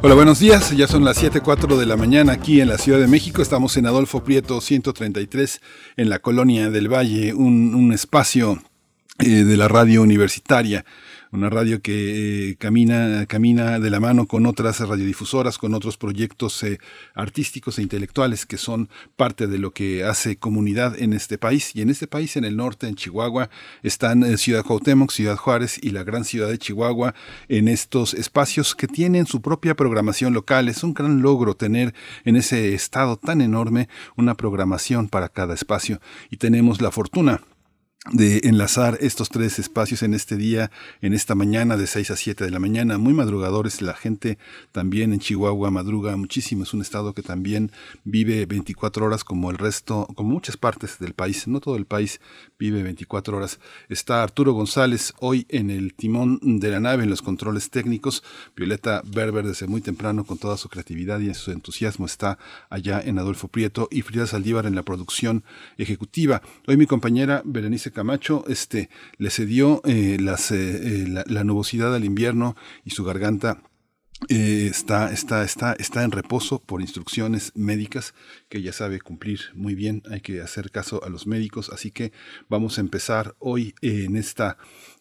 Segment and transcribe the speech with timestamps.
[0.00, 0.70] Hola, buenos días.
[0.76, 3.42] Ya son las 7:04 de la mañana aquí en la Ciudad de México.
[3.42, 5.60] Estamos en Adolfo Prieto 133
[5.96, 8.62] en la colonia del Valle, un, espacio
[9.18, 10.84] eh, de la radio universitaria
[11.32, 16.62] una radio que eh, camina, camina de la mano con otras radiodifusoras, con otros proyectos
[16.62, 16.78] eh,
[17.14, 21.74] artísticos e intelectuales que son parte de lo que hace comunidad en este país.
[21.74, 23.50] Y en este país, en el norte, en Chihuahua,
[23.82, 27.14] están eh, Ciudad Cuauhtémoc, Ciudad Juárez y la gran ciudad de Chihuahua
[27.48, 30.68] en estos espacios que tienen su propia programación local.
[30.68, 36.00] Es un gran logro tener en ese estado tan enorme una programación para cada espacio.
[36.30, 37.42] Y tenemos la fortuna
[38.12, 40.70] de enlazar estos tres espacios en este día,
[41.00, 44.38] en esta mañana de 6 a 7 de la mañana, muy madrugadores, la gente
[44.72, 47.70] también en Chihuahua madruga muchísimo, es un estado que también
[48.04, 52.20] vive 24 horas como el resto, como muchas partes del país, no todo el país
[52.58, 53.60] vive 24 horas.
[53.88, 58.22] Está Arturo González hoy en el timón de la nave, en los controles técnicos,
[58.56, 63.18] Violeta Berber desde muy temprano con toda su creatividad y su entusiasmo está allá en
[63.18, 65.44] Adolfo Prieto y Frida Saldívar en la producción
[65.76, 66.42] ejecutiva.
[66.66, 72.56] Hoy mi compañera Berenice Camacho este, le cedió eh, eh, eh, la, nubosidad al invierno
[72.84, 73.62] y su garganta
[74.28, 78.14] está, está, está, está en reposo por instrucciones médicas
[78.48, 80.02] que ya sabe cumplir muy bien.
[80.10, 81.70] Hay que hacer caso a los médicos.
[81.70, 82.12] Así que
[82.48, 84.58] vamos a empezar hoy en esta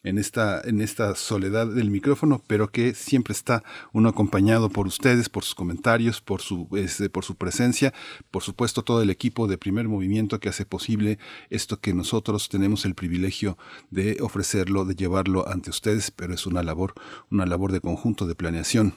[0.07, 3.63] en esta, en esta soledad del micrófono, pero que siempre está
[3.93, 7.93] uno acompañado por ustedes, por sus comentarios, por su, este, por su presencia,
[8.31, 11.19] por supuesto todo el equipo de primer movimiento que hace posible
[11.49, 13.57] esto que nosotros tenemos el privilegio
[13.91, 16.93] de ofrecerlo, de llevarlo ante ustedes, pero es una labor,
[17.29, 18.93] una labor de conjunto de planeación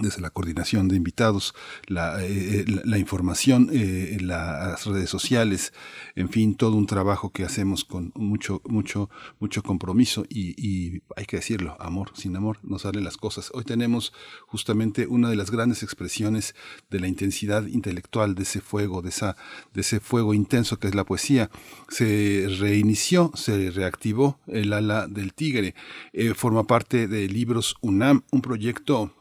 [0.00, 1.54] desde la coordinación de invitados,
[1.86, 5.72] la, eh, la, información, eh, las redes sociales,
[6.14, 9.10] en fin, todo un trabajo que hacemos con mucho, mucho,
[9.40, 13.50] mucho compromiso y, hay que decirlo, amor, sin amor no salen las cosas.
[13.54, 14.12] Hoy tenemos
[14.46, 16.54] justamente una de las grandes expresiones
[16.90, 19.36] de la intensidad intelectual, de ese fuego, de, esa,
[19.74, 21.50] de ese fuego intenso que es la poesía.
[21.88, 25.74] Se reinició, se reactivó el ala del tigre,
[26.12, 29.12] eh, forma parte de Libros UNAM, un proyecto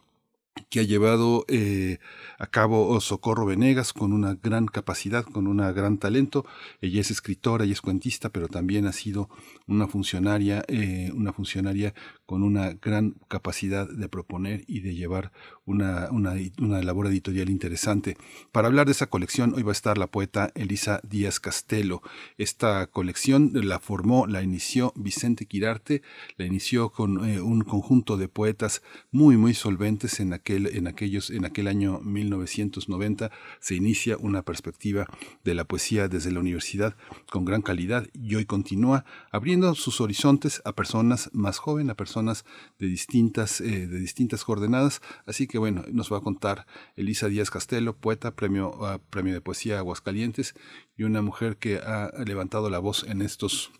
[0.69, 1.99] que ha llevado eh,
[2.37, 6.45] a cabo Socorro Venegas con una gran capacidad, con un gran talento.
[6.81, 9.29] Ella es escritora y es cuentista, pero también ha sido
[9.67, 11.93] una funcionaria, eh, una funcionaria
[12.27, 15.31] con una gran capacidad de proponer y de llevar
[15.65, 16.35] una, una,
[16.83, 18.17] labor editorial interesante.
[18.51, 22.01] Para hablar de esa colección, hoy va a estar la poeta Elisa Díaz Castelo.
[22.37, 26.01] Esta colección la formó, la inició Vicente Quirarte,
[26.35, 31.29] la inició con eh, un conjunto de poetas muy, muy solventes en aquel, en aquellos,
[31.29, 33.31] en aquel año 1990.
[33.61, 35.07] Se inicia una perspectiva
[35.45, 36.97] de la poesía desde la universidad
[37.31, 42.16] con gran calidad y hoy continúa abriendo sus horizontes a personas más jóvenes, a personas
[42.23, 45.01] de distintas, eh, de distintas coordenadas.
[45.25, 49.41] Así que bueno, nos va a contar Elisa Díaz Castelo, poeta, premio, ah, premio de
[49.41, 50.55] poesía Aguascalientes,
[50.95, 53.71] y una mujer que ha levantado la voz en estos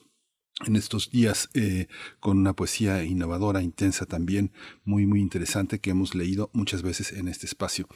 [0.66, 1.88] en estos días eh,
[2.20, 4.52] con una poesía innovadora, intensa también,
[4.84, 7.88] muy, muy interesante que hemos leído muchas veces en este espacio.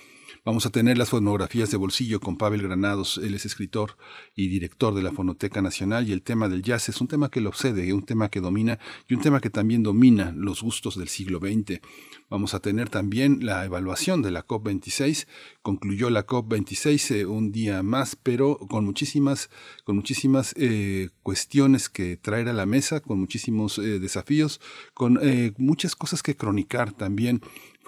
[0.44, 3.20] Vamos a tener las fonografías de bolsillo con Pavel Granados.
[3.24, 3.96] Él es escritor
[4.36, 7.42] y director de la Fonoteca Nacional y el tema del jazz es un tema que
[7.42, 11.10] lo obsede, un tema que domina y un tema que también domina los gustos del
[11.10, 11.80] siglo XX.
[12.28, 15.28] Vamos a tener también la evaluación de la COP26.
[15.62, 19.52] Concluyó la COP26 eh, un día más, pero con muchísimas,
[19.84, 24.60] con muchísimas eh, cuestiones que traer a la mesa, con muchísimos eh, desafíos,
[24.96, 25.20] con
[25.58, 27.42] muchas cosas que cronicar también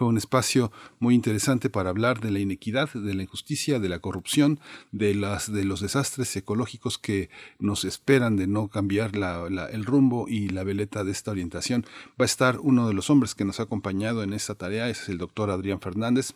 [0.07, 4.59] un espacio muy interesante para hablar de la inequidad, de la injusticia, de la corrupción,
[4.91, 7.29] de, las, de los desastres ecológicos que
[7.59, 9.11] nos esperan de no cambiar
[9.71, 11.85] el rumbo y la veleta de esta orientación.
[12.19, 15.09] Va a estar uno de los hombres que nos ha acompañado en esta tarea, es
[15.09, 16.33] el doctor Adrián Fernández.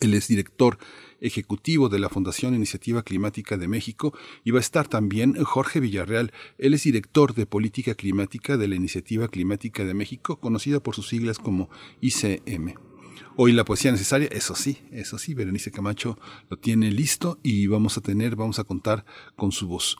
[0.00, 0.78] Él es director
[1.20, 6.32] ejecutivo de la Fundación Iniciativa Climática de México y va a estar también Jorge Villarreal.
[6.58, 11.08] Él es director de Política Climática de la Iniciativa Climática de México, conocida por sus
[11.08, 11.68] siglas como
[12.00, 12.74] ICM.
[13.36, 16.16] Hoy la poesía necesaria, eso sí, eso sí, Berenice Camacho
[16.50, 19.04] lo tiene listo y vamos a tener, vamos a contar
[19.34, 19.96] con su voz.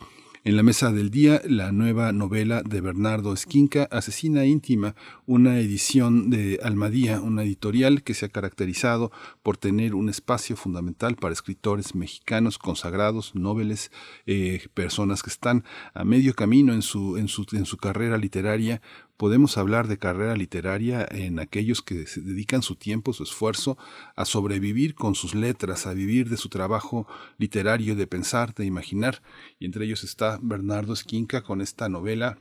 [0.47, 4.95] En la mesa del día, la nueva novela de Bernardo Esquinca, Asesina íntima,
[5.25, 9.11] una edición de Almadía, una editorial que se ha caracterizado
[9.43, 13.91] por tener un espacio fundamental para escritores mexicanos consagrados, nobles,
[14.27, 15.65] eh, personas que están
[15.95, 18.83] a medio camino en su, en su, en su carrera literaria,
[19.17, 23.79] podemos hablar de carrera literaria en aquellos que se dedican su tiempo, su esfuerzo
[24.17, 27.07] a sobrevivir con sus letras, a vivir de su trabajo
[27.39, 29.23] literario, de pensar, de imaginar.
[29.59, 32.39] Y entre ellos está Bernardo Esquinca con esta novela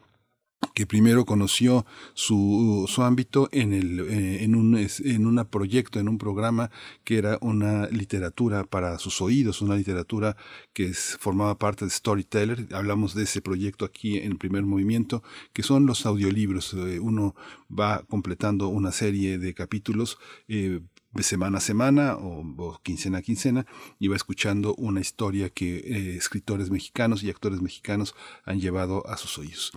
[0.73, 6.07] que primero conoció su, su ámbito en, el, eh, en, un, en un proyecto, en
[6.07, 6.71] un programa
[7.03, 10.35] que era una literatura para sus oídos, una literatura
[10.73, 12.67] que formaba parte de Storyteller.
[12.73, 15.23] Hablamos de ese proyecto aquí en el primer movimiento,
[15.53, 16.73] que son los audiolibros.
[16.73, 17.35] Eh, uno
[17.69, 20.17] va completando una serie de capítulos.
[20.47, 20.81] Eh,
[21.13, 23.67] de semana a semana o, quincena a quincena
[23.99, 28.15] y va escuchando una historia que escritores mexicanos y actores mexicanos
[28.45, 29.73] han llevado a sus oídos.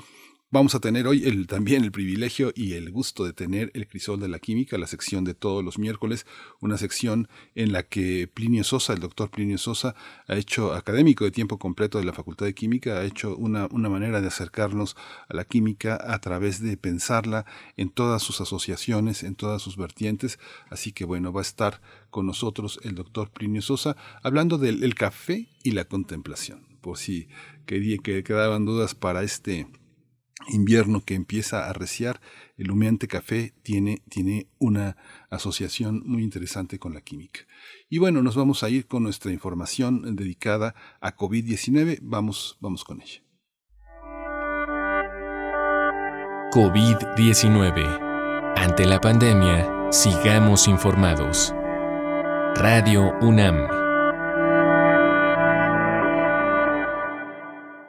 [0.49, 4.29] Vamos a tener hoy también el privilegio y el gusto de tener el Crisol de
[4.29, 6.25] la Química, la sección de todos los miércoles,
[6.61, 9.97] una sección en la que Plinio Sosa, el doctor Plinio Sosa,
[10.29, 14.21] ha hecho académico de tiempo completo de la Facultad de Química, ha hecho una, manera
[14.21, 14.97] de acercarnos
[15.29, 17.45] a la química a través de pensarla
[17.77, 20.39] en todas sus asociaciones, en todas sus vertientes.
[20.71, 25.49] Así que bueno, va a estar con nosotros el doctor Plinio Sosa hablando del café
[25.65, 26.69] y la contemplación.
[26.83, 27.27] Por si
[27.67, 29.67] quedaban dudas para este
[30.49, 32.21] invierno que empieza a arreciar,
[32.57, 34.97] el humeante café tiene, tiene una
[35.31, 37.41] asociación muy interesante con la química.
[37.89, 41.99] Y bueno, nos vamos a ir con nuestra información dedicada a COVID-19.
[42.03, 43.23] Vamos, vamos con ella.
[46.53, 48.55] COVID-19.
[48.57, 51.53] Ante la pandemia, sigamos informados.
[52.57, 53.86] Radio UNAM.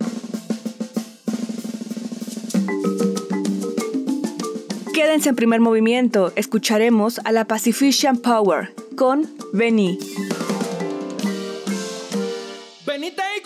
[4.95, 9.99] Quédense en primer movimiento, escucharemos a la Pacifician Power con Vení.
[12.85, 13.43] Venite y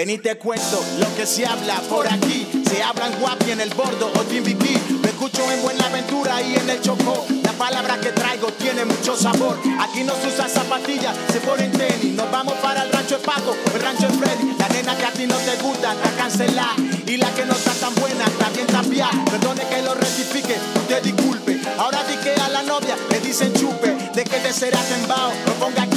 [0.00, 2.48] Ven y te cuento lo que se habla por aquí.
[2.66, 4.74] Se habla en Guapi, en el Bordo o Timbiquí.
[5.02, 7.26] Me escucho en Buenaventura y en el Chocó.
[7.42, 9.58] La palabra que traigo tiene mucho sabor.
[9.78, 12.14] Aquí no se usa zapatillas, se ponen tenis.
[12.14, 14.56] Nos vamos para el rancho de Paco el rancho de Freddy.
[14.58, 16.76] La nena que a ti no te gusta está cancelada.
[17.06, 19.24] Y la que no está tan buena está bien tapiada.
[19.30, 21.60] Perdone que lo rectifique, usted disculpe.
[21.76, 23.94] Ahora di que a la novia le dicen chupe.
[24.14, 25.89] De que te será tembao, no ponga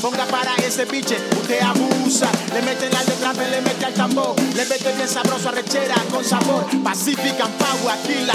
[0.00, 2.30] Ponga para ese biche, usted abusa.
[2.54, 6.24] Le meten al detrás le mete al tambor, le mete bien sabroso a rechera con
[6.24, 6.64] sabor.
[6.82, 8.32] Pacific and Power, aquí la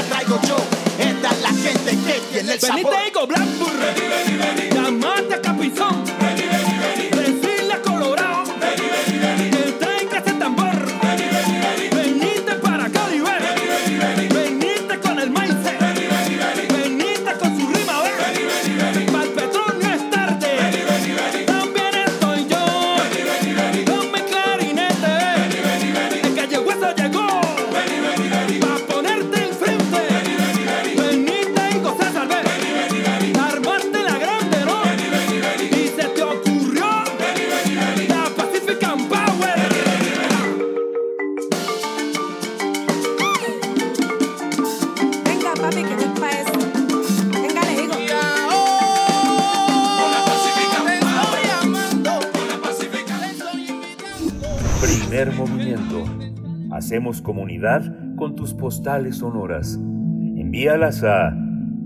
[58.15, 59.75] Con tus postales sonoras.
[59.75, 61.36] Envíalas a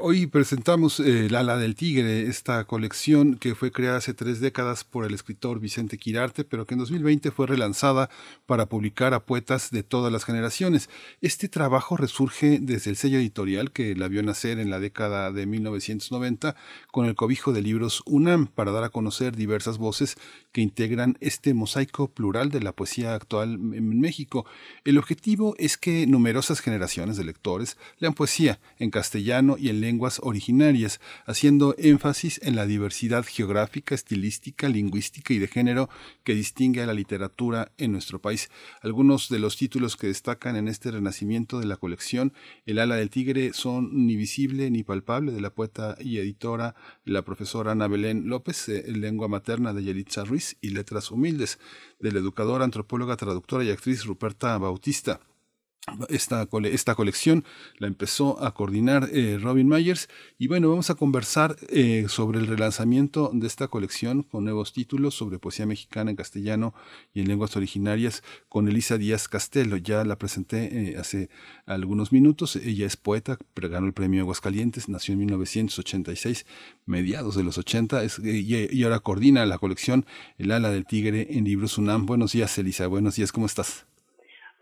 [0.03, 4.83] Hoy presentamos eh, El ala del tigre, esta colección que fue creada hace tres décadas
[4.83, 8.09] por el escritor Vicente Quirarte, pero que en 2020 fue relanzada
[8.47, 10.89] para publicar a poetas de todas las generaciones.
[11.21, 15.45] Este trabajo resurge desde el sello editorial que la vio nacer en la década de
[15.45, 16.57] 1990
[16.91, 20.17] con el cobijo de libros UNAM para dar a conocer diversas voces
[20.51, 24.47] que integran este mosaico plural de la poesía actual en México.
[24.85, 30.21] El objetivo es que numerosas generaciones de lectores lean poesía en castellano y en lenguas
[30.23, 35.89] originarias, haciendo énfasis en la diversidad geográfica, estilística, lingüística y de género
[36.23, 38.51] que distingue a la literatura en nuestro país.
[38.83, 42.33] Algunos de los títulos que destacan en este renacimiento de la colección
[42.67, 47.23] El ala del tigre son Ni visible ni palpable de la poeta y editora la
[47.23, 51.59] profesora Ana Belén López, eh, lengua materna de Yelitza Ruiz y letras humildes
[51.99, 55.21] de la educadora, antropóloga, traductora y actriz Ruperta Bautista.
[56.11, 57.45] Esta, esta, colección
[57.79, 60.09] la empezó a coordinar eh, Robin Myers
[60.39, 65.15] y bueno, vamos a conversar eh, sobre el relanzamiento de esta colección con nuevos títulos
[65.15, 66.75] sobre poesía mexicana en castellano
[67.15, 69.79] y en lenguas originarias con Elisa Díaz Castelo.
[69.79, 71.31] Ya la presenté eh, hace
[71.65, 72.57] algunos minutos.
[72.57, 76.45] Ella es poeta, ganó el premio Aguascalientes, nació en 1986,
[76.85, 80.05] mediados de los 80 y, y, ahora coordina la colección
[80.37, 82.05] El ala del tigre en libros UNAM.
[82.05, 82.87] Buenos días, Elisa.
[82.87, 83.90] Buenos días, ¿cómo estás?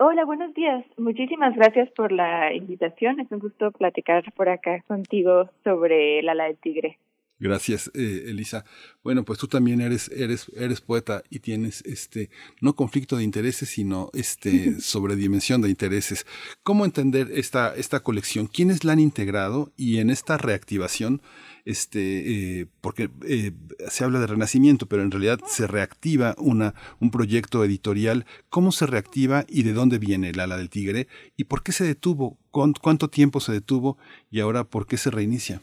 [0.00, 0.84] Hola, buenos días.
[0.96, 3.18] Muchísimas gracias por la invitación.
[3.18, 7.00] Es un gusto platicar por acá contigo sobre el ala del tigre.
[7.40, 8.64] Gracias, eh, Elisa.
[9.02, 13.70] Bueno, pues tú también eres, eres, eres poeta y tienes este, no conflicto de intereses,
[13.70, 16.26] sino este sobredimensión de intereses.
[16.62, 18.46] ¿Cómo entender esta, esta colección?
[18.46, 19.72] ¿Quiénes la han integrado?
[19.76, 21.22] Y en esta reactivación,
[21.64, 23.52] este, eh, porque eh,
[23.88, 28.24] se habla de renacimiento, pero en realidad se reactiva una, un proyecto editorial.
[28.50, 31.06] ¿Cómo se reactiva y de dónde viene el ala del tigre?
[31.36, 32.38] ¿Y por qué se detuvo?
[32.50, 33.98] ¿Cuánto tiempo se detuvo?
[34.30, 35.60] ¿Y ahora por qué se reinicia?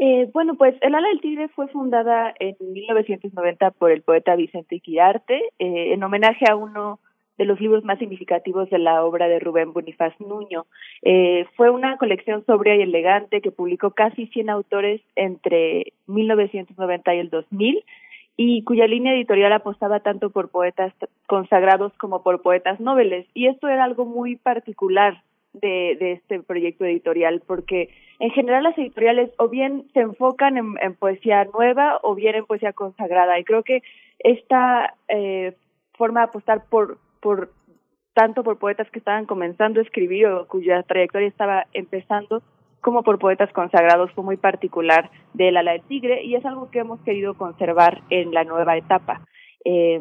[0.00, 4.78] Eh, bueno, pues El ala del tigre fue fundada en 1990 por el poeta Vicente
[4.78, 7.00] Quirarte en homenaje a uno
[7.38, 10.66] de los libros más significativos de la obra de Rubén Bonifaz Nuño.
[11.02, 17.18] Eh, fue una colección sobria y elegante que publicó casi 100 autores entre 1990 y
[17.18, 17.84] el 2000
[18.36, 20.92] y cuya línea editorial apostaba tanto por poetas
[21.26, 23.26] consagrados como por poetas nobles.
[23.34, 27.88] Y esto era algo muy particular de, de este proyecto editorial, porque
[28.20, 32.72] en general las editoriales o bien se enfocan en, poesía nueva o bien en poesía
[32.72, 33.38] consagrada.
[33.38, 33.82] Y creo que
[34.18, 35.54] esta eh,
[35.94, 37.50] forma de apostar por, por
[38.14, 42.42] tanto por poetas que estaban comenzando a escribir o cuya trayectoria estaba empezando,
[42.80, 46.80] como por poetas consagrados fue muy particular de La del Tigre y es algo que
[46.80, 49.24] hemos querido conservar en la nueva etapa.
[49.64, 50.00] Eh,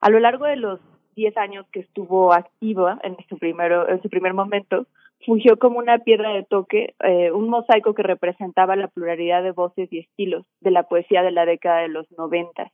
[0.00, 0.80] a lo largo de los
[1.16, 4.86] 10 años que estuvo activa en su, primero, en su primer momento,
[5.24, 9.92] fungió como una piedra de toque, eh, un mosaico que representaba la pluralidad de voces
[9.92, 12.70] y estilos de la poesía de la década de los 90.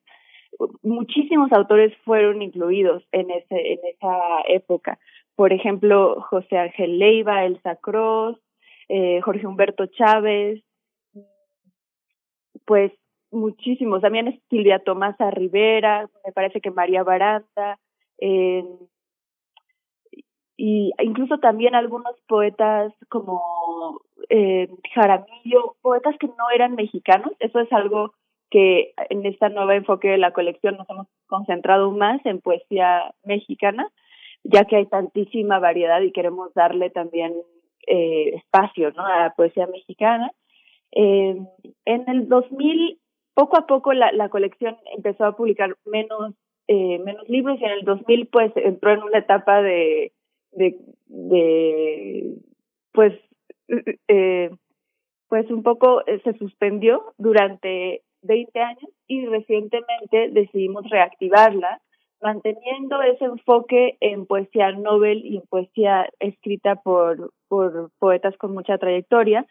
[0.82, 4.98] Muchísimos autores fueron incluidos en, ese, en esa época.
[5.34, 8.38] Por ejemplo, José Ángel Leiva, Elsa Cross,
[8.88, 10.62] eh, Jorge Humberto Chávez,
[12.64, 12.92] pues
[13.30, 14.02] muchísimos.
[14.02, 17.78] También Silvia Tomasa Rivera, me parece que María Baranda,
[18.18, 18.64] eh,
[20.56, 27.32] y incluso también algunos poetas como eh, Jaramillo, poetas que no eran mexicanos.
[27.40, 28.14] Eso es algo
[28.52, 33.88] que en esta nueva enfoque de la colección nos hemos concentrado más en poesía mexicana,
[34.44, 37.32] ya que hay tantísima variedad y queremos darle también
[37.86, 39.06] eh, espacio ¿no?
[39.06, 40.30] a poesía mexicana.
[40.94, 41.34] Eh,
[41.86, 42.98] en el 2000,
[43.32, 46.34] poco a poco la, la colección empezó a publicar menos,
[46.68, 50.12] eh, menos libros y en el 2000 pues entró en una etapa de,
[50.50, 52.34] de, de
[52.92, 53.14] pues,
[54.08, 54.50] eh,
[55.28, 61.80] pues un poco eh, se suspendió durante 20 años y recientemente decidimos reactivarla
[62.22, 68.78] manteniendo ese enfoque en poesía novel y en poesía escrita por, por poetas con mucha
[68.78, 69.44] trayectoria,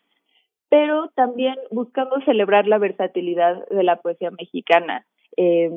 [0.69, 5.05] pero también buscando celebrar la versatilidad de la poesía mexicana.
[5.35, 5.69] Eh,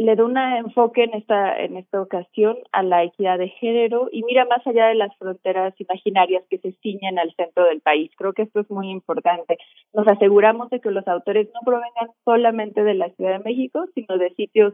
[0.00, 4.22] le da un enfoque en esta, en esta ocasión a la equidad de género y
[4.22, 8.10] mira más allá de las fronteras imaginarias que se ciñen al centro del país.
[8.16, 9.58] Creo que esto es muy importante.
[9.92, 14.16] Nos aseguramos de que los autores no provengan solamente de la Ciudad de México, sino
[14.16, 14.72] de sitios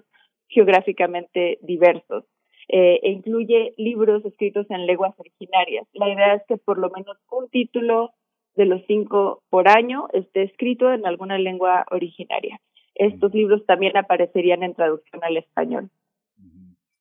[0.48, 2.24] geográficamente diversos.
[2.68, 5.88] Eh, e incluye libros escritos en lenguas originarias.
[5.92, 8.12] La idea es que por lo menos un título
[8.54, 12.60] de los cinco por año esté escrito en alguna lengua originaria.
[12.98, 15.90] Estos libros también aparecerían en traducción al español.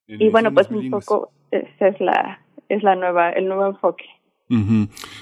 [0.08, 4.06] Y bueno, pues un poco esa es la es la nueva el nuevo enfoque.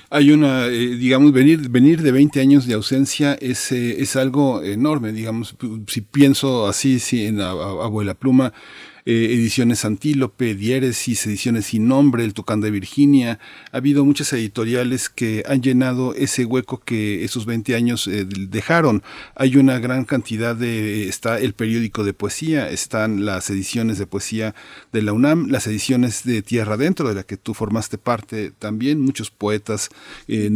[0.10, 4.62] Hay una, eh, digamos, venir, venir de 20 años de ausencia es, eh, es algo
[4.62, 5.56] enorme, digamos,
[5.88, 8.52] si pienso así, si en Abuela Pluma,
[9.06, 13.38] eh, ediciones Antílope, Diéresis, ediciones Sin Nombre, El Tucán de Virginia.
[13.74, 19.04] Ha habido muchas editoriales que han llenado ese hueco que esos 20 años eh, dejaron.
[19.36, 24.56] Hay una gran cantidad de, está el periódico de poesía, están las ediciones de poesía
[24.94, 29.02] de la UNAM, las ediciones de Tierra Adentro, de la que tú formaste parte también,
[29.02, 29.90] muchos poetas
[30.30, 30.50] eh,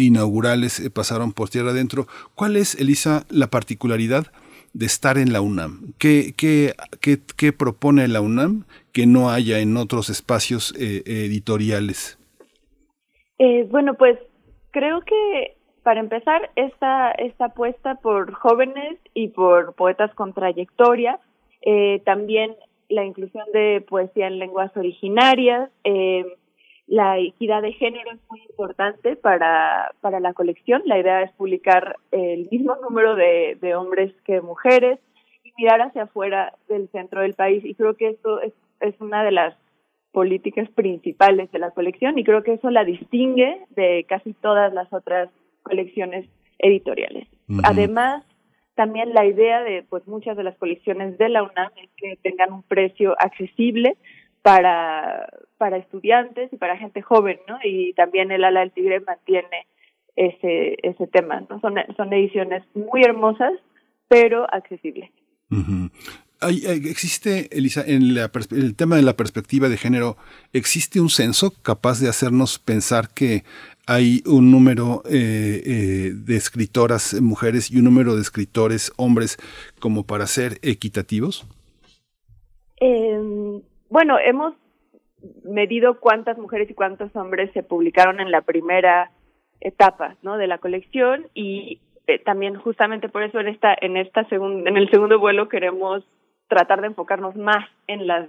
[0.00, 2.06] inaugurales pasaron por Tierra Adentro.
[2.36, 4.30] ¿Cuál es, Elisa, la particularidad?
[4.74, 5.94] De estar en la UNAM?
[5.98, 12.18] ¿Qué, qué, qué, propone la UNAM que no haya en otros espacios eh, editoriales?
[13.38, 14.18] Eh, bueno, pues
[14.70, 21.20] creo que para empezar, esta, esta apuesta por jóvenes y por poetas con trayectoria,
[21.60, 22.56] eh, también
[22.88, 26.24] la inclusión de poesía en lenguas originarias, eh,
[26.86, 30.82] la equidad de género es muy importante para, para la colección.
[30.84, 34.98] La idea es publicar el mismo número de, de hombres que mujeres
[35.44, 37.64] y mirar hacia afuera del centro del país.
[37.64, 39.56] Y creo que esto es, es una de las
[40.12, 44.92] políticas principales de la colección y creo que eso la distingue de casi todas las
[44.92, 45.28] otras
[45.62, 47.26] colecciones editoriales.
[47.64, 48.24] Además,
[48.76, 52.52] también la idea de pues muchas de las colecciones de la UNAM es que tengan
[52.52, 53.96] un precio accesible
[54.44, 55.26] para,
[55.56, 57.56] para estudiantes y para gente joven, ¿no?
[57.64, 59.66] Y también el ala del tigre mantiene
[60.16, 61.60] ese, ese tema, ¿no?
[61.60, 63.54] Son, son ediciones muy hermosas,
[64.06, 65.08] pero accesibles.
[66.40, 70.18] Hay, existe, Elisa, en el tema de la perspectiva de género,
[70.52, 73.44] ¿existe un censo capaz de hacernos pensar que
[73.86, 79.38] hay un número eh, eh, de escritoras mujeres y un número de escritores hombres
[79.80, 81.46] como para ser equitativos?
[82.78, 83.62] Eh,
[83.94, 84.54] bueno, hemos
[85.44, 89.12] medido cuántas mujeres y cuántos hombres se publicaron en la primera
[89.60, 90.36] etapa, ¿no?
[90.36, 94.76] De la colección y eh, también justamente por eso en esta en esta segunda en
[94.78, 96.02] el segundo vuelo queremos
[96.48, 98.28] tratar de enfocarnos más en las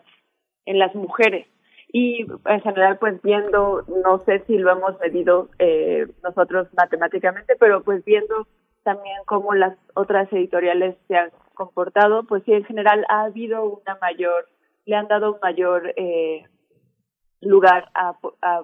[0.68, 1.48] en las mujeres
[1.92, 7.82] y en general pues viendo no sé si lo hemos medido eh, nosotros matemáticamente pero
[7.82, 8.46] pues viendo
[8.84, 13.98] también cómo las otras editoriales se han comportado, pues sí, en general ha habido una
[14.00, 14.48] mayor,
[14.86, 16.44] le han dado mayor eh,
[17.42, 18.64] lugar a, a,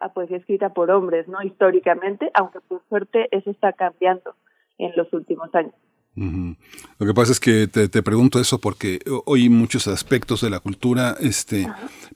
[0.00, 1.42] a poesía escrita por hombres, ¿no?
[1.42, 4.34] Históricamente, aunque por suerte eso está cambiando
[4.78, 5.74] en los últimos años.
[6.16, 11.16] Lo que pasa es que te, pregunto eso porque hoy muchos aspectos de la cultura,
[11.20, 11.66] este,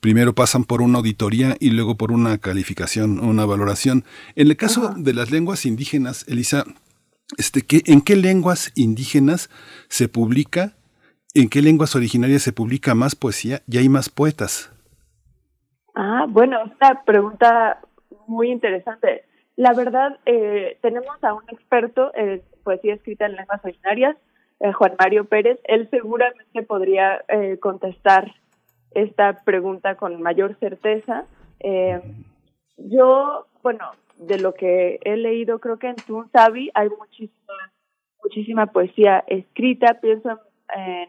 [0.00, 4.04] primero pasan por una auditoría y luego por una calificación, una valoración.
[4.34, 6.64] En el caso de las lenguas indígenas, Elisa,
[7.38, 9.48] este, ¿qué, ¿en qué lenguas indígenas
[9.88, 10.74] se publica?
[11.36, 14.72] ¿En qué lenguas originarias se publica más poesía y hay más poetas?
[15.96, 17.80] Ah, bueno, esta pregunta
[18.28, 19.24] muy interesante.
[19.56, 24.16] La verdad, eh, tenemos a un experto en poesía escrita en lenguas originarias,
[24.60, 25.58] eh, Juan Mario Pérez.
[25.64, 28.32] Él seguramente podría eh, contestar
[28.92, 31.24] esta pregunta con mayor certeza.
[32.76, 37.72] yo, bueno, de lo que he leído, creo que en Tunsavi hay muchísima,
[38.22, 39.98] muchísima poesía escrita.
[40.00, 40.38] Pienso
[40.76, 41.08] en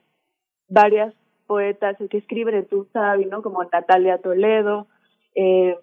[0.67, 1.13] varias
[1.47, 3.41] poetas que escriben en Tunsavi, ¿no?
[3.41, 4.88] Como Natalia Toledo,
[5.36, 5.78] eh,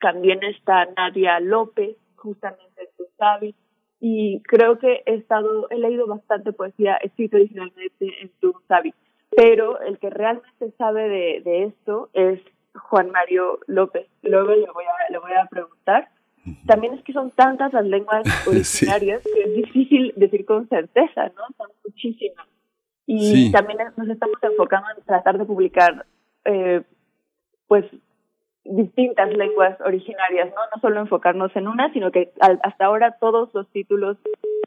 [0.00, 3.54] también está Nadia López, justamente en Tunsavi,
[4.00, 8.94] y creo que he estado, he leído bastante poesía escrita originalmente en Tunsavi,
[9.36, 12.40] pero el que realmente sabe de, de esto es
[12.74, 14.06] Juan Mario López.
[14.22, 16.08] Luego le voy a, le voy a preguntar.
[16.66, 21.42] También es que son tantas las lenguas originarias que es difícil decir con certeza, ¿no?
[21.56, 22.46] Son muchísimas.
[23.12, 26.06] Y también nos estamos enfocando en tratar de publicar,
[26.44, 26.82] eh,
[27.66, 27.84] pues,
[28.64, 30.60] distintas lenguas originarias, ¿no?
[30.72, 34.16] No solo enfocarnos en una, sino que hasta ahora todos los títulos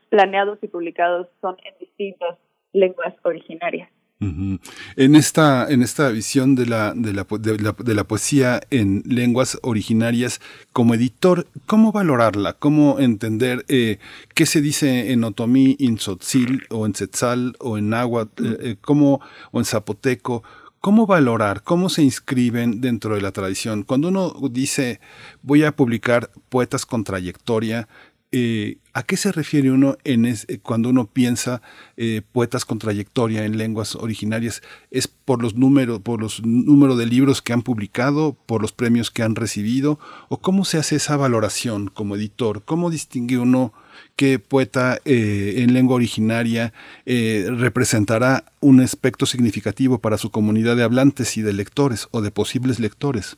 [0.10, 2.38] planeados y publicados son en distintas
[2.74, 3.90] lenguas originarias.
[4.20, 10.40] En esta, en esta visión de la, de, la, de, la, poesía en lenguas originarias,
[10.72, 12.54] como editor, ¿cómo valorarla?
[12.54, 14.00] ¿Cómo entender eh,
[14.34, 18.76] qué se dice en otomí, en tzotzil, o en tzetzal, o en náhuatl, eh, eh,
[18.80, 19.20] cómo,
[19.52, 20.44] o en zapoteco?
[20.80, 21.64] ¿Cómo valorar?
[21.64, 23.84] ¿Cómo se inscriben dentro de la tradición?
[23.84, 25.00] Cuando uno dice
[25.42, 27.88] voy a publicar poetas con trayectoria,
[28.34, 30.26] eh, ¿a qué se refiere uno en
[30.64, 31.62] cuando uno piensa
[31.98, 34.64] eh, poetas con trayectoria en lenguas originarias?
[34.90, 39.12] ¿Es por los números, por los números de libros que han publicado, por los premios
[39.12, 40.00] que han recibido?
[40.30, 42.64] ¿O cómo se hace esa valoración como editor?
[42.66, 43.72] ¿Cómo distingue uno
[44.16, 46.74] qué poeta eh, en lengua originaria
[47.06, 52.32] eh, representará un aspecto significativo para su comunidad de hablantes y de lectores o de
[52.32, 53.38] posibles lectores?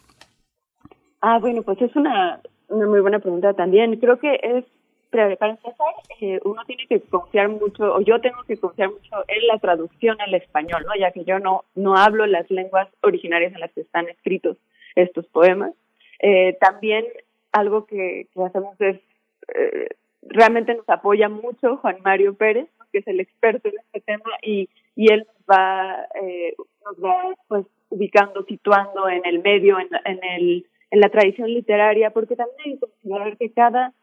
[1.21, 3.97] Ah, bueno, pues es una muy buena pregunta también.
[3.99, 4.65] Creo que es,
[5.15, 9.47] para empezar, eh, uno tiene que confiar mucho, o yo tengo que confiar mucho en
[9.47, 10.95] la traducción al español, ¿no?
[10.99, 14.57] Ya que yo no, no hablo las lenguas originarias en las que están escritos
[14.95, 15.73] estos poemas.
[16.59, 17.05] también
[17.51, 18.99] algo que, que hacemos es
[20.21, 24.69] realmente nos apoya mucho Juan Mario Pérez, que es el experto en este tema, y,
[24.95, 30.65] y él va, eh, nos va pues ubicando, situando en el medio, en, en, el,
[30.91, 33.93] en la tradición literaria, porque también hay que considerar que cada,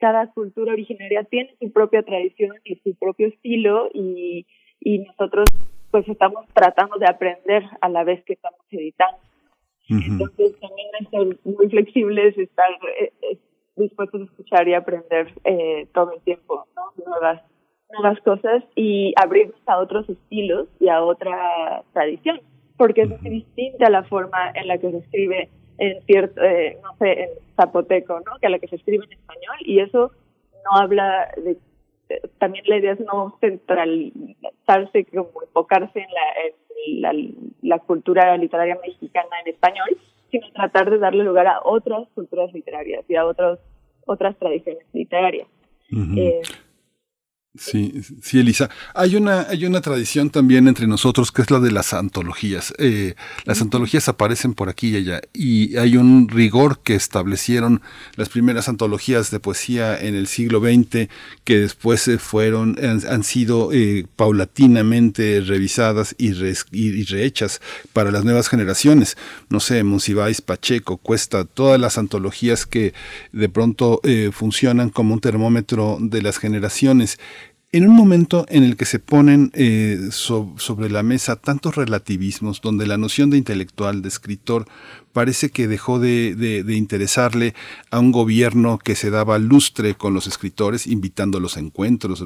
[0.00, 4.46] cada cultura originaria tiene su propia tradición y su propio estilo, y,
[4.80, 5.48] y nosotros
[5.90, 9.18] pues estamos tratando de aprender a la vez que estamos editando.
[9.88, 13.38] Entonces también es ser muy flexibles, estar, eh,
[13.76, 17.04] dispuestos a escuchar y aprender eh, todo el tiempo, ¿no?
[17.04, 17.42] Nuevas,
[17.90, 22.40] nuevas cosas y abrirnos a otros estilos y a otra tradición,
[22.76, 25.48] porque es muy distinta la forma en la que se escribe
[25.80, 28.38] en cierto, eh, no sé, en zapoteco, ¿no?
[28.40, 30.12] Que a la que se escribe en español y eso
[30.64, 31.56] no habla de
[32.38, 37.12] también la idea es no centralizarse, como enfocarse en la, en la,
[37.62, 39.96] la cultura literaria mexicana en español,
[40.30, 43.58] sino tratar de darle lugar a otras culturas literarias y a otros,
[44.06, 45.48] otras tradiciones literarias.
[47.58, 48.70] Sí, sí, Elisa.
[48.94, 52.72] Hay una, hay una tradición también entre nosotros que es la de las antologías.
[52.78, 57.82] Eh, las antologías aparecen por aquí y allá y hay un rigor que establecieron
[58.14, 61.08] las primeras antologías de poesía en el siglo XX
[61.42, 66.30] que después se fueron, han, sido eh, paulatinamente revisadas y,
[66.70, 67.60] y, rehechas
[67.92, 69.16] para las nuevas generaciones.
[69.48, 72.94] No sé, Monsiváis, Pacheco, Cuesta, todas las antologías que
[73.32, 77.18] de pronto eh, funcionan como un termómetro de las generaciones
[77.72, 82.86] en un momento en el que se ponen eh, sobre la mesa tantos relativismos, donde
[82.86, 84.66] la noción de intelectual, de escritor,
[85.12, 87.54] parece que dejó de, de, interesarle
[87.90, 92.24] a un gobierno que se daba lustre con los escritores, invitándolos a encuentros,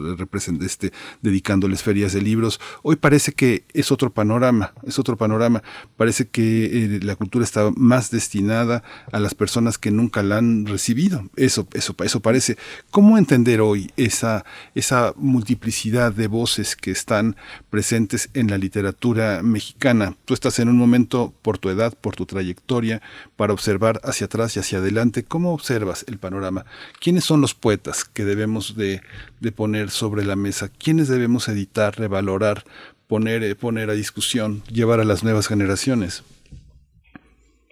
[0.63, 0.93] este,
[1.23, 2.61] dedicándoles ferias de libros.
[2.83, 5.63] Hoy parece que es otro panorama, es otro panorama.
[5.97, 10.67] Parece que eh, la cultura está más destinada a las personas que nunca la han
[10.67, 11.29] recibido.
[11.37, 12.57] Eso, eso, eso parece.
[12.91, 14.45] ¿Cómo entender hoy esa,
[14.75, 17.37] esa multiplicidad de voces que están
[17.71, 20.17] presentes en la literatura mexicana?
[20.25, 22.74] Tú estás en un momento, por tu edad, por tu trayectoria,
[23.37, 25.25] para observar hacia atrás y hacia adelante.
[25.25, 26.65] ¿Cómo observas el panorama?
[27.01, 29.01] ¿Quiénes son los poetas que debemos de,
[29.57, 30.69] poner sobre la mesa?
[30.69, 32.65] ¿Quiénes debemos editar, revalorar,
[33.09, 36.25] poner, eh, poner a discusión, llevar a las nuevas generaciones?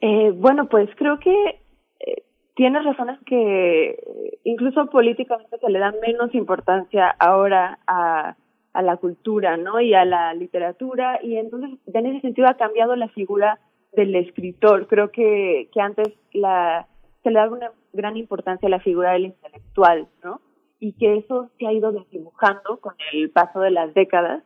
[0.01, 1.61] Eh, bueno, pues creo que
[2.01, 2.23] eh,
[2.55, 3.97] tienes razones que
[4.45, 8.37] incluso políticamente se le da menos importancia ahora a,
[8.73, 9.81] a la cultura, ¿no?
[9.81, 13.59] Y a la literatura y entonces en ese sentido ha cambiado la figura
[13.93, 14.87] del escritor.
[14.87, 16.87] Creo que, que antes la,
[17.23, 20.41] se le daba una gran importancia a la figura del intelectual, ¿no?
[20.81, 24.43] Y que eso se ha ido desdibujando con el paso de las décadas,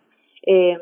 [0.47, 0.79] eh,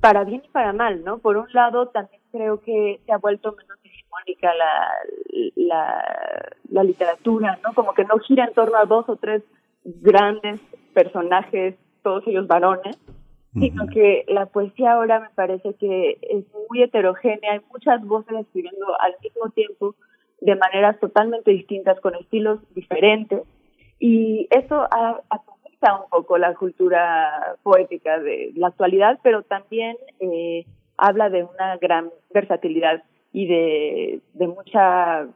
[0.00, 1.18] para bien y para mal, ¿no?
[1.18, 6.02] Por un lado, también creo que se ha vuelto menos hegemónica la,
[6.70, 7.74] la literatura, ¿no?
[7.74, 9.42] Como que no gira en torno a dos o tres
[9.84, 10.60] grandes
[10.94, 12.96] personajes, todos ellos varones,
[13.60, 18.86] sino que la poesía ahora me parece que es muy heterogénea, hay muchas voces escribiendo
[19.00, 19.94] al mismo tiempo
[20.40, 23.42] de maneras totalmente distintas, con estilos diferentes,
[23.98, 30.64] y eso atomiza un poco la cultura poética de la actualidad, pero también eh,
[30.96, 35.26] habla de una gran versatilidad y de, de mucha,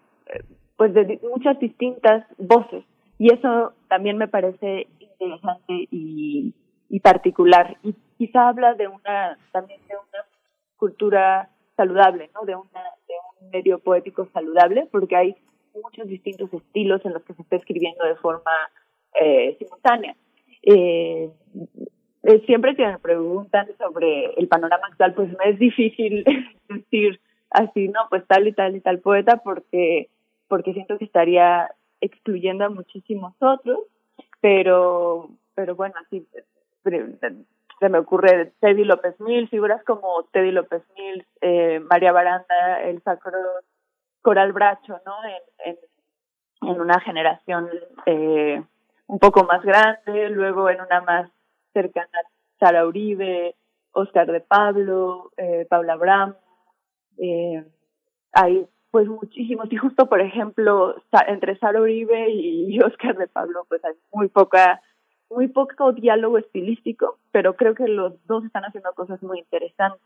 [0.77, 2.85] pues de muchas distintas voces,
[3.19, 6.55] y eso también me parece interesante y
[6.93, 10.25] y particular y quizá habla de una también de una
[10.77, 12.43] cultura saludable, ¿no?
[12.43, 15.37] De una de un medio poético saludable porque hay
[15.83, 18.53] muchos distintos estilos en los que se está escribiendo de forma
[19.19, 20.15] eh, simultánea.
[20.65, 21.31] Eh,
[22.45, 26.25] siempre que me preguntan sobre el panorama actual, pues me es difícil
[26.69, 30.11] decir así, no, pues tal y tal y tal poeta, porque,
[30.47, 31.71] porque siento que estaría
[32.03, 33.79] excluyendo a muchísimos otros,
[34.43, 36.27] pero, pero bueno, así
[36.83, 43.03] se me ocurre Teddy López Mills, figuras como Teddy López Mills, eh, María Baranda, el
[43.03, 43.39] Sacro
[44.21, 45.15] Coral Bracho, ¿no?
[45.25, 47.69] En, en, en una generación
[48.07, 48.63] eh,
[49.07, 51.31] un poco más grande, luego en una más
[51.73, 52.19] cercana,
[52.59, 53.57] Sara Uribe,
[53.93, 56.37] Oscar de Pablo, eh, Paula Abraham,
[57.19, 57.65] eh,
[58.33, 60.95] hay pues muchísimos, y justo por ejemplo,
[61.27, 64.81] entre Sara Uribe y Oscar de Pablo, pues hay muy poca
[65.35, 70.01] muy poco diálogo estilístico, pero creo que los dos están haciendo cosas muy interesantes.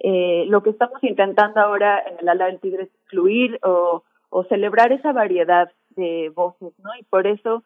[0.00, 4.02] Eh, lo que estamos intentando ahora en el ala del tigre es incluir o,
[4.50, 6.90] celebrar esa variedad de voces, ¿no?
[7.00, 7.62] Y por eso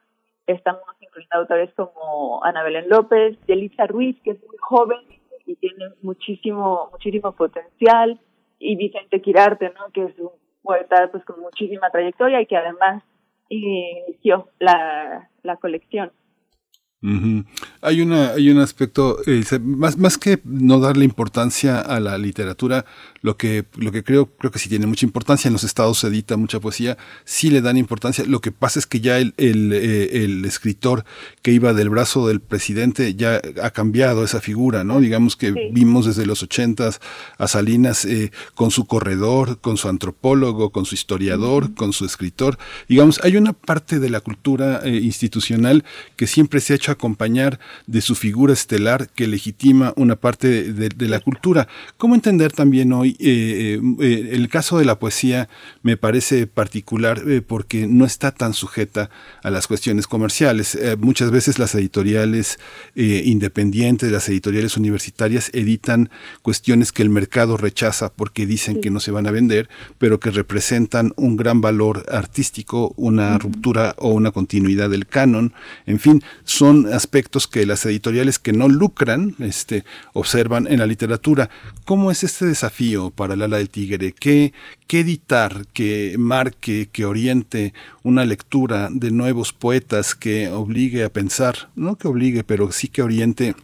[0.47, 5.01] estamos incluyendo autores como Ana Belén López, Yelitza Ruiz, que es muy joven
[5.47, 8.21] y tiene muchísimo, muchísimo potencial,
[8.61, 9.91] y Vicente Quirarte, ¿no?
[9.93, 10.31] Que es un
[10.63, 13.03] poeta pues con muchísima trayectoria y que además
[13.49, 16.13] inició la, la colección.
[17.81, 22.85] Hay una hay un aspecto eh, más más que no darle importancia a la literatura
[23.23, 26.09] lo que lo que creo creo que sí tiene mucha importancia en los estados se
[26.09, 28.27] edita mucha poesía sí le dan importancia.
[28.27, 31.07] Lo que pasa es que ya el el, eh, el escritor
[31.41, 36.05] que iba del brazo del presidente ya ha cambiado esa figura no digamos que vimos
[36.05, 37.01] desde los ochentas
[37.39, 42.59] a Salinas eh, con su corredor con su antropólogo con su historiador con su escritor.
[42.91, 45.83] Digamos hay una parte de la cultura institucional
[46.17, 51.09] que siempre se ha hecho acompañar de su figura estelar que legitima una parte de,
[51.09, 51.67] la cultura.
[51.97, 55.49] ¿Cómo entender también hoy eh, eh, eh, el caso de la poesía
[55.83, 59.11] me parece particular porque no está tan sujeta
[59.43, 60.79] a las cuestiones comerciales.
[60.99, 62.59] muchas veces las editoriales
[62.95, 66.11] independientes, las editoriales universitarias editan
[66.43, 70.31] cuestiones que el mercado rechaza porque dicen que no se van a vender, pero que
[70.31, 75.53] representan un gran valor artístico, una ruptura o una continuidad del canon.
[75.87, 81.51] En fin, son aspectos que las editoriales que no lucran este, observan en la literatura.
[81.85, 84.13] ¿Cómo es este desafío para el ala del tigre?
[84.13, 84.53] ¿Qué,
[84.87, 91.71] qué editar que marque, que oriente una lectura de nuevos poetas que obligue a pensar,
[91.77, 93.55] no que obligue, pero sí que oriente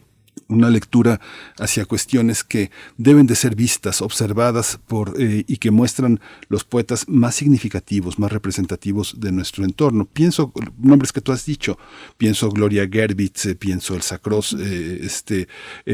[0.47, 1.19] una lectura
[1.59, 7.07] hacia cuestiones que deben de ser vistas, observadas por eh, y que muestran los poetas
[7.07, 10.05] más significativos, más representativos de nuestro entorno.
[10.05, 11.77] Pienso nombres que tú has dicho,
[12.17, 15.47] pienso Gloria Gerbitz, eh, pienso Elsa Cross, eh, este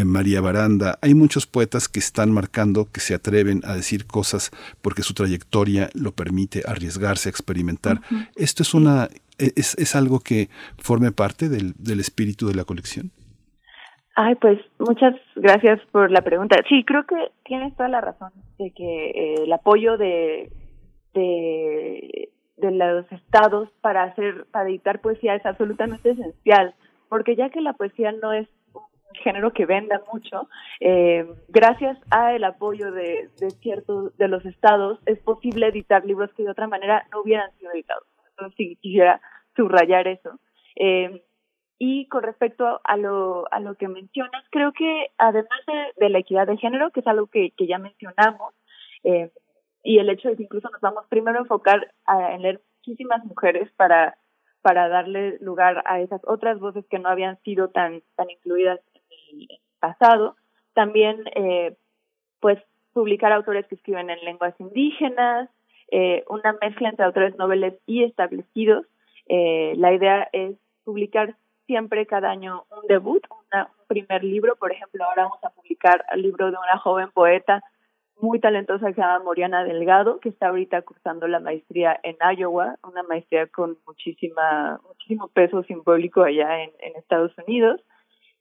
[0.06, 0.98] María Baranda.
[1.02, 5.90] Hay muchos poetas que están marcando, que se atreven a decir cosas porque su trayectoria
[5.94, 8.02] lo permite, arriesgarse, a experimentar.
[8.36, 13.12] Esto es una es, es algo que forme parte del, del espíritu de la colección.
[14.16, 16.58] Ay, pues muchas gracias por la pregunta.
[16.70, 20.52] Sí, creo que tienes toda la razón de que eh, el apoyo de,
[21.14, 26.76] de, de los estados para hacer, para editar poesía es absolutamente esencial,
[27.10, 28.84] porque ya que la poesía no es un
[29.24, 30.48] género que venda mucho,
[30.80, 36.32] eh, gracias a el apoyo de, de ciertos de los estados es posible editar libros
[36.34, 38.06] que de otra manera no hubieran sido editados.
[38.30, 39.22] Entonces, sí, quisiera
[39.56, 40.40] subrayar eso.
[40.76, 41.24] Eh,
[41.86, 45.60] y con respecto a lo, a lo que mencionas, creo que además
[45.98, 48.54] de, la equidad de género, que es algo que, que ya mencionamos,
[49.04, 49.32] eh,
[49.84, 53.70] y el hecho de que incluso nos vamos primero a enfocar en leer muchísimas mujeres
[53.76, 54.18] para,
[54.62, 59.42] para darle lugar a esas otras voces que no habían sido tan, tan incluidas en
[59.42, 60.38] el pasado,
[60.74, 61.76] también eh,
[62.40, 62.60] pues
[62.94, 65.50] publicar autores que escriben en lenguas indígenas,
[65.92, 68.86] eh, una mezcla entre autores noveles y establecidos.
[69.28, 74.56] Eh, la idea es publicar siempre cada año un debut, un primer libro.
[74.56, 77.62] Por ejemplo, ahora vamos a publicar el libro de una joven poeta
[78.20, 82.78] muy talentosa que se llama Moriana Delgado, que está ahorita cursando la maestría en Iowa,
[82.84, 87.82] una maestría con muchísima, muchísimo peso simbólico allá en, en Estados Unidos.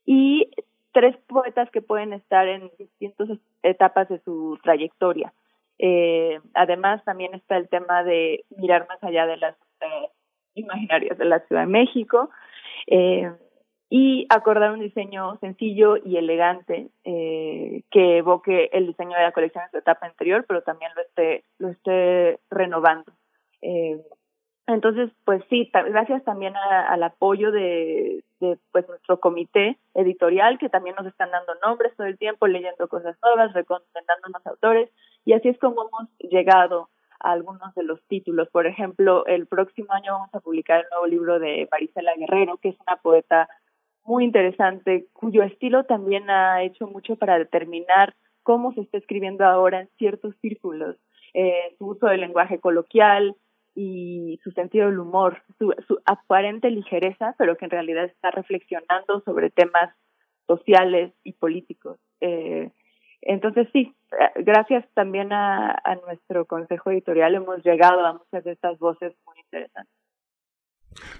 [0.05, 0.51] Y
[0.93, 3.29] tres poetas que pueden estar en distintas
[3.63, 5.33] etapas de su trayectoria.
[5.79, 10.09] Eh, además, también está el tema de mirar más allá de las eh,
[10.53, 12.29] imaginarias de la Ciudad de México
[12.87, 13.31] eh,
[13.89, 19.63] y acordar un diseño sencillo y elegante eh, que evoque el diseño de la colección
[19.63, 23.11] en su etapa anterior, pero también lo esté, lo esté renovando.
[23.61, 24.01] Eh,
[24.65, 30.95] entonces, pues sí, gracias también al apoyo de, de pues nuestro comité editorial, que también
[30.95, 34.89] nos están dando nombres todo el tiempo, leyendo cosas nuevas, recomendando más autores,
[35.25, 36.89] y así es como hemos llegado
[37.23, 38.49] algunos de los títulos.
[38.49, 42.69] Por ejemplo, el próximo año vamos a publicar el nuevo libro de Marisela Guerrero, que
[42.69, 43.49] es una poeta
[44.03, 49.81] muy interesante, cuyo estilo también ha hecho mucho para determinar cómo se está escribiendo ahora
[49.81, 50.97] en ciertos círculos,
[51.33, 53.35] eh, su uso del lenguaje coloquial
[53.73, 59.21] y su sentido del humor, su, su aparente ligereza, pero que en realidad está reflexionando
[59.21, 59.95] sobre temas
[60.45, 61.97] sociales y políticos.
[62.19, 62.69] Eh,
[63.25, 68.51] entonces sí, eh, gracias también a, a nuestro consejo editorial hemos llegado a muchas de
[68.51, 70.02] estas voces muy interesantes.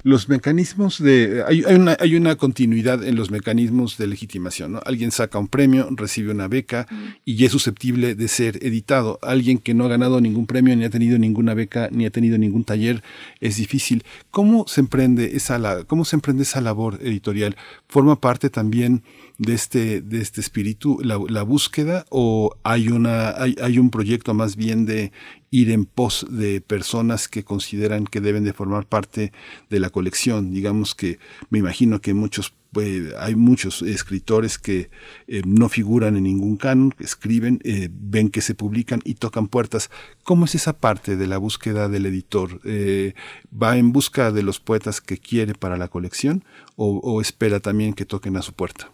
[0.04, 1.44] Los mecanismos de...
[1.48, 4.74] Hay, hay, una, hay una continuidad en los mecanismos de legitimación.
[4.74, 4.82] ¿no?
[4.86, 6.88] Alguien saca un premio, recibe una beca
[7.26, 9.20] y es susceptible de ser editado.
[9.22, 12.38] Alguien que no ha ganado ningún premio, ni ha tenido ninguna beca, ni ha tenido
[12.38, 13.04] ningún taller,
[13.40, 14.04] es difícil.
[14.32, 17.56] ¿Cómo se emprende esa, cómo se emprende esa labor editorial?
[17.88, 19.04] ¿Forma parte también
[19.38, 24.34] de este, de este espíritu la, la búsqueda o hay, una, hay, hay un proyecto
[24.34, 25.12] más bien de
[25.54, 29.32] ir en pos de personas que consideran que deben de formar parte
[29.70, 30.52] de la colección.
[30.52, 31.20] Digamos que
[31.52, 34.90] me imagino que muchos pues, hay muchos escritores que
[35.28, 39.92] eh, no figuran en ningún canon, escriben, eh, ven que se publican y tocan puertas.
[40.24, 42.60] ¿Cómo es esa parte de la búsqueda del editor?
[42.66, 43.14] Eh,
[43.54, 46.44] ¿Va en busca de los poetas que quiere para la colección
[46.78, 48.90] o, o espera también que toquen a su puerta?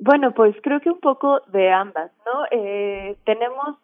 [0.00, 2.58] bueno, pues creo que un poco de ambas, ¿no?
[3.24, 3.76] tenemos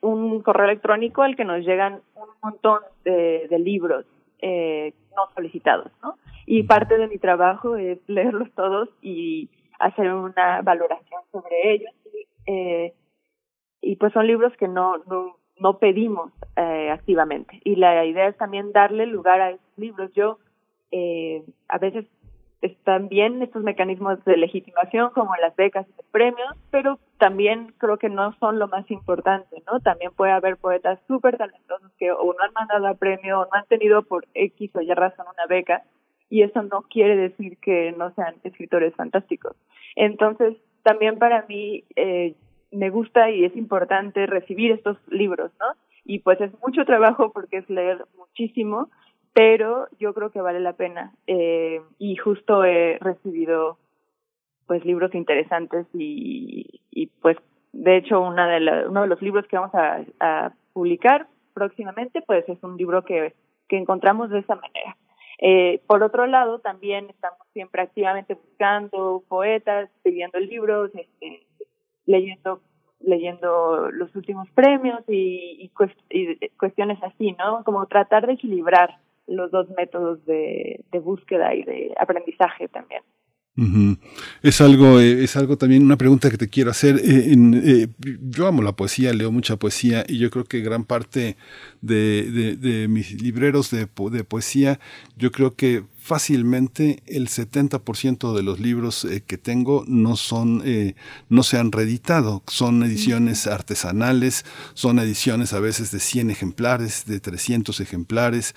[0.00, 4.06] un correo electrónico al que nos llegan un montón de, de libros
[4.40, 6.16] eh, no solicitados, ¿no?
[6.46, 11.92] Y parte de mi trabajo es leerlos todos y hacer una valoración sobre ellos.
[12.04, 12.94] Y, eh,
[13.80, 17.60] y pues son libros que no, no, no pedimos eh, activamente.
[17.64, 20.12] Y la idea es también darle lugar a esos libros.
[20.14, 20.38] Yo
[20.92, 22.06] eh, a veces
[22.66, 27.96] están bien estos mecanismos de legitimación como las becas y los premios, pero también creo
[27.96, 29.80] que no son lo más importante, ¿no?
[29.80, 33.50] También puede haber poetas súper talentosos que o no han mandado a premio o no
[33.52, 35.82] han tenido por X o Y razón una beca
[36.28, 39.56] y eso no quiere decir que no sean escritores fantásticos.
[39.94, 42.34] Entonces, también para mí eh,
[42.70, 45.66] me gusta y es importante recibir estos libros, ¿no?
[46.04, 48.90] Y pues es mucho trabajo porque es leer muchísimo,
[49.36, 53.76] pero yo creo que vale la pena eh, y justo he recibido
[54.66, 57.36] pues libros interesantes y, y pues
[57.74, 62.48] de hecho una de la, uno de los libros que vamos a, publicar próximamente pues
[62.48, 63.34] es un libro que,
[63.68, 64.96] que encontramos de esa manera
[65.38, 71.46] Eh, por otro lado, también estamos siempre activamente buscando poetas, pidiendo libros, este,
[72.06, 72.62] leyendo
[73.00, 75.70] leyendo los últimos premios y,
[76.58, 77.62] cuestiones así, ¿no?
[77.64, 83.02] Como tratar de equilibrar los dos métodos de búsqueda y de aprendizaje también.
[84.42, 86.96] Es algo, eh, es algo también una pregunta que te quiero hacer.
[86.96, 87.88] Eh, eh,
[88.20, 91.36] yo amo la poesía, leo mucha poesía y yo creo que gran parte
[91.80, 94.78] de, mis libreros de, de, poesía,
[95.16, 100.62] yo creo que fácilmente el 70% de los libros que tengo no son,
[101.30, 107.20] no se han reeditado, son ediciones artesanales, son ediciones a veces de 100 ejemplares, de
[107.20, 108.54] 300 ejemplares,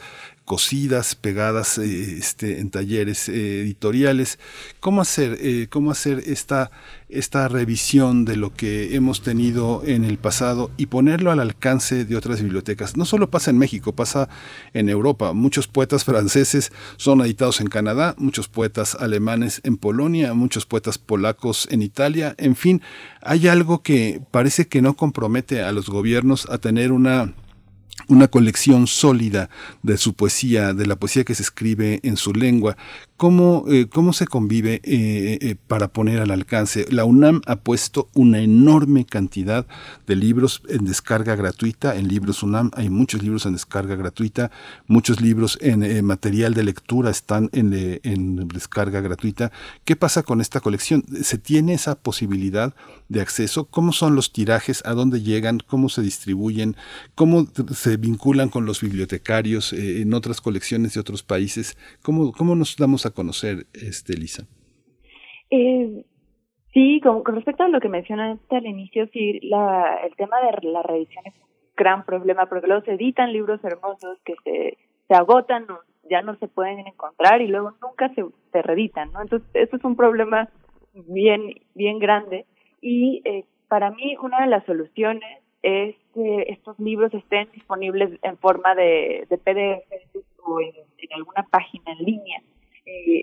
[0.49, 4.39] cosidas, pegadas eh, este, en talleres eh, editoriales.
[4.79, 6.71] ¿Cómo hacer, eh, cómo hacer esta,
[7.07, 12.15] esta revisión de lo que hemos tenido en el pasado y ponerlo al alcance de
[12.15, 12.97] otras bibliotecas?
[12.97, 14.27] No solo pasa en México, pasa
[14.73, 15.33] en Europa.
[15.33, 21.67] Muchos poetas franceses son editados en Canadá, muchos poetas alemanes en Polonia, muchos poetas polacos
[21.69, 22.33] en Italia.
[22.39, 22.81] En fin,
[23.21, 27.35] hay algo que parece que no compromete a los gobiernos a tener una
[28.07, 29.49] una colección sólida
[29.83, 32.77] de su poesía, de la poesía que se escribe en su lengua.
[33.19, 36.85] ¿Cómo, eh, cómo se convive eh, eh, para poner al alcance?
[36.89, 39.67] La UNAM ha puesto una enorme cantidad
[40.07, 41.97] de libros en descarga gratuita.
[41.97, 44.51] En Libros UNAM hay muchos libros en descarga gratuita,
[44.87, 49.51] muchos libros en material de lectura están en, en descarga gratuita.
[49.83, 51.03] ¿Qué pasa con esta colección?
[51.21, 52.73] ¿Se tiene esa posibilidad
[53.09, 53.65] de acceso?
[53.65, 54.81] ¿Cómo son los tirajes?
[54.85, 55.59] ¿A dónde llegan?
[55.67, 56.77] ¿Cómo se distribuyen?
[57.15, 61.75] ¿Cómo se vinculan con los bibliotecarios en otras colecciones de otros países?
[62.01, 64.47] ¿Cómo, cómo nos damos conocer, este, Lisa?
[65.49, 66.05] Eh,
[66.73, 70.83] sí, con, respecto a lo que mencionaste al inicio, sí, la, el tema de la
[70.83, 75.65] reedición es un gran problema porque luego se editan libros hermosos que se, se agotan,
[76.09, 79.09] ya no se pueden encontrar y luego nunca se, se reeditan.
[79.21, 80.49] Entonces, eso es un problema
[80.93, 82.45] bien, bien grande
[82.81, 88.37] y eh, para mí una de las soluciones es que estos libros estén disponibles en
[88.37, 92.41] forma de, de PDF o en alguna página en línea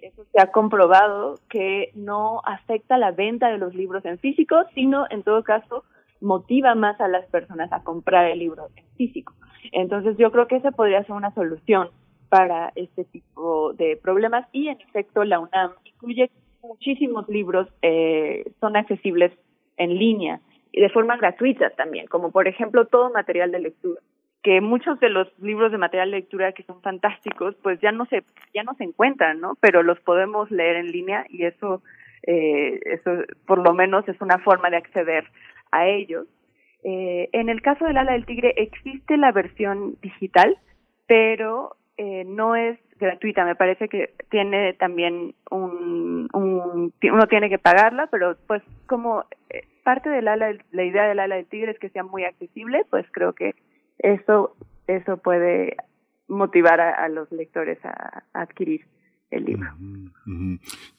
[0.02, 5.06] eso se ha comprobado que no afecta la venta de los libros en físico, sino
[5.10, 5.84] en todo caso
[6.20, 9.34] motiva más a las personas a comprar el libro en físico.
[9.72, 11.90] Entonces yo creo que esa podría ser una solución
[12.28, 14.46] para este tipo de problemas.
[14.52, 16.30] Y en efecto la UNAM incluye
[16.62, 19.32] muchísimos libros, eh, son accesibles
[19.76, 20.40] en línea
[20.72, 24.00] y de forma gratuita también, como por ejemplo todo material de lectura
[24.46, 28.06] que muchos de los libros de material de lectura que son fantásticos, pues ya no
[28.06, 28.22] se
[28.54, 29.56] ya no se encuentran, ¿no?
[29.60, 31.82] Pero los podemos leer en línea y eso
[32.22, 33.10] eh, eso
[33.44, 35.24] por lo menos es una forma de acceder
[35.72, 36.28] a ellos.
[36.84, 40.56] Eh, en el caso del ala del tigre existe la versión digital,
[41.08, 43.44] pero eh, no es gratuita.
[43.44, 49.62] Me parece que tiene también un, un uno tiene que pagarla, pero pues como eh,
[49.82, 53.06] parte del ala, la idea del ala del tigre es que sea muy accesible, pues
[53.10, 53.56] creo que
[53.98, 55.76] eso, eso puede
[56.28, 58.86] motivar a, los lectores a, adquirir
[59.30, 59.68] el libro.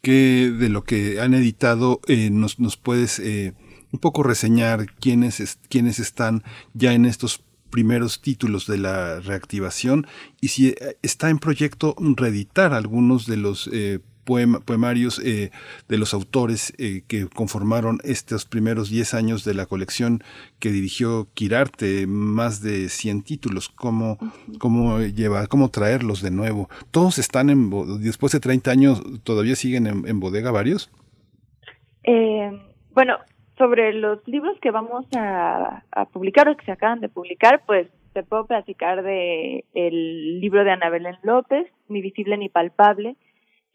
[0.01, 3.53] ¿Qué de lo que han editado eh, nos, nos puedes eh,
[3.91, 6.43] un poco reseñar quiénes, quiénes están
[6.73, 10.07] ya en estos primeros títulos de la reactivación
[10.41, 13.69] y si eh, está en proyecto reeditar algunos de los
[14.27, 15.51] poemarios eh,
[15.87, 20.21] de los autores eh, que conformaron estos primeros 10 años de la colección
[20.59, 23.69] que dirigió Quirarte, más de 100 títulos.
[23.69, 24.17] ¿Cómo,
[24.59, 26.69] cómo, lleva, cómo traerlos de nuevo?
[26.91, 27.69] ¿Todos están en,
[28.01, 30.91] después de 30 años, todavía siguen en, bodega varios?
[32.03, 32.51] Eh,
[32.93, 33.17] bueno,
[33.57, 38.23] sobre los libros que vamos a, publicar o que se acaban de publicar, pues te
[38.23, 43.15] puedo platicar de el libro de Ana Belén López, Ni visible ni palpable,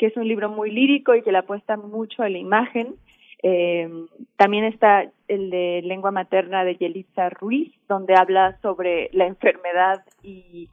[0.03, 2.97] que es un libro muy lírico y que le apuesta mucho a la imagen.
[3.41, 3.89] Eh,
[4.35, 10.69] también está el de lengua materna de Yelitza Ruiz, donde habla sobre la enfermedad y,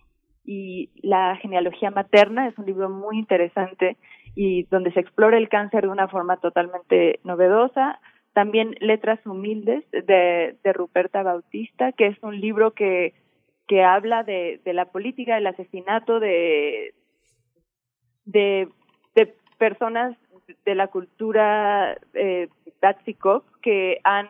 [1.04, 2.48] la genealogía materna.
[2.48, 3.98] Es un libro muy interesante
[4.34, 8.00] y donde se explora el cáncer de una forma totalmente novedosa.
[8.34, 13.14] También Letras Humildes de, de Ruperta Bautista, que es un libro que,
[13.68, 16.96] que habla de, la política del asesinato de
[19.60, 20.18] personas
[20.66, 22.50] de la cultura eh,
[23.62, 24.28] que han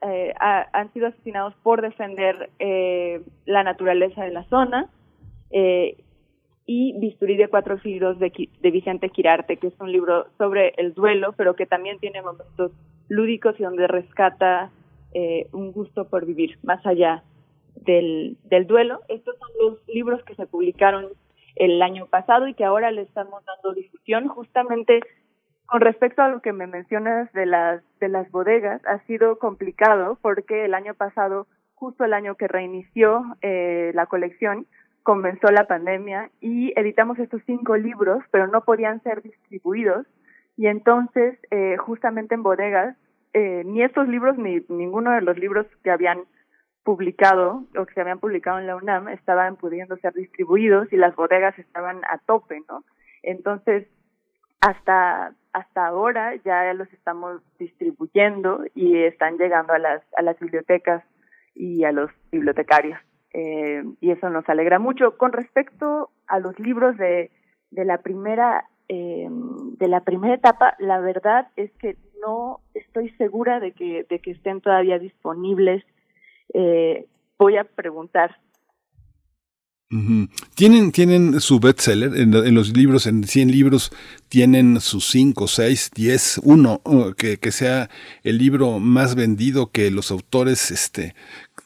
[0.00, 4.88] eh, han sido asesinados por defender eh, la naturaleza de la zona
[5.50, 5.96] eh,
[6.66, 10.94] y Bisturí de cuatro siglos de, de Vicente Quirarte, que es un libro sobre el
[10.94, 12.72] duelo, pero que también tiene momentos
[13.08, 14.70] lúdicos y donde rescata
[15.12, 17.22] eh, un gusto por vivir más allá
[17.76, 19.00] del, del duelo.
[19.08, 21.08] Estos son los libros que se publicaron
[21.56, 24.28] el año pasado y que ahora le estamos dando difusión.
[24.28, 25.00] Justamente
[25.66, 30.18] con respecto a lo que me mencionas de las de las bodegas ha sido complicado
[30.20, 34.66] porque el año pasado justo el año que reinició eh, la colección
[35.02, 40.06] comenzó la pandemia y editamos estos cinco libros pero no podían ser distribuidos.
[40.56, 42.96] Y entonces eh, justamente en bodegas
[43.32, 46.18] eh, ni estos libros ni ninguno de los libros que habían
[46.84, 51.14] publicado o que se habían publicado en la UNAM estaban pudiendo ser distribuidos y las
[51.14, 52.84] bodegas estaban a tope, ¿no?
[53.22, 53.86] Entonces,
[54.60, 61.04] hasta hasta ahora ya los estamos distribuyendo y están llegando a las a las bibliotecas
[61.54, 62.98] y a los bibliotecarios
[63.34, 67.30] eh, y eso nos alegra mucho con respecto a los libros de
[67.70, 73.60] de la primera eh, de la primera etapa la verdad es que no estoy segura
[73.60, 75.84] de que de que estén todavía disponibles
[76.54, 77.06] eh,
[77.38, 78.36] voy a preguntar.
[80.54, 83.92] ¿Tienen, tienen su bestseller en, en, los libros, en 100 libros,
[84.30, 86.80] tienen sus 5, 6, 10, uno,
[87.14, 87.90] que, que sea
[88.22, 91.14] el libro más vendido que los autores este,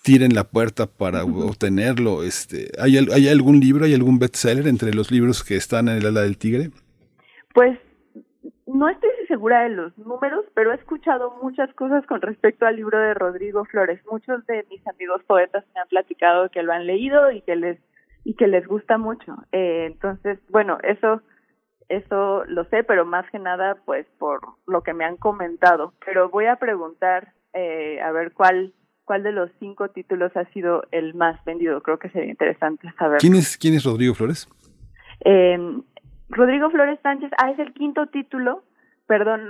[0.03, 2.25] tiren la puerta para obtenerlo.
[2.25, 6.07] Este, ¿hay, ¿Hay algún libro, hay algún bestseller entre los libros que están en el
[6.07, 6.71] ala del tigre?
[7.55, 7.79] Pues
[8.67, 12.99] no estoy segura de los números, pero he escuchado muchas cosas con respecto al libro
[12.99, 14.01] de Rodrigo Flores.
[14.11, 17.79] Muchos de mis amigos poetas me han platicado que lo han leído y que les
[18.25, 19.37] y que les gusta mucho.
[19.53, 21.23] Eh, entonces, bueno, eso
[21.89, 25.93] eso lo sé, pero más que nada, pues por lo que me han comentado.
[26.05, 28.73] Pero voy a preguntar eh, a ver cuál
[29.05, 31.81] cuál de los cinco títulos ha sido el más vendido.
[31.83, 33.19] Creo que sería interesante saber.
[33.19, 34.49] ¿Quién es quién es Rodrigo Flores?
[35.25, 35.59] Eh,
[36.29, 38.65] Rodrigo Flores Sánchez, ah, es el quinto título
[39.07, 39.49] perdón,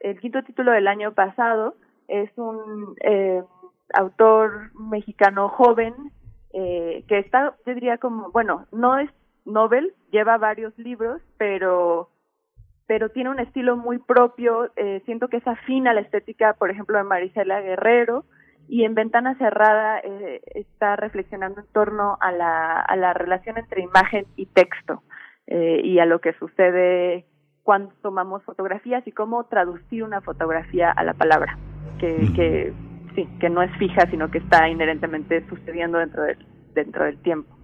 [0.00, 1.74] el quinto título del año pasado
[2.08, 3.42] es un eh,
[3.94, 5.94] autor mexicano joven
[6.52, 9.10] eh, que está, yo diría como, bueno, no es
[9.44, 12.08] Nobel, lleva varios libros, pero
[12.86, 16.70] pero tiene un estilo muy propio, eh, siento que es afín a la estética, por
[16.70, 18.26] ejemplo, de Marisela Guerrero,
[18.68, 23.82] y en Ventana Cerrada eh, está reflexionando en torno a la, a la relación entre
[23.82, 25.02] imagen y texto
[25.46, 27.24] eh, y a lo que sucede
[27.62, 31.58] cuando tomamos fotografías y cómo traducir una fotografía a la palabra,
[31.98, 32.72] que, que
[33.14, 36.38] sí, que no es fija, sino que está inherentemente sucediendo dentro del,
[36.74, 37.54] dentro del tiempo.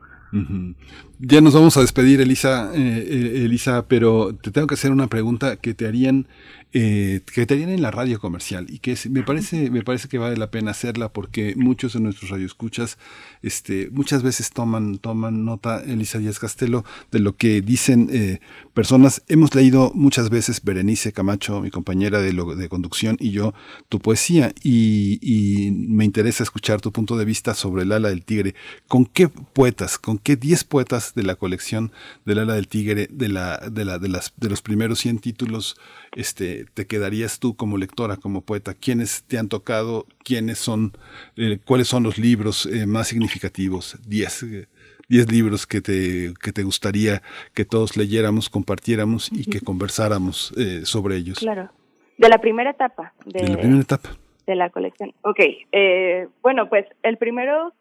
[1.20, 5.09] Ya nos vamos a despedir, Elisa, eh, eh, Elisa, pero te tengo que hacer una
[5.09, 6.26] pregunta que te harían
[6.74, 10.37] eh, que tenían en la radio comercial y que me parece, me parece que vale
[10.37, 12.99] la pena hacerla porque muchos de nuestros radioescuchas
[13.41, 18.41] este, muchas veces toman, toman nota, Elisa Díaz Castelo, de lo que dicen eh,
[18.74, 19.22] personas.
[19.29, 23.55] Hemos leído muchas veces, Berenice Camacho, mi compañera de, lo, de conducción, y yo,
[23.89, 28.26] tu poesía, y, y me interesa escuchar tu punto de vista sobre el ala del
[28.26, 28.55] tigre.
[28.89, 31.92] ¿Con qué poetas, con qué 10 poetas de la colección
[32.24, 35.76] del ala del tigre, de, la, de, la, de, las, de los primeros 100 títulos,
[36.14, 38.74] este, te quedarías tú como lectora, como poeta?
[38.74, 40.06] ¿Quiénes te han tocado?
[40.24, 40.92] ¿Quiénes son?
[41.36, 43.98] Eh, ¿Cuáles son los libros eh, más significativos?
[44.06, 44.68] Diez, eh,
[45.08, 47.22] diez libros que te, que te gustaría
[47.54, 51.38] que todos leyéramos, compartiéramos y que conversáramos eh, sobre ellos.
[51.38, 51.70] Claro.
[52.18, 53.14] De la primera etapa.
[53.24, 54.10] De, de la primera etapa.
[54.46, 55.14] De la colección.
[55.22, 55.40] Ok.
[55.72, 57.72] Eh, bueno, pues el primero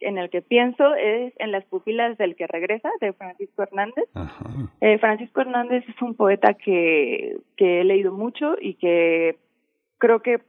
[0.00, 4.04] en el que pienso es en las pupilas del que regresa de Francisco Hernández.
[4.80, 9.36] Eh, Francisco Hernández es un poeta que, que he leído mucho y que
[9.98, 10.40] creo que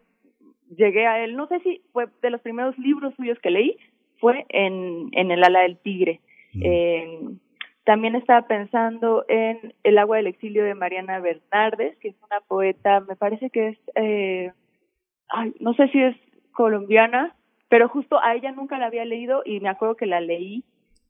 [0.75, 3.77] llegué a él, no sé si fue de los primeros libros suyos que leí,
[4.19, 6.19] fue en, en El ala del tigre.
[6.59, 7.19] Eh,
[7.83, 12.99] también estaba pensando en El agua del exilio de Mariana Bernardes, que es una poeta,
[13.01, 14.51] me parece que es, eh,
[15.29, 16.15] ay, no sé si es
[16.51, 17.35] colombiana,
[17.69, 20.63] pero justo a ella nunca la había leído y me acuerdo que la leí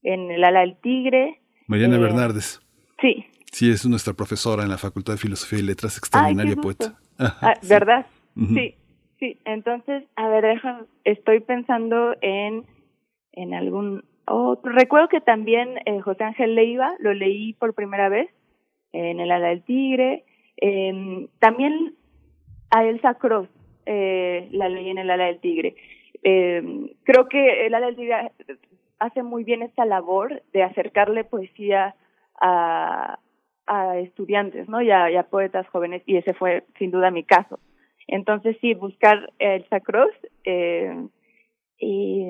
[0.04, 1.42] en El ala del tigre.
[1.68, 2.62] Mariana eh, Bernardes.
[3.02, 3.26] Sí.
[3.52, 6.98] Sí, es nuestra profesora en la Facultad de Filosofía y Letras, extraordinaria poeta.
[7.20, 8.06] ah, ¿Verdad?
[8.36, 8.76] Sí,
[9.20, 9.38] sí.
[9.46, 12.66] Entonces, a ver, deja, estoy pensando en,
[13.32, 14.72] en algún otro.
[14.74, 18.30] Recuerdo que también eh, José Ángel Leiva lo leí por primera vez
[18.92, 20.26] en El ala del tigre.
[20.58, 21.96] Eh, también
[22.70, 23.48] a Elsa Cross
[23.86, 25.76] eh, la leí en El ala del tigre.
[26.24, 28.32] Eh, creo que el ala del tigre
[29.00, 31.96] hace muy bien esta labor de acercarle poesía
[32.40, 33.20] a,
[33.98, 34.82] estudiantes, ¿no?
[34.82, 37.60] Y a, y a, poetas jóvenes, y ese fue sin duda mi caso.
[38.08, 40.10] Entonces sí, buscar el Sacros,
[40.46, 41.08] eh,
[41.78, 42.26] y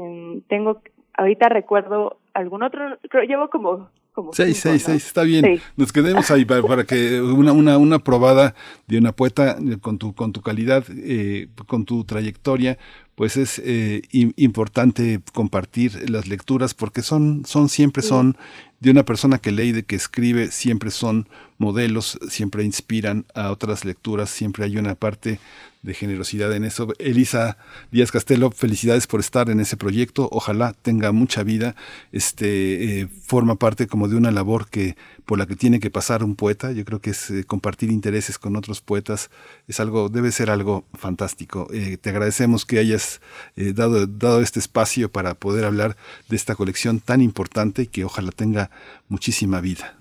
[0.48, 0.82] tengo,
[1.14, 4.94] ahorita recuerdo algún otro, creo, llevo como como seis, cinco, seis, ¿no?
[4.94, 5.46] seis, está bien.
[5.46, 5.62] Seis.
[5.76, 8.56] Nos quedemos ahí para, para, que una, una, una probada
[8.88, 12.80] de una poeta con tu, con tu calidad, eh, con tu trayectoria,
[13.14, 18.38] pues es eh, importante compartir las lecturas porque son, son siempre son
[18.80, 23.52] de una persona que lee y de que escribe, siempre son modelos, siempre inspiran a
[23.52, 25.40] otras lecturas, siempre hay una parte
[25.88, 26.94] de generosidad en eso.
[27.00, 27.58] Elisa
[27.92, 30.28] Díaz Castelo, felicidades por estar en ese proyecto.
[30.34, 31.76] Ojalá tenga mucha vida.
[32.12, 36.24] Este eh, forma parte como de una labor que por la que tiene que pasar
[36.24, 36.74] un poeta.
[36.74, 39.30] Yo creo que es eh, compartir intereses con otros poetas.
[39.68, 41.70] Es algo, debe ser algo fantástico.
[41.72, 43.22] Eh, te agradecemos que hayas
[43.56, 45.96] dado, dado este espacio para poder hablar
[46.28, 48.70] de esta colección tan importante y que ojalá tenga
[49.08, 49.97] muchísima vida.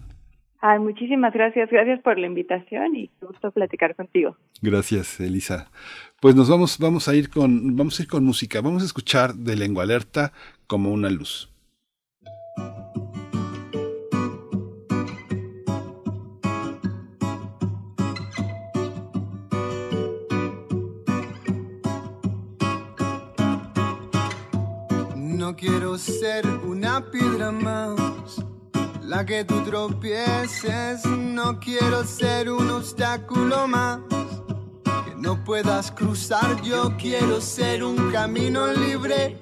[0.69, 1.71] Ay, muchísimas gracias.
[1.71, 4.37] Gracias por la invitación y gusto platicar contigo.
[4.61, 5.71] Gracias, Elisa.
[6.21, 8.61] Pues nos vamos, vamos a ir con, vamos a ir con música.
[8.61, 10.33] Vamos a escuchar de lengua alerta
[10.67, 11.53] como una luz.
[25.14, 28.16] No quiero ser una piedra más
[29.07, 31.04] la que tú tropieces.
[31.07, 34.00] No quiero ser un obstáculo más
[35.04, 36.61] que no puedas cruzar.
[36.62, 39.38] Yo quiero ser un camino libre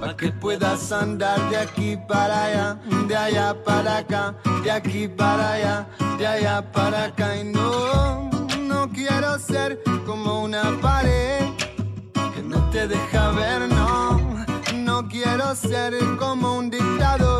[0.00, 5.52] para que puedas andar de aquí para allá, de allá para acá, de aquí para
[5.52, 7.36] allá, de allá para acá.
[7.36, 8.30] Y no,
[8.60, 11.44] no quiero ser como una pared
[12.34, 14.44] que no te deja ver, no.
[14.74, 17.33] No quiero ser como un dictador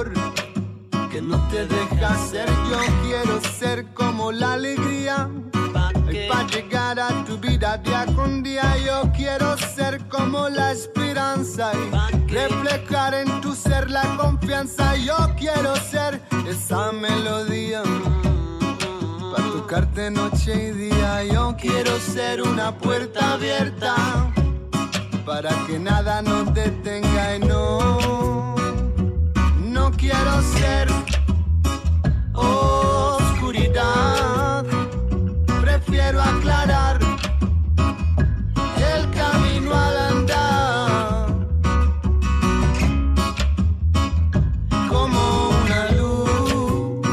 [1.27, 2.49] no te deja ser.
[2.71, 5.29] Yo quiero ser como la alegría.
[6.29, 12.31] Para llegar a tu vida día con día, yo quiero ser como la esperanza y
[12.31, 14.95] reflejar en tu ser la confianza.
[14.97, 17.83] Yo quiero ser esa melodía
[19.33, 21.25] para tocarte noche y día.
[21.25, 23.95] Yo quiero ser una puerta abierta
[25.27, 28.05] para que nada nos detenga y no
[29.97, 31.14] quiero ser
[32.35, 33.85] oscuridad.
[35.61, 36.99] Prefiero aclarar
[38.77, 41.27] el camino al andar.
[44.89, 47.07] Como una luz.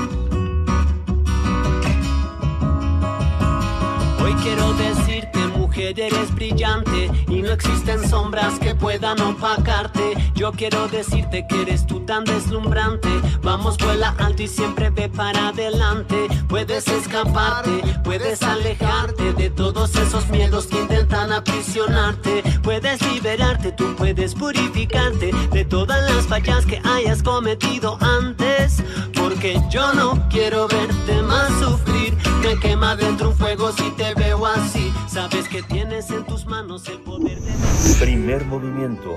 [4.22, 7.09] Hoy quiero decirte, mujer, eres brillante
[7.52, 10.14] no existen sombras que puedan opacarte.
[10.36, 13.10] Yo quiero decirte que eres tú tan deslumbrante.
[13.43, 16.30] Vamos, vuela alto y siempre ve para adelante.
[16.47, 22.41] Puedes escaparte, puedes alejarte de todos esos miedos que intentan aprisionarte.
[22.64, 28.82] Puedes liberarte, tú puedes purificarte de todas las fallas que hayas cometido antes.
[29.14, 32.18] Porque yo no quiero verte más sufrir.
[32.42, 34.92] Me quema dentro un fuego si te veo así.
[35.08, 37.52] Sabes que tienes en tus manos el poder de...
[38.00, 39.16] Primer movimiento.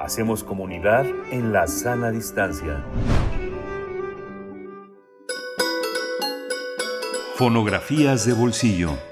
[0.00, 2.84] Hacemos comunidad en la sana distancia.
[7.36, 9.09] Fonografías de bolsillo.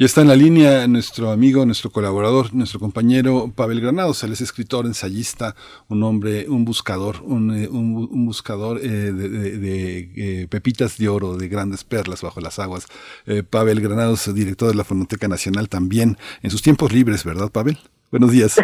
[0.00, 4.24] Ya está en la línea nuestro amigo, nuestro colaborador, nuestro compañero Pavel Granados.
[4.24, 5.54] Él es escritor, ensayista,
[5.90, 11.84] un hombre, un buscador, un, eh, buscador eh, de, eh, pepitas de oro, de grandes
[11.84, 12.86] perlas bajo las aguas.
[13.50, 17.76] Pavel Granados, director de la Fonoteca Nacional, también en sus tiempos libres, ¿verdad, Pavel?
[18.10, 18.58] Buenos días.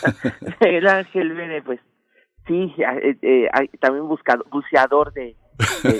[0.60, 1.80] El Ángel viene, pues
[2.46, 2.74] sí,
[3.78, 5.36] también buscador, buceador de,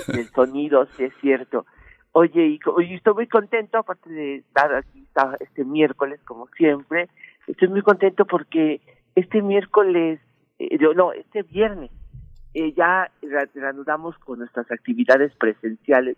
[0.07, 1.67] del sonido, sí es cierto.
[2.15, 5.03] Oye, y, estoy muy contento, aparte de estar aquí
[5.39, 7.09] este miércoles, como siempre,
[7.47, 8.81] estoy muy contento porque
[9.15, 10.19] este miércoles,
[10.59, 11.89] eh, no, este viernes,
[12.53, 13.09] eh, ya
[13.55, 16.15] reanudamos con nuestras actividades presenciales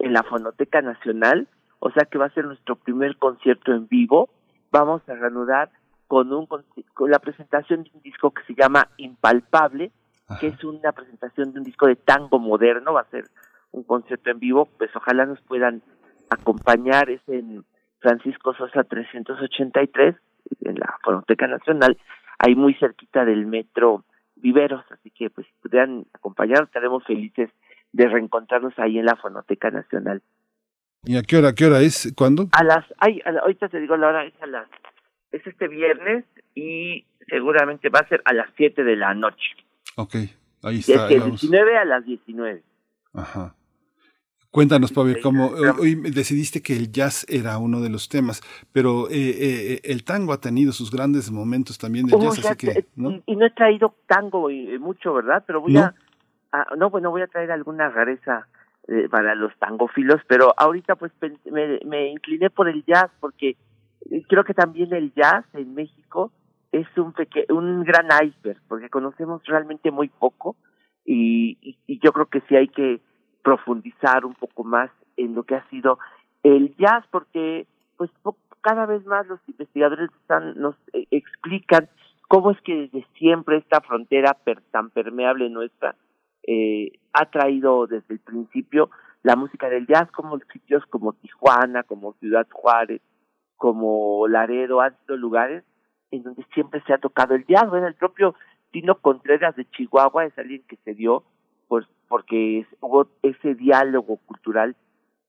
[0.00, 1.46] en la Fonoteca Nacional,
[1.78, 4.28] o sea que va a ser nuestro primer concierto en vivo.
[4.72, 5.70] Vamos a reanudar
[6.08, 9.92] con, un, con la presentación de un disco que se llama Impalpable,
[10.40, 13.26] que es una presentación de un disco de tango moderno, va a ser
[13.72, 15.82] un concierto en vivo, pues ojalá nos puedan
[16.30, 17.64] acompañar, es en
[18.00, 20.16] Francisco Sosa 383,
[20.62, 21.96] en la Fonoteca Nacional,
[22.38, 24.04] ahí muy cerquita del metro
[24.36, 27.50] Viveros, así que pues si pudieran acompañarnos, estaremos felices
[27.92, 30.22] de reencontrarnos ahí en la Fonoteca Nacional.
[31.04, 32.12] ¿Y a qué hora, qué hora es?
[32.16, 32.48] ¿Cuándo?
[32.52, 34.68] A las, ay, ahorita te digo la hora, es a las,
[35.32, 39.54] es este viernes y seguramente va a ser a las 7 de la noche.
[39.96, 40.16] Ok,
[40.62, 41.06] ahí está.
[41.08, 42.62] Desde 19 a las 19.
[43.16, 43.54] Ajá.
[44.50, 48.40] Cuéntanos, Pablo, cómo hoy decidiste que el jazz era uno de los temas,
[48.72, 52.86] pero eh, eh, el tango ha tenido sus grandes momentos también del jazz, así que,
[52.96, 53.22] ¿no?
[53.26, 54.48] Y, no he traído tango
[54.80, 55.44] mucho, ¿verdad?
[55.46, 55.94] Pero voy a,
[56.78, 58.46] no, bueno, voy a traer alguna rareza
[58.88, 61.12] eh, para los tangófilos, pero ahorita pues
[61.50, 63.56] me, me incliné por el jazz porque
[64.10, 66.30] eh, creo que también el jazz en México
[66.70, 67.12] es un
[67.48, 70.54] un gran iceberg porque conocemos realmente muy poco
[71.04, 73.00] y, y, yo creo que sí hay que
[73.46, 76.00] profundizar un poco más en lo que ha sido
[76.42, 78.10] el jazz porque pues
[78.60, 81.88] cada vez más los investigadores están, nos eh, explican
[82.26, 84.36] cómo es que desde siempre esta frontera
[84.72, 85.94] tan permeable nuestra
[86.42, 88.90] eh, ha traído desde el principio
[89.22, 93.00] la música del jazz como sitios como Tijuana, como Ciudad Juárez,
[93.56, 95.62] como Laredo, han sido lugares
[96.10, 97.70] en donde siempre se ha tocado el jazz.
[97.70, 98.34] Bueno, el propio
[98.72, 101.22] Tino Contreras de Chihuahua es alguien que se dio
[101.68, 104.76] pues porque hubo ese diálogo cultural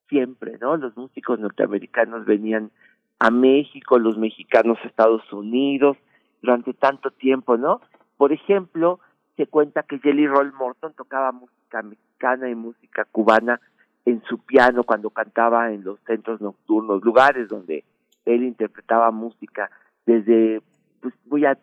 [0.10, 0.78] siempre, ¿no?
[0.78, 2.72] Los músicos norteamericanos venían
[3.20, 5.98] a México, los mexicanos a Estados Unidos
[6.42, 7.82] durante tanto tiempo, ¿no?
[8.16, 9.00] Por ejemplo,
[9.36, 13.60] se cuenta que Jelly Roll Morton tocaba música mexicana y música cubana
[14.06, 17.84] en su piano cuando cantaba en los centros nocturnos, lugares donde
[18.26, 19.70] él interpretaba música
[20.06, 20.62] desde
[21.02, 21.58] pues muy a,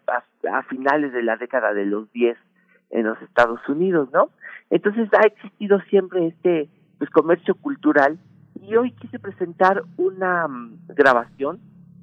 [0.68, 2.36] finales de la década de los 10
[2.90, 4.30] en los Estados Unidos, ¿no?
[4.70, 6.68] Entonces ha existido siempre este
[6.98, 8.18] pues comercio cultural
[8.60, 11.60] y hoy quise presentar una mm, grabación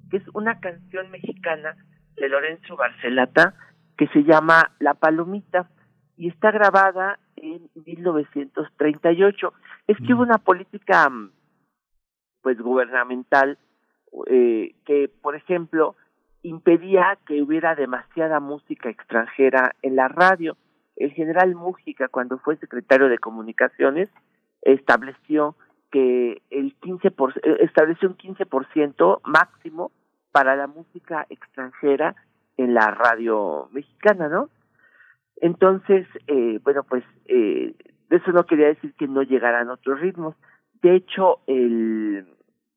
[0.09, 1.75] que es una canción mexicana
[2.15, 3.55] de Lorenzo Barcelata
[3.97, 5.69] que se llama La Palomita
[6.17, 9.53] y está grabada en 1938.
[9.87, 11.31] Es que hubo una política mm,
[12.41, 13.57] pues gubernamental
[14.27, 15.95] eh, que, por ejemplo,
[16.43, 20.57] impedía que hubiera demasiada música extranjera en la radio.
[21.03, 24.09] El general Mújica, cuando fue secretario de Comunicaciones,
[24.61, 25.55] estableció
[25.91, 29.91] que el 15 por, eh, estableció un 15% máximo
[30.31, 32.15] para la música extranjera
[32.57, 34.49] en la radio mexicana, ¿no?
[35.37, 37.73] Entonces, eh, bueno, pues eh,
[38.09, 40.35] eso no quería decir que no llegaran otros ritmos.
[40.81, 42.27] De hecho, el,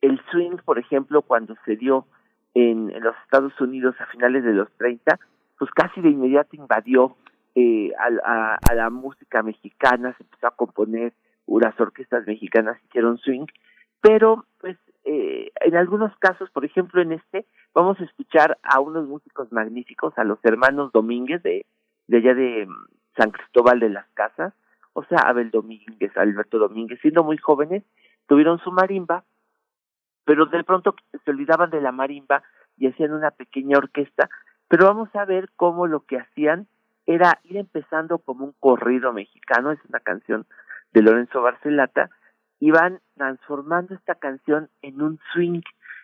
[0.01, 2.07] el swing, por ejemplo, cuando se dio
[2.55, 5.19] en, en los Estados Unidos a finales de los 30,
[5.59, 7.17] pues casi de inmediato invadió
[7.55, 11.13] eh, a, a, la música mexicana, se empezó a componer
[11.47, 13.47] unas orquestas mexicanas hicieron swing,
[14.01, 19.07] pero pues eh, en algunos casos, por ejemplo en este, vamos a escuchar a unos
[19.07, 21.67] músicos magníficos, a los hermanos Domínguez de,
[22.09, 22.87] de allá de mm,
[23.17, 24.53] San Cristóbal de las Casas,
[24.95, 27.83] o sea, Abel Domínguez, Alberto Domínguez, siendo muy jóvenes,
[28.27, 29.25] tuvieron su marimba,
[30.25, 30.95] pero de pronto
[31.25, 32.43] se olvidaban de la marimba
[32.79, 34.31] y hacían una pequeña orquesta,
[34.69, 36.67] pero vamos a ver cómo lo que hacían
[37.07, 40.47] era ir empezando como un corrido mexicano, es una canción
[40.93, 42.11] de Lorenzo Barcelata,
[42.61, 45.61] y van transformando esta canción en un swing.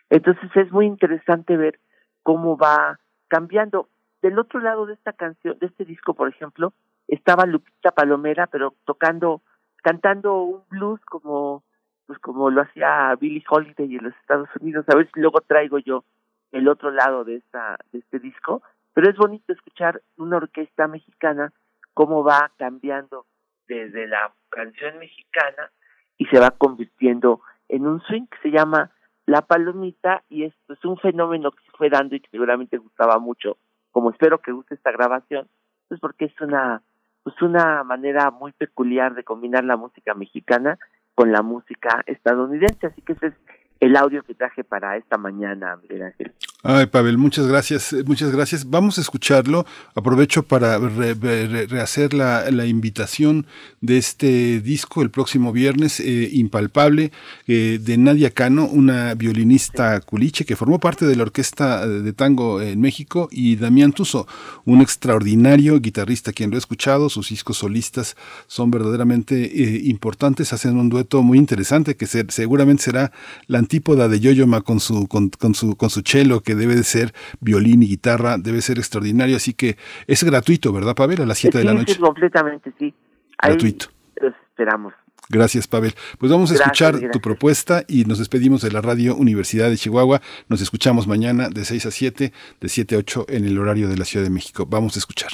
[0.09, 1.79] Entonces es muy interesante ver
[2.23, 3.89] cómo va cambiando.
[4.21, 6.73] Del otro lado de esta canción, de este disco, por ejemplo,
[7.07, 9.41] estaba Lupita Palomera, pero tocando,
[9.81, 11.63] cantando un blues como,
[12.05, 14.85] pues como lo hacía Billie Holiday en los Estados Unidos.
[14.89, 16.03] A ver si luego traigo yo
[16.51, 18.61] el otro lado de esta, de este disco.
[18.93, 21.53] Pero es bonito escuchar una orquesta mexicana
[21.93, 23.25] cómo va cambiando
[23.67, 25.71] desde la canción mexicana
[26.17, 28.91] y se va convirtiendo en un swing que se llama
[29.25, 33.17] La Palomita y esto es un fenómeno que se fue dando y que seguramente gustaba
[33.19, 33.57] mucho,
[33.91, 35.47] como espero que guste esta grabación,
[35.87, 36.81] pues porque es una
[37.23, 40.79] pues una manera muy peculiar de combinar la música mexicana
[41.13, 43.33] con la música estadounidense, así que ese es
[43.79, 46.33] el audio que traje para esta mañana, Miguel Ángel.
[46.63, 48.69] Ay, Pavel, muchas gracias, eh, muchas gracias.
[48.69, 49.65] Vamos a escucharlo.
[49.95, 53.47] Aprovecho para rehacer la, la, invitación
[53.81, 57.11] de este disco el próximo viernes, eh, Impalpable,
[57.47, 62.61] eh, de Nadia Cano, una violinista culiche que formó parte de la orquesta de tango
[62.61, 64.27] en México, y Damián Tuso,
[64.63, 67.09] un extraordinario guitarrista, quien lo he escuchado.
[67.09, 73.11] Sus discos solistas son verdaderamente importantes, hacen un dueto muy interesante que seguramente será
[73.47, 76.83] la antípoda de Yoyoma con su, con, con su, con su cello, que debe de
[76.83, 79.35] ser violín y guitarra, debe ser extraordinario.
[79.35, 79.77] Así que
[80.07, 81.21] es gratuito, ¿verdad, Pavel?
[81.21, 81.93] A las 7 de la noche.
[81.93, 82.93] Sí, completamente, sí.
[83.41, 83.87] gratuito.
[84.21, 84.93] Los esperamos.
[85.29, 85.93] Gracias, Pavel.
[86.17, 90.21] Pues vamos a escuchar tu propuesta y nos despedimos de la Radio Universidad de Chihuahua.
[90.49, 93.97] Nos escuchamos mañana de 6 a 7, de 7 a 8 en el horario de
[93.97, 94.65] la Ciudad de México.
[94.65, 95.31] Vamos a escuchar.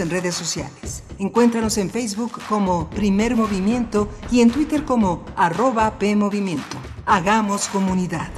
[0.00, 1.04] En redes sociales.
[1.20, 6.78] Encuéntranos en Facebook como Primer Movimiento y en Twitter como arroba PMovimiento.
[7.06, 8.28] Hagamos comunidad.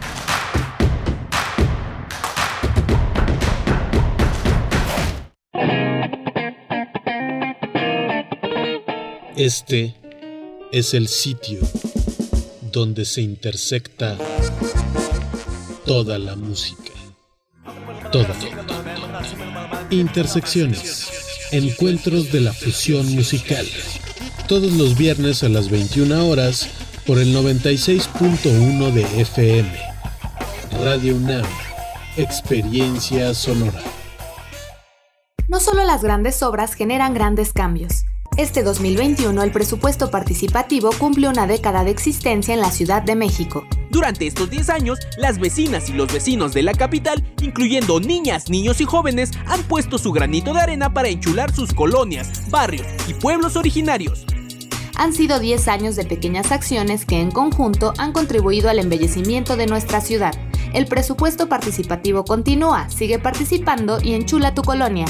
[9.34, 9.94] Este
[10.72, 11.60] es el sitio
[12.70, 14.18] donde se intersecta
[15.86, 16.92] toda la música.
[18.12, 18.34] Toda,
[19.90, 21.15] Intersecciones.
[21.56, 23.66] Encuentros de la fusión musical.
[24.46, 26.68] Todos los viernes a las 21 horas
[27.06, 29.70] por el 96.1 de FM.
[30.84, 31.46] Radio UNAM.
[32.18, 33.80] Experiencia sonora.
[35.48, 38.04] No solo las grandes obras generan grandes cambios.
[38.36, 43.66] Este 2021 el presupuesto participativo cumple una década de existencia en la Ciudad de México.
[43.96, 48.82] Durante estos 10 años, las vecinas y los vecinos de la capital, incluyendo niñas, niños
[48.82, 53.56] y jóvenes, han puesto su granito de arena para enchular sus colonias, barrios y pueblos
[53.56, 54.26] originarios.
[54.96, 59.66] Han sido 10 años de pequeñas acciones que en conjunto han contribuido al embellecimiento de
[59.66, 60.34] nuestra ciudad.
[60.74, 65.06] El presupuesto participativo continúa, sigue participando y enchula tu colonia.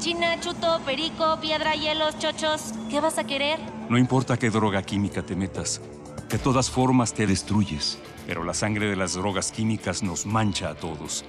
[0.00, 2.72] China, chuto, perico, piedra, hielos, chochos.
[2.90, 3.60] ¿Qué vas a querer?
[3.88, 5.80] No importa qué droga química te metas.
[6.30, 7.98] De todas formas te destruyes.
[8.26, 11.24] Pero la sangre de las drogas químicas nos mancha a todos.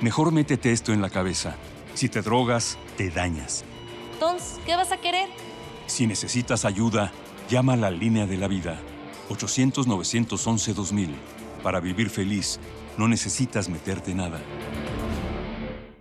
[0.00, 1.54] Mejor métete esto en la cabeza.
[1.94, 3.64] Si te drogas, te dañas.
[4.14, 5.28] Entonces, ¿qué vas a querer?
[5.86, 7.12] Si necesitas ayuda,
[7.48, 8.80] llama a la línea de la vida.
[9.28, 11.10] 800-911-2000.
[11.62, 12.58] Para vivir feliz,
[12.98, 14.40] no necesitas meterte nada.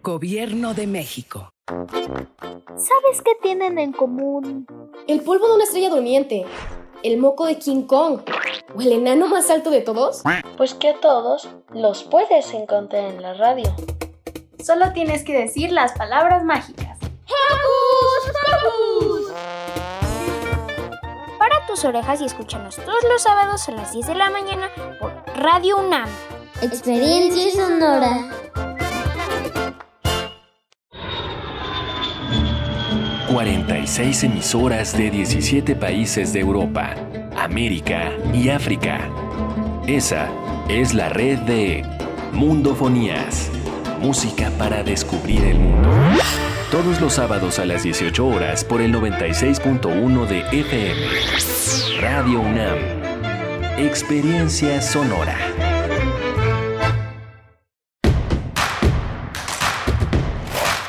[0.02, 1.54] Gobierno de México.
[1.68, 4.66] ¿Sabes qué tienen en común?
[5.08, 6.44] El polvo de una estrella durmiente,
[7.04, 8.22] el moco de King Kong
[8.76, 10.24] o el enano más alto de todos.
[10.58, 13.76] Pues que a todos los puedes encontrar en la radio.
[14.64, 16.98] Solo tienes que decir las palabras mágicas.
[17.26, 19.34] ¡Hocus Pocus!
[21.38, 25.12] Para tus orejas y escúchanos todos los sábados a las 10 de la mañana por
[25.36, 26.10] Radio UNAM.
[26.62, 28.30] Experiencia sonora.
[33.30, 36.96] 46 emisoras de 17 países de Europa,
[37.38, 39.10] América y África.
[39.88, 40.30] Esa
[40.68, 41.84] es la red de
[42.34, 43.50] Mundofonías,
[44.02, 45.90] música para descubrir el mundo.
[46.72, 52.02] Todos los sábados a las 18 horas por el 96.1 de FM.
[52.02, 52.78] Radio UNAM.
[53.78, 55.38] Experiencia sonora.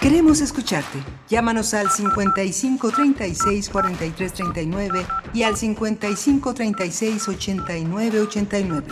[0.04, 0.98] Queremos escucharte.
[1.30, 8.86] Llámanos al 55 36 43 39 y al 55 36 89 89.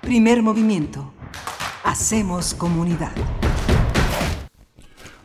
[0.00, 1.12] Primer movimiento.
[1.84, 3.12] Hacemos comunidad.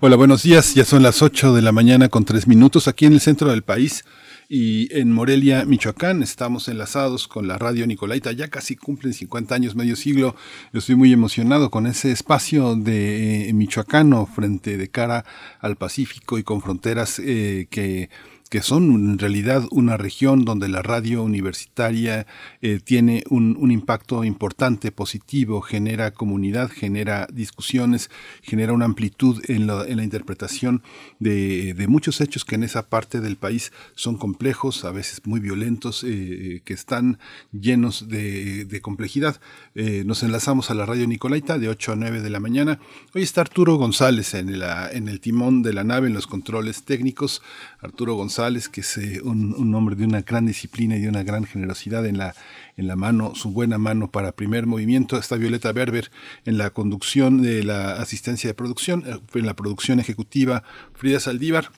[0.01, 0.75] Hola, buenos días.
[0.75, 3.63] Ya son las 8 de la mañana con 3 minutos aquí en el centro del
[3.63, 4.03] país
[4.49, 6.21] y en Morelia, Michoacán.
[6.21, 10.35] Estamos enlazados con la radio Nicolaita, ya casi cumplen 50 años, medio siglo.
[10.73, 15.25] Yo estoy muy emocionado con ese espacio de eh, michoacano frente de cara
[15.59, 18.09] al Pacífico y con fronteras eh, que
[18.49, 22.27] que son en realidad una región donde la radio universitaria
[22.61, 28.11] eh, tiene un, impacto importante, positivo, genera comunidad, genera discusiones,
[28.43, 30.83] genera una amplitud en la, interpretación
[31.19, 36.03] de, muchos hechos que en esa parte del país son complejos, a veces muy violentos,
[36.07, 37.17] eh, que están
[37.51, 39.41] llenos de, complejidad.
[39.73, 42.79] Eh, nos enlazamos a la radio Nicolaita de 8 a 9 de la mañana.
[43.15, 47.41] Hoy está Arturo González en, en el timón de la nave, en los controles técnicos.
[47.79, 48.34] Arturo González
[48.71, 52.05] que es eh, un, un, hombre de una gran disciplina y de una gran generosidad
[52.05, 52.35] en la,
[52.75, 55.17] en la mano, su buena mano para primer movimiento.
[55.17, 56.11] Está Violeta Berber
[56.43, 60.63] en la conducción de la asistencia de producción, eh, en la producción ejecutiva,
[60.93, 61.69] Frida Saldívar.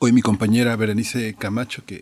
[0.00, 2.00] Hoy mi compañera Berenice Camacho, que,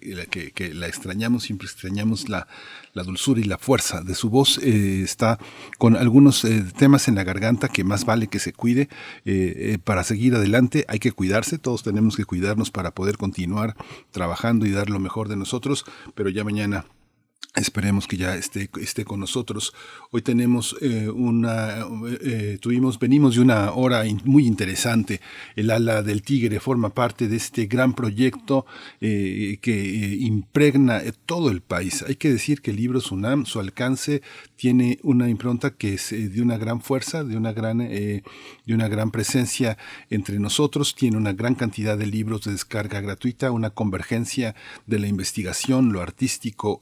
[0.55, 2.47] que, la extrañamos, siempre extrañamos la,
[2.95, 5.39] dulzura y la fuerza de su voz, eh, está
[5.79, 8.89] con algunos eh, temas en la garganta que más vale que se cuide
[9.25, 10.85] eh, para seguir adelante.
[10.89, 13.77] Hay que cuidarse, todos tenemos que cuidarnos para poder continuar
[14.11, 15.85] trabajando y dar lo mejor de nosotros,
[16.15, 16.87] pero ya mañana
[17.55, 19.75] Esperemos que ya esté, esté con nosotros.
[20.11, 21.85] Hoy tenemos eh, una,
[22.23, 25.21] eh, tuvimos, venimos de una hora muy interesante.
[25.55, 28.65] El ala del tigre forma parte de este gran proyecto
[29.03, 32.03] eh, que impregna todo el país.
[32.09, 34.23] Hay que decir que el libro Sunam, su alcance
[34.57, 38.23] tiene una impronta que es de una gran fuerza, de una gran, de
[38.69, 39.77] una gran presencia
[40.09, 40.95] entre nosotros.
[40.95, 44.55] Tiene una gran cantidad de libros de descarga gratuita, una convergencia
[44.87, 46.79] de la investigación, lo artístico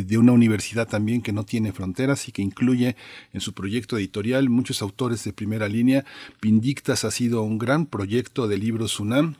[0.00, 2.96] de una universidad también que no tiene fronteras y que incluye
[3.32, 6.04] en su proyecto editorial muchos autores de primera línea.
[6.40, 9.36] Pindictas ha sido un gran proyecto de libros UNAM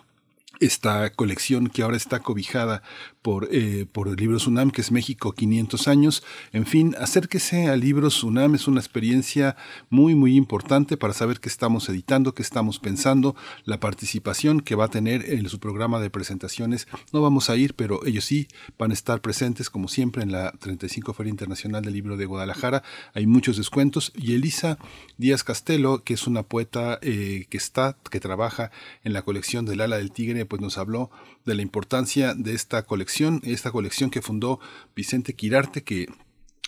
[0.62, 2.82] esta colección que ahora está cobijada
[3.20, 6.22] por, eh, por el libro Sunam, que es México 500 años.
[6.52, 9.56] En fin, acérquese al libro Sunam, es una experiencia
[9.90, 13.34] muy, muy importante para saber qué estamos editando, qué estamos pensando,
[13.64, 16.88] la participación que va a tener en su programa de presentaciones.
[17.12, 18.48] No vamos a ir, pero ellos sí
[18.78, 22.82] van a estar presentes, como siempre, en la 35 Feria Internacional del Libro de Guadalajara.
[23.14, 24.12] Hay muchos descuentos.
[24.14, 24.78] Y Elisa
[25.16, 28.70] Díaz Castelo, que es una poeta eh, que está, que trabaja
[29.04, 31.10] en la colección del Ala del Tigre, pues nos habló
[31.46, 34.60] de la importancia de esta colección, esta colección que fundó
[34.94, 36.08] Vicente Quirarte, que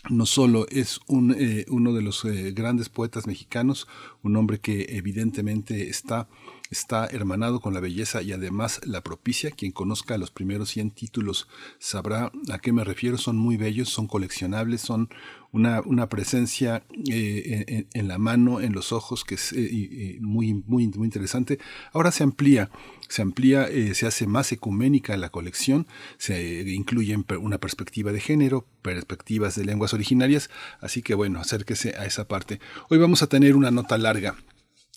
[0.08, 3.86] no solo es un, eh, uno de los eh, grandes poetas mexicanos,
[4.22, 6.28] un hombre que evidentemente está
[6.74, 9.52] está hermanado con la belleza y además la propicia.
[9.52, 11.48] Quien conozca los primeros 100 títulos
[11.78, 13.16] sabrá a qué me refiero.
[13.16, 15.08] Son muy bellos, son coleccionables, son
[15.52, 20.88] una, una presencia eh, en, la mano, en los ojos, que es eh, muy, muy,
[20.88, 21.60] muy interesante.
[21.92, 22.70] Ahora se amplía,
[23.08, 25.86] se amplía, eh, se hace más ecuménica la colección,
[26.18, 30.50] se incluye una perspectiva de género, perspectivas de lenguas originarias,
[30.80, 32.58] así que bueno, acérquese a esa parte.
[32.90, 34.34] Hoy vamos a tener una nota larga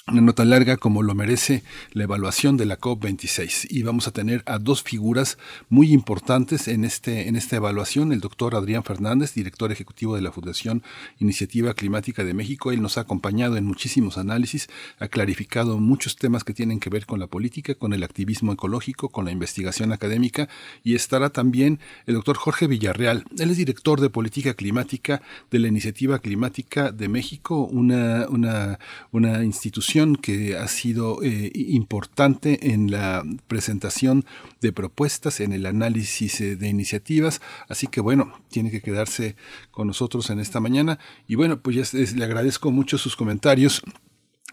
[0.09, 4.41] una nota larga como lo merece la evaluación de la COP26 y vamos a tener
[4.45, 5.37] a dos figuras
[5.67, 10.31] muy importantes en, este, en esta evaluación, el doctor Adrián Fernández, director ejecutivo de la
[10.31, 10.81] Fundación
[11.19, 12.71] Iniciativa Climática de México.
[12.71, 17.05] Él nos ha acompañado en muchísimos análisis, ha clarificado muchos temas que tienen que ver
[17.05, 20.47] con la política, con el activismo ecológico, con la investigación académica
[20.85, 23.25] y estará también el doctor Jorge Villarreal.
[23.37, 28.79] Él es director de política climática de la Iniciativa Climática de México, una, una,
[29.11, 34.25] una institución que ha sido eh, importante en la presentación
[34.61, 37.41] de propuestas, en el análisis eh, de iniciativas.
[37.67, 39.35] Así que bueno, tiene que quedarse
[39.71, 40.99] con nosotros en esta mañana.
[41.27, 43.81] Y bueno, pues ya le agradezco mucho sus comentarios.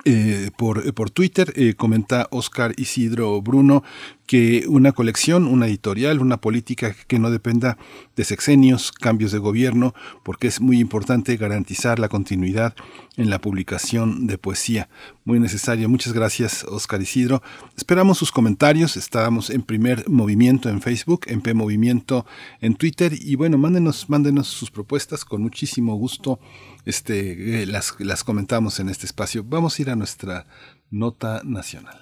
[0.07, 3.83] Eh, por, por, Twitter, comenta Oscar Isidro Bruno
[4.27, 7.77] que una colección, una editorial, una política que no dependa
[8.17, 12.75] de sexenios, cambios de gobierno, porque es muy importante garantizar la continuidad
[13.17, 14.89] en la publicación de poesía.
[15.25, 15.89] Muy necesario.
[15.89, 17.43] Muchas gracias, Oscar Isidro.
[17.77, 18.97] Esperamos sus comentarios.
[18.97, 22.27] Estábamos en primer movimiento en Facebook, en P Movimiento
[22.61, 23.13] en Twitter.
[23.21, 26.41] Y bueno, mándenos, mándenos sus propuestas con muchísimo gusto.
[26.85, 29.43] Este, eh, las, las comentamos en este espacio.
[29.45, 30.47] Vamos a ir a nuestra
[30.91, 32.01] nota nacional.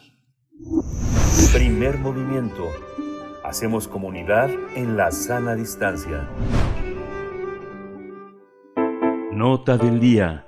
[1.52, 2.68] Primer movimiento.
[3.44, 6.28] Hacemos comunidad en la sana distancia.
[9.32, 10.46] Nota del día.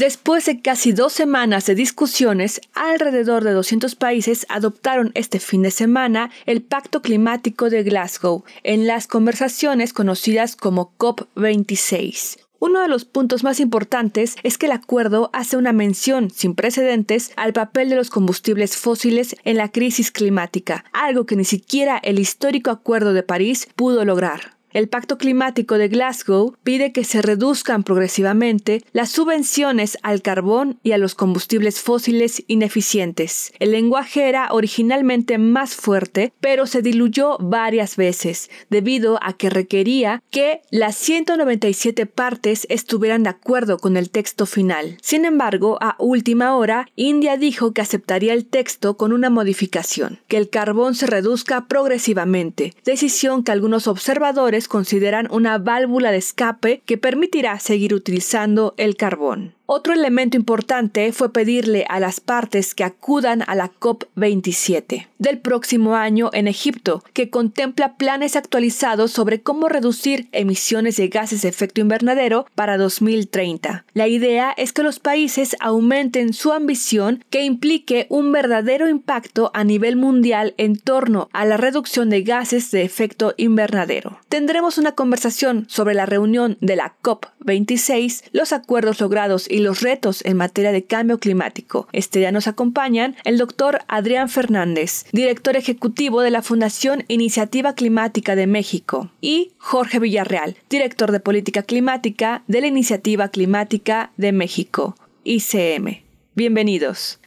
[0.00, 5.70] Después de casi dos semanas de discusiones, alrededor de 200 países adoptaron este fin de
[5.70, 12.38] semana el Pacto Climático de Glasgow en las conversaciones conocidas como COP26.
[12.60, 17.32] Uno de los puntos más importantes es que el acuerdo hace una mención sin precedentes
[17.36, 22.18] al papel de los combustibles fósiles en la crisis climática, algo que ni siquiera el
[22.18, 24.59] histórico Acuerdo de París pudo lograr.
[24.72, 30.92] El Pacto Climático de Glasgow pide que se reduzcan progresivamente las subvenciones al carbón y
[30.92, 33.52] a los combustibles fósiles ineficientes.
[33.58, 40.22] El lenguaje era originalmente más fuerte, pero se diluyó varias veces, debido a que requería
[40.30, 44.98] que las 197 partes estuvieran de acuerdo con el texto final.
[45.02, 50.36] Sin embargo, a última hora, India dijo que aceptaría el texto con una modificación, que
[50.36, 56.98] el carbón se reduzca progresivamente, decisión que algunos observadores consideran una válvula de escape que
[56.98, 59.54] permitirá seguir utilizando el carbón.
[59.72, 65.94] Otro elemento importante fue pedirle a las partes que acudan a la COP27 del próximo
[65.94, 71.80] año en Egipto, que contempla planes actualizados sobre cómo reducir emisiones de gases de efecto
[71.80, 73.84] invernadero para 2030.
[73.94, 79.62] La idea es que los países aumenten su ambición que implique un verdadero impacto a
[79.62, 84.18] nivel mundial en torno a la reducción de gases de efecto invernadero.
[84.50, 90.24] Tendremos una conversación sobre la reunión de la COP26, los acuerdos logrados y los retos
[90.24, 91.86] en materia de cambio climático.
[91.92, 98.34] Este día nos acompañan el doctor Adrián Fernández, director ejecutivo de la Fundación Iniciativa Climática
[98.34, 104.96] de México, y Jorge Villarreal, director de política climática de la Iniciativa Climática de México,
[105.22, 106.02] ICM.
[106.34, 107.19] Bienvenidos.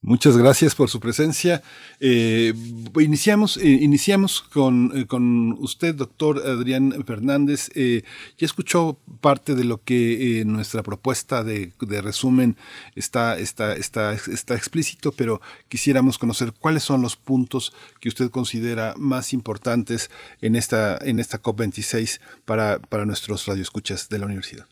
[0.00, 1.60] Muchas gracias por su presencia.
[1.98, 2.54] Eh,
[3.00, 7.68] iniciamos, eh, iniciamos con, eh, con, usted, doctor Adrián Fernández.
[7.74, 8.02] ya
[8.46, 12.56] escuchó parte de lo que nuestra propuesta de, resumen
[12.94, 18.94] está, está, está, está explícito, pero quisiéramos conocer cuáles son los puntos que usted considera
[18.96, 24.68] más importantes en esta, en esta COP26 para, para nuestros radioescuchas de la universidad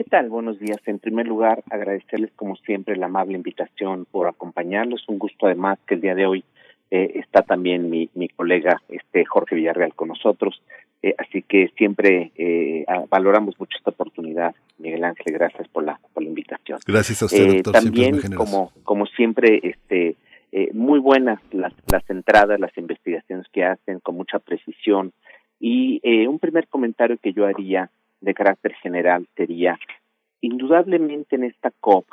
[0.00, 0.30] ¿qué tal?
[0.30, 0.78] Buenos días.
[0.86, 5.06] En primer lugar, agradecerles como siempre la amable invitación por acompañarlos.
[5.08, 6.42] Un gusto además que el día de hoy
[6.90, 10.62] eh, está también mi, mi colega este Jorge Villarreal con nosotros.
[11.02, 15.34] Eh, así que siempre eh, valoramos mucho esta oportunidad, Miguel Ángel.
[15.34, 16.78] Gracias por la, por la invitación.
[16.86, 17.74] Gracias a usted, doctor.
[17.74, 20.16] También, como, como siempre, este,
[20.72, 25.12] muy buenas las, las entradas, las investigaciones que hacen con mucha precisión.
[25.60, 27.90] Y un primer comentario que yo haría
[28.20, 29.78] de carácter general sería,
[30.40, 32.06] indudablemente en esta COP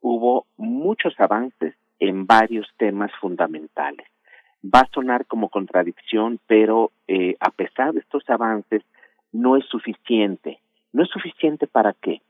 [0.00, 4.06] hubo muchos avances en varios temas fundamentales.
[4.64, 8.82] Va a sonar como contradicción, pero eh, a pesar de estos avances,
[9.32, 10.58] no es suficiente.
[10.92, 12.20] ¿No es suficiente para qué?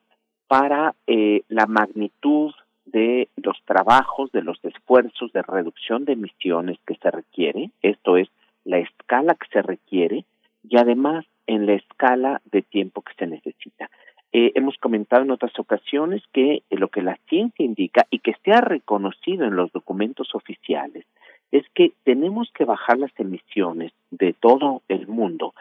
[0.47, 2.53] Para eh, la magnitud
[2.85, 8.29] de los trabajos, de los esfuerzos de reducción de emisiones que se requiere, esto es,
[8.65, 10.25] la escala que se requiere,
[10.69, 13.91] y además en la escala de tiempo que se necesita.
[14.33, 18.53] Eh, hemos comentado en otras ocasiones que lo que la ciencia indica y que se
[18.53, 21.05] ha reconocido en los documentos oficiales
[21.51, 25.53] es que tenemos que bajar las emisiones de todo el mundo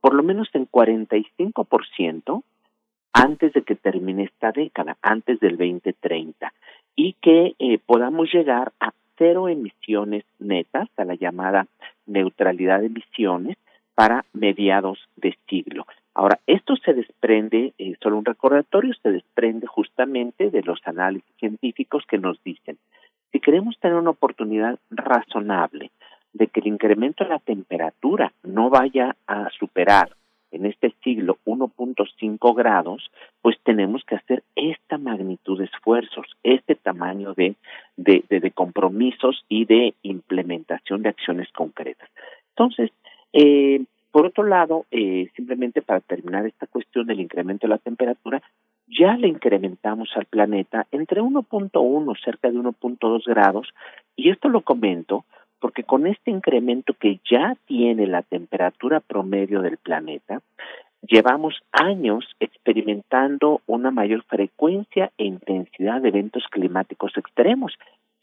[0.00, 2.42] por lo menos en 45%
[3.12, 6.52] antes de que termine esta década, antes del 2030,
[6.96, 11.68] y que eh, podamos llegar a cero emisiones netas, a la llamada
[12.06, 13.56] neutralidad de emisiones,
[13.94, 15.86] para mediados de siglo.
[16.14, 22.04] Ahora, esto se desprende, eh, solo un recordatorio, se desprende justamente de los análisis científicos
[22.08, 22.78] que nos dicen,
[23.32, 25.90] si queremos tener una oportunidad razonable
[26.32, 30.10] de que el incremento de la temperatura no vaya a superar
[30.52, 33.10] en este siglo 1.5 grados,
[33.42, 37.56] pues tenemos que hacer esta magnitud de esfuerzos, este tamaño de,
[37.96, 42.08] de, de compromisos y de implementación de acciones concretas.
[42.50, 42.92] Entonces,
[43.34, 48.40] eh, por otro lado, eh, simplemente para terminar esta cuestión del incremento de la temperatura,
[48.86, 53.74] ya le incrementamos al planeta entre 1.1, cerca de 1.2 grados,
[54.14, 55.24] y esto lo comento
[55.58, 60.42] porque con este incremento que ya tiene la temperatura promedio del planeta,
[61.02, 67.72] llevamos años experimentando una mayor frecuencia e intensidad de eventos climáticos extremos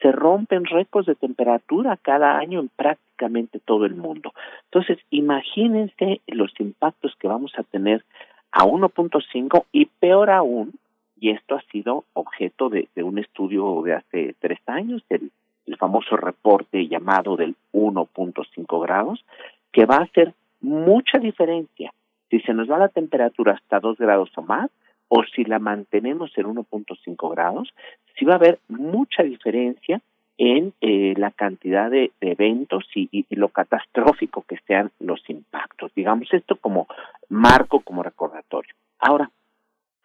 [0.02, 4.34] se rompen récords de temperatura cada año en prácticamente todo el mundo.
[4.66, 8.04] Entonces, imagínense los impactos que vamos a tener
[8.52, 10.74] a 1.5 y peor aún,
[11.20, 15.32] y esto ha sido objeto de, un estudio de hace tres años, el,
[15.68, 19.24] el famoso reporte llamado del 1.5 grados,
[19.72, 21.92] que va a hacer mucha diferencia
[22.30, 24.72] si se nos va la temperatura hasta 2 grados o más,
[25.14, 27.74] o si la mantenemos en 1.5 grados,
[28.18, 30.00] sí va a haber mucha diferencia
[30.38, 35.94] en eh, la cantidad de, eventos y, lo catastrófico que sean los impactos.
[35.96, 36.88] Digamos esto como
[37.28, 38.74] marco, como recordatorio.
[39.00, 39.30] Ahora,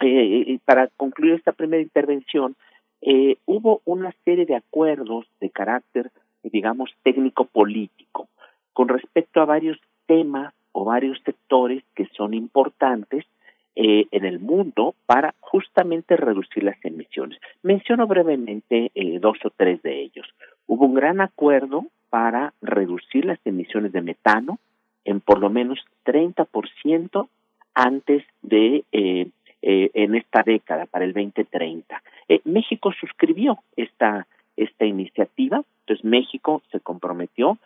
[0.01, 2.57] eh, eh, para concluir esta primera intervención,
[3.47, 6.11] hubo una serie de acuerdos de carácter,
[6.43, 8.29] digamos, técnico-político
[8.73, 13.25] con respecto a varios temas o varios sectores que son importantes
[13.79, 17.39] eh, en el mundo para justamente reducir las emisiones.
[17.63, 20.27] Menciono brevemente eh, dos o tres de ellos.
[20.67, 24.59] Hubo un gran acuerdo para reducir las emisiones de metano
[25.05, 27.29] en por lo menos 30%
[27.75, 29.29] antes de eh,
[29.61, 32.03] en esta década, para el 2030.
[32.45, 34.27] México suscribió esta,
[34.57, 37.59] esta iniciativa, entonces México se comprometió,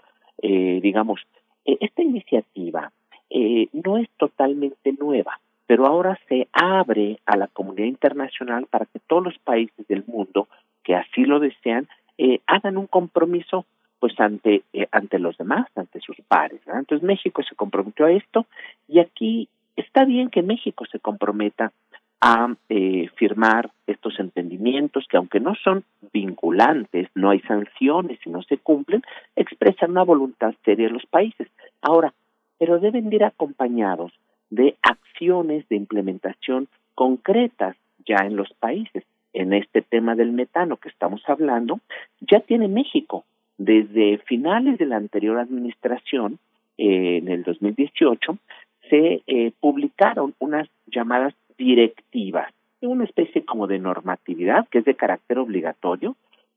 [0.43, 1.20] digamos,
[1.65, 2.91] esta iniciativa
[3.73, 5.39] no es totalmente nueva
[5.70, 10.48] pero ahora se abre a la comunidad internacional para que todos los países del mundo
[10.82, 11.86] que así lo desean
[12.18, 13.66] eh, hagan un compromiso
[14.01, 16.60] pues ante eh, ante los demás, ante sus pares.
[16.66, 18.47] Entonces México se comprometió a esto
[18.88, 21.70] y aquí está bien que México se comprometa
[22.20, 28.42] a eh, firmar estos entendimientos que aunque no son vinculantes, no hay sanciones y no
[28.42, 29.05] se cumplen,
[29.36, 31.47] expresan una voluntad seria de los países.
[31.80, 32.12] Ahora,
[32.59, 34.12] pero deben ir acompañados
[34.51, 39.05] de acciones de implementación concretas ya en los países.
[39.32, 41.81] En este tema del metano que estamos hablando,
[42.20, 43.24] ya tiene México.
[43.59, 46.39] Desde finales de la anterior administración,
[46.78, 48.39] eh, en el 2018,
[48.89, 55.39] se eh, publicaron unas llamadas directivas, una especie como de normatividad que es de carácter
[55.39, 56.16] obligatorio,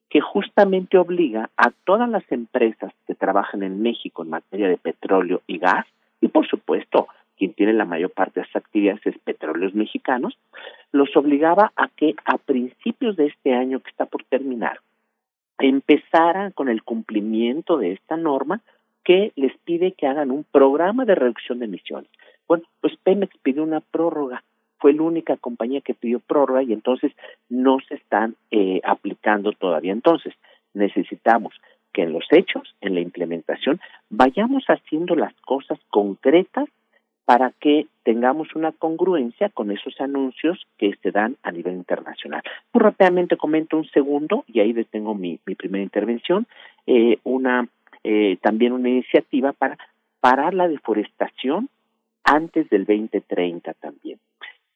[0.09, 5.41] que justamente obliga a todas las empresas que trabajan en México en materia de petróleo
[5.47, 5.85] y gas,
[6.21, 7.07] y por supuesto
[7.37, 10.37] quien tiene la mayor parte de estas actividades es Petróleos Mexicanos,
[10.91, 14.79] los obligaba a que a principios de este año que está por terminar,
[15.59, 18.61] empezaran con el cumplimiento de esta norma
[19.03, 22.09] que les pide que hagan un programa de reducción de emisiones.
[22.47, 24.43] Bueno, pues Pemex pide una prórroga
[24.83, 27.13] fue la única compañía que pidió prórroga y entonces
[27.47, 29.93] no se están eh, aplicando todavía.
[29.93, 30.33] Entonces,
[30.73, 31.55] necesitamos
[31.93, 33.79] que en los hechos, en la implementación,
[34.09, 36.65] vayamos haciendo las cosas concretas
[37.25, 42.43] para que tengamos una congruencia con esos anuncios que se dan a nivel internacional.
[42.73, 46.47] Muy rápidamente comento un segundo y ahí detengo mi, mi primera intervención,
[46.85, 47.67] eh, una
[48.03, 49.77] eh, también una iniciativa para
[50.19, 51.69] parar la deforestación
[52.25, 54.19] antes del 2030 también.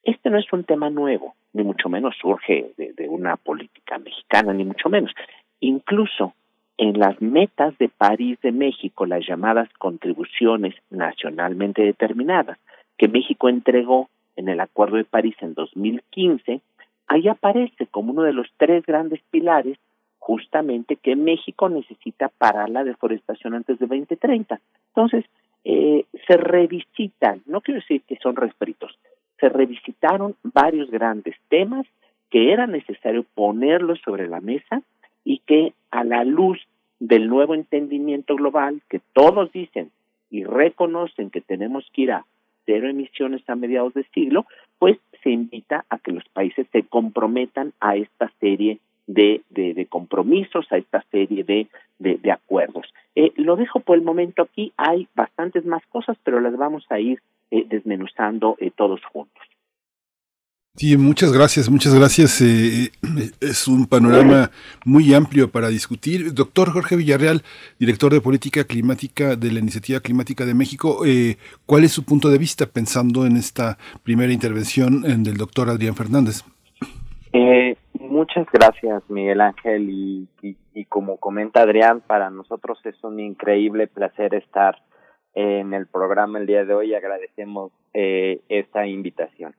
[0.04, 4.54] Este no es un tema nuevo, ni mucho menos surge de, de una política mexicana,
[4.54, 5.12] ni mucho menos.
[5.60, 6.34] Incluso
[6.78, 12.58] en las metas de París de México, las llamadas contribuciones nacionalmente determinadas,
[12.98, 16.62] que México entregó en el Acuerdo de París en 2015,
[17.08, 19.78] ahí aparece como uno de los tres grandes pilares
[20.20, 24.60] justamente que México necesita parar la deforestación antes de 2030.
[24.90, 25.26] Entonces,
[25.64, 28.98] eh, se revisitan, no quiero decir que son refritos,
[29.40, 31.86] se revisitaron varios grandes temas
[32.30, 34.82] que era necesario ponerlos sobre la mesa
[35.24, 36.60] y que a la luz
[37.00, 39.92] del nuevo entendimiento global que todos dicen
[40.30, 42.26] y reconocen que tenemos que ir a
[42.66, 44.46] cero emisiones a mediados de siglo,
[44.78, 50.68] pues se invita a que los países se comprometan a esta serie de, de, compromisos,
[50.72, 51.68] a esta serie de,
[52.00, 52.94] de, acuerdos.
[53.16, 57.00] Eh, lo dejo por el momento aquí, hay bastantes más cosas, pero las vamos a
[57.00, 59.47] ir eh, desmenuzando eh, todos juntos.
[60.78, 62.40] Sí, muchas gracias, muchas gracias.
[62.40, 62.92] Eh,
[63.42, 64.52] es un panorama
[64.86, 66.36] muy amplio para discutir.
[66.36, 67.42] Doctor Jorge Villarreal,
[67.80, 72.30] director de Política Climática de la Iniciativa Climática de México, eh, ¿cuál es su punto
[72.30, 76.44] de vista pensando en esta primera intervención del doctor Adrián Fernández?
[77.34, 79.90] Eh, muchas gracias, Miguel Ángel.
[79.90, 84.78] Y, como comenta Adrián, para nosotros es un increíble placer estar
[85.34, 86.94] en el programa el día de hoy.
[86.94, 89.56] Agradecemos esta invitación.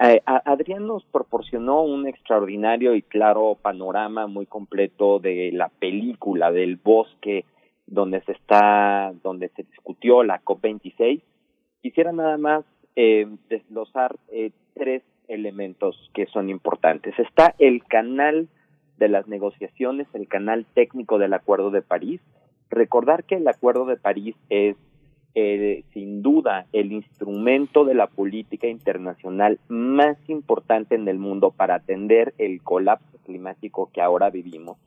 [0.00, 6.76] Eh, Adrián nos proporcionó un extraordinario y claro panorama muy completo de la película del
[6.76, 7.44] bosque
[7.86, 11.20] donde se está, donde se discutió la COP26.
[11.82, 12.64] Quisiera nada más
[12.94, 17.18] eh, desglosar eh, tres elementos que son importantes.
[17.18, 18.48] Está el canal
[18.98, 22.20] de las negociaciones, el canal técnico del Acuerdo de París.
[22.70, 24.76] Recordar que el Acuerdo de París es
[25.40, 31.76] eh, sin duda el instrumento de la política internacional más importante en el mundo para
[31.76, 34.78] atender el colapso climático que ahora vivimos,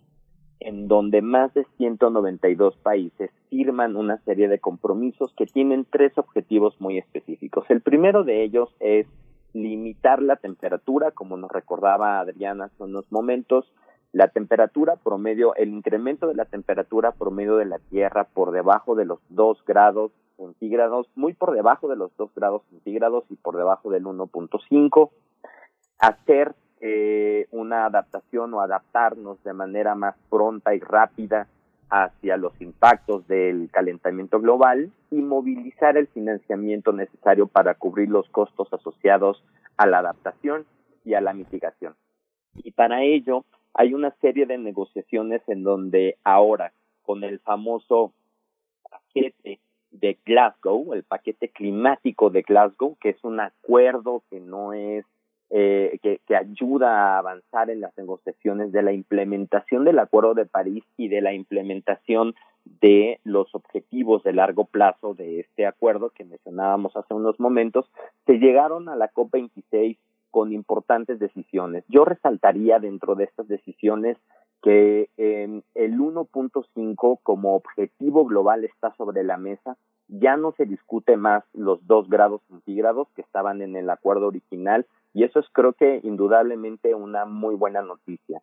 [0.60, 6.76] en donde más de 192 países firman una serie de compromisos que tienen tres objetivos
[6.82, 7.64] muy específicos.
[7.69, 9.07] El primero de ellos es
[9.53, 13.72] limitar la temperatura, como nos recordaba Adriana hace unos momentos,
[14.11, 19.06] la temperatura promedio, el incremento de la temperatura promedio de la Tierra por debajo de
[19.06, 20.11] los 2 grados
[20.41, 25.11] centígrados, muy por debajo de los 2 grados centígrados y por debajo del 1.5,
[25.99, 31.47] hacer eh, una adaptación o adaptarnos de manera más pronta y rápida
[31.91, 38.73] hacia los impactos del calentamiento global y movilizar el financiamiento necesario para cubrir los costos
[38.73, 39.43] asociados
[39.77, 40.65] a la adaptación
[41.05, 41.93] y a la mitigación.
[42.55, 46.73] Y para ello hay una serie de negociaciones en donde ahora,
[47.03, 48.13] con el famoso
[48.89, 49.59] paquete
[49.91, 55.05] de Glasgow, el paquete climático de Glasgow, que es un acuerdo que no es
[55.49, 60.45] eh, que, que, ayuda a avanzar en las negociaciones de la implementación del Acuerdo de
[60.45, 66.23] París y de la implementación de los objetivos de largo plazo de este acuerdo que
[66.23, 67.85] mencionábamos hace unos momentos,
[68.26, 69.97] se llegaron a la COP26
[70.30, 71.84] con importantes decisiones.
[71.89, 74.18] Yo resaltaría dentro de estas decisiones
[74.62, 79.78] que eh, el 1.5 como objetivo global está sobre la mesa.
[80.08, 84.86] Ya no se discute más los dos grados centígrados que estaban en el acuerdo original
[85.14, 88.42] y eso es creo que indudablemente una muy buena noticia.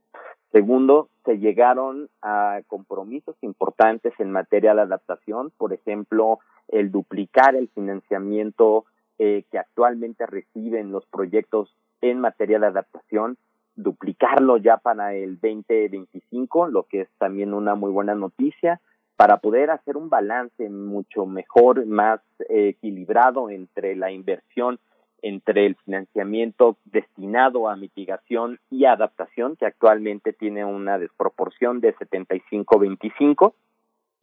[0.53, 6.39] Segundo, se llegaron a compromisos importantes en materia de adaptación, por ejemplo,
[6.69, 8.85] el duplicar el financiamiento
[9.19, 13.37] eh, que actualmente reciben los proyectos en materia de adaptación,
[13.79, 18.81] duplicarlo ya para el 2025, lo que es también una muy buena noticia,
[19.17, 24.79] para poder hacer un balance mucho mejor, más equilibrado entre la inversión,
[25.23, 33.55] entre el financiamiento destinado a mitigación y adaptación, que actualmente tiene una desproporción de 75-25,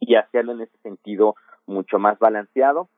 [0.00, 1.34] y hacerlo en ese sentido
[1.66, 2.88] mucho más balanceado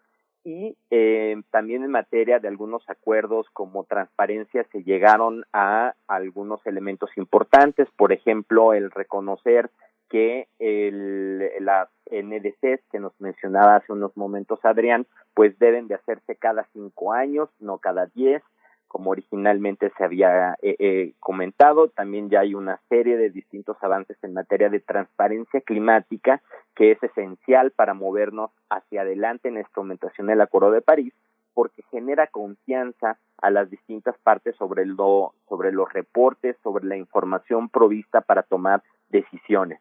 [0.45, 7.11] y eh, también en materia de algunos acuerdos como transparencia se llegaron a algunos elementos
[7.17, 9.71] importantes, por ejemplo, el reconocer
[10.09, 16.37] que el, las NDCs que nos mencionaba hace unos momentos Adrián, pues deben de hacerse
[16.37, 18.43] cada cinco años, no cada diez,
[18.89, 21.89] como originalmente se había eh, eh, comentado.
[21.89, 26.43] También ya hay una serie de distintos avances en materia de transparencia climática
[26.75, 31.13] que es esencial para movernos hacia adelante en la instrumentación del Acuerdo de París
[31.55, 37.69] porque genera confianza a las distintas partes sobre lo sobre los reportes, sobre la información
[37.69, 39.81] provista para tomar decisiones.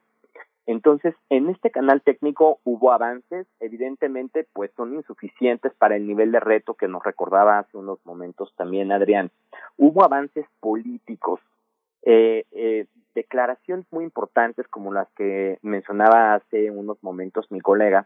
[0.67, 6.41] Entonces, en este canal técnico hubo avances, evidentemente, pues son insuficientes para el nivel de
[6.41, 9.31] reto que nos recordaba hace unos momentos también Adrián.
[9.77, 11.39] Hubo avances políticos,
[12.03, 12.85] eh, eh,
[13.15, 18.05] declaraciones muy importantes como las que mencionaba hace unos momentos mi colega.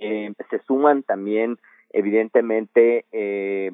[0.00, 1.58] Eh, se suman también,
[1.90, 3.70] evidentemente, eh,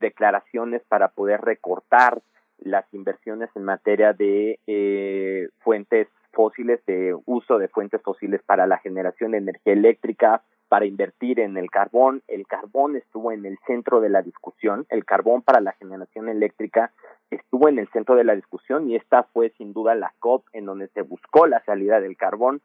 [0.00, 2.20] declaraciones para poder recortar
[2.58, 8.76] las inversiones en materia de eh, fuentes fósiles, de uso de fuentes fósiles para la
[8.78, 12.22] generación de energía eléctrica, para invertir en el carbón.
[12.28, 16.92] El carbón estuvo en el centro de la discusión, el carbón para la generación eléctrica
[17.30, 20.66] estuvo en el centro de la discusión y esta fue sin duda la COP en
[20.66, 22.60] donde se buscó la salida del carbón.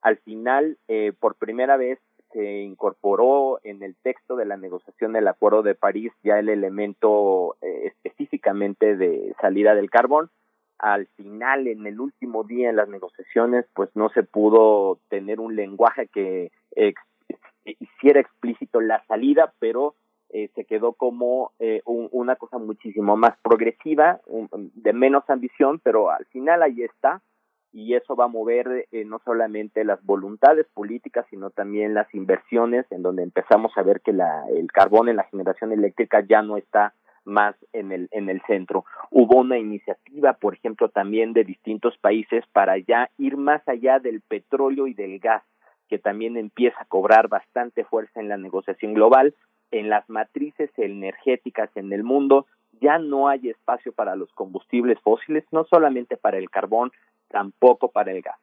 [0.00, 1.98] Al final, eh, por primera vez,
[2.32, 7.56] se incorporó en el texto de la negociación del Acuerdo de París ya el elemento
[7.60, 10.30] eh, específicamente de salida del carbón
[10.78, 15.56] al final, en el último día en las negociaciones, pues no se pudo tener un
[15.56, 16.50] lenguaje que
[17.64, 19.94] hiciera explícito la salida, pero
[20.30, 24.20] eh, se quedó como eh, una cosa muchísimo más progresiva,
[24.74, 27.22] de menos ambición, pero al final ahí está,
[27.72, 32.86] y eso va a mover eh, no solamente las voluntades políticas, sino también las inversiones,
[32.90, 36.56] en donde empezamos a ver que la, el carbón en la generación eléctrica ya no
[36.56, 36.94] está
[37.26, 38.84] más en el, en el centro.
[39.10, 44.20] Hubo una iniciativa, por ejemplo, también de distintos países para ya ir más allá del
[44.20, 45.42] petróleo y del gas,
[45.88, 49.34] que también empieza a cobrar bastante fuerza en la negociación global.
[49.70, 52.46] En las matrices energéticas en el mundo
[52.80, 56.92] ya no hay espacio para los combustibles fósiles, no solamente para el carbón,
[57.28, 58.38] tampoco para el gas.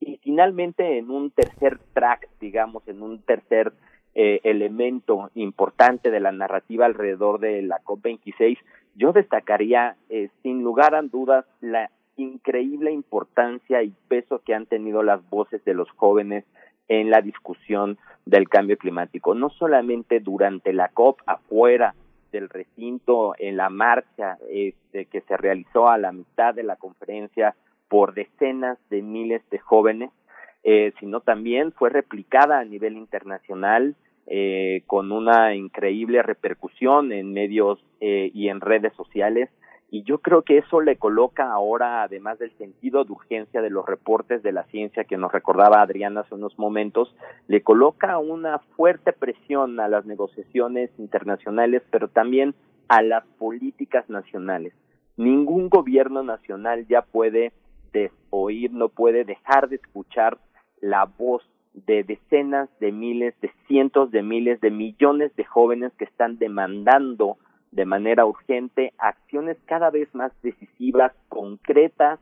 [0.00, 3.72] Y finalmente, en un tercer track, digamos, en un tercer
[4.14, 8.58] eh, elemento importante de la narrativa alrededor de la COP26,
[8.96, 15.02] yo destacaría eh, sin lugar a dudas la increíble importancia y peso que han tenido
[15.02, 16.44] las voces de los jóvenes
[16.88, 21.94] en la discusión del cambio climático, no solamente durante la COP afuera
[22.32, 27.54] del recinto, en la marcha este, que se realizó a la mitad de la conferencia
[27.88, 30.10] por decenas de miles de jóvenes,
[30.62, 33.96] eh, sino también fue replicada a nivel internacional
[34.26, 39.48] eh, con una increíble repercusión en medios eh, y en redes sociales.
[39.90, 43.84] Y yo creo que eso le coloca ahora, además del sentido de urgencia de los
[43.84, 47.12] reportes de la ciencia que nos recordaba Adriana hace unos momentos,
[47.48, 52.54] le coloca una fuerte presión a las negociaciones internacionales, pero también
[52.86, 54.74] a las políticas nacionales.
[55.16, 57.52] Ningún gobierno nacional ya puede
[57.92, 60.38] desoír, no puede dejar de escuchar
[60.80, 61.42] la voz
[61.74, 67.38] de decenas de miles, de cientos de miles, de millones de jóvenes que están demandando
[67.70, 72.18] de manera urgente acciones cada vez más decisivas, concretas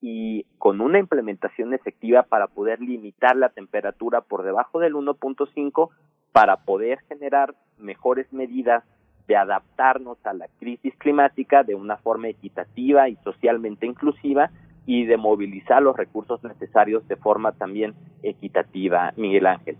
[0.00, 5.90] y con una implementación efectiva para poder limitar la temperatura por debajo del 1.5
[6.32, 8.84] para poder generar mejores medidas
[9.26, 14.50] de adaptarnos a la crisis climática de una forma equitativa y socialmente inclusiva
[14.86, 19.76] y de movilizar los recursos necesarios de forma también equitativa, Miguel Ángel.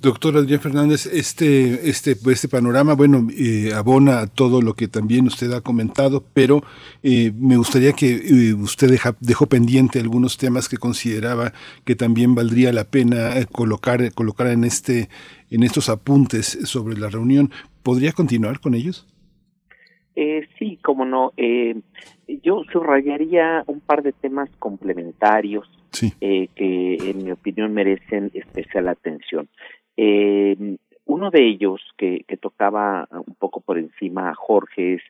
[0.00, 5.26] Doctor Adrián Fernández, este, este, este panorama, bueno, eh, abona a todo lo que también
[5.26, 6.62] usted ha comentado, pero
[7.02, 11.52] eh, me gustaría que eh, usted dejó pendiente algunos temas que consideraba
[11.84, 15.10] que también valdría la pena colocar, colocar en, este,
[15.50, 17.50] en estos apuntes sobre la reunión.
[17.82, 19.06] ¿Podría continuar con ellos?
[20.16, 21.34] Eh, sí, como no.
[22.42, 25.68] Yo subrayaría un par de temas complementarios
[26.20, 29.48] eh, que, en mi opinión, merecen especial atención.
[29.96, 30.76] Eh,
[31.06, 35.02] uno de ellos que, que tocaba un poco por encima a Jorge es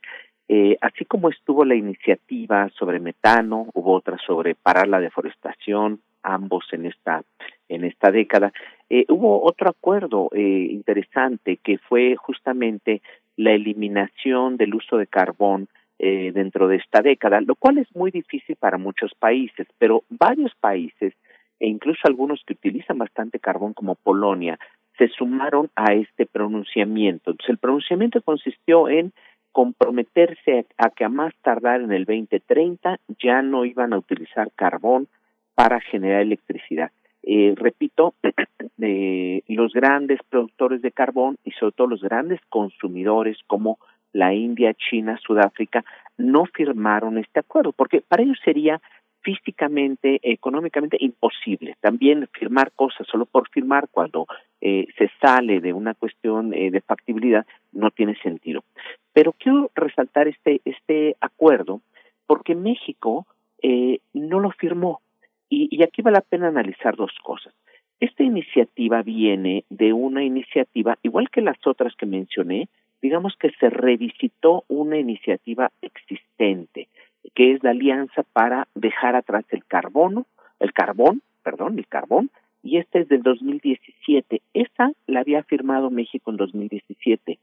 [0.52, 6.64] eh, así como estuvo la iniciativa sobre metano, hubo otra sobre parar la deforestación, ambos
[6.72, 7.22] en esta
[7.68, 8.52] en esta década.
[8.88, 13.00] Eh, hubo otro acuerdo eh, interesante que fue justamente
[13.36, 15.68] la eliminación del uso de carbón
[16.02, 20.54] eh, dentro de esta década, lo cual es muy difícil para muchos países, pero varios
[20.54, 21.12] países,
[21.58, 24.58] e incluso algunos que utilizan bastante carbón como Polonia,
[24.96, 27.32] se sumaron a este pronunciamiento.
[27.32, 29.12] Entonces, el pronunciamiento consistió en
[29.52, 35.06] comprometerse a que a más tardar en el 2030 ya no iban a utilizar carbón
[35.54, 36.92] para generar electricidad.
[37.22, 38.14] Eh, repito,
[38.80, 43.78] eh, los grandes productores de carbón y sobre todo los grandes consumidores como
[44.12, 45.84] la India, China, Sudáfrica,
[46.18, 48.80] no firmaron este acuerdo, porque para ellos sería
[49.22, 51.76] físicamente, económicamente imposible.
[51.80, 54.26] También firmar cosas solo por firmar cuando
[54.60, 58.64] eh, se sale de una cuestión eh, de factibilidad no tiene sentido.
[59.12, 61.80] Pero quiero resaltar este, este acuerdo
[62.26, 63.26] porque México
[63.62, 65.00] eh, no lo firmó.
[65.48, 67.52] Y, y aquí vale la pena analizar dos cosas.
[67.98, 72.68] Esta iniciativa viene de una iniciativa, igual que las otras que mencioné,
[73.02, 76.88] digamos que se revisitó una iniciativa existente
[77.34, 80.26] que es la alianza para dejar atrás el carbono,
[80.58, 82.30] el carbón, perdón, el carbón,
[82.62, 84.42] y esta es del 2017.
[84.52, 87.38] Esa la había firmado México en 2017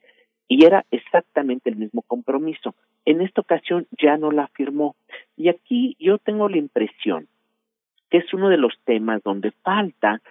[0.47, 2.75] y era exactamente el mismo compromiso.
[3.05, 4.95] En esta ocasión ya no la firmó.
[5.35, 7.27] Y aquí yo tengo la impresión
[8.09, 10.21] que es uno de los temas donde falta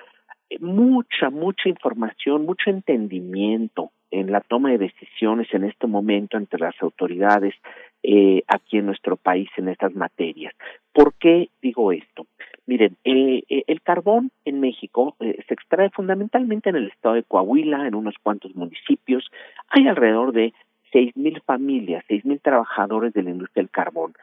[0.61, 6.75] mucha, mucha información, mucho entendimiento en la toma de decisiones en este momento entre las
[6.81, 7.55] autoridades
[8.03, 10.55] eh, aquí en nuestro país en estas materias.
[10.93, 12.27] ¿Por qué digo esto?
[12.67, 17.87] Miren, eh, eh, el carbón en México se extrae fundamentalmente en el estado de Coahuila,
[17.87, 19.29] en unos cuantos municipios.
[19.69, 20.53] Hay alrededor de
[20.93, 24.15] seis mil familias, seis mil trabajadores de la industria del carbón.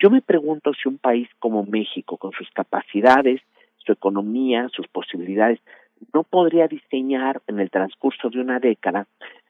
[0.00, 3.40] Yo me pregunto si un país como México, con sus capacidades,
[3.78, 5.60] su economía, sus posibilidades,
[6.12, 9.06] no podría diseñar en el transcurso de una década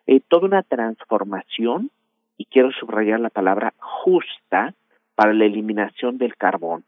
[0.07, 1.91] eh, toda una transformación,
[2.37, 4.75] y quiero subrayar la palabra justa,
[5.19, 6.85] para la eliminación del carbón.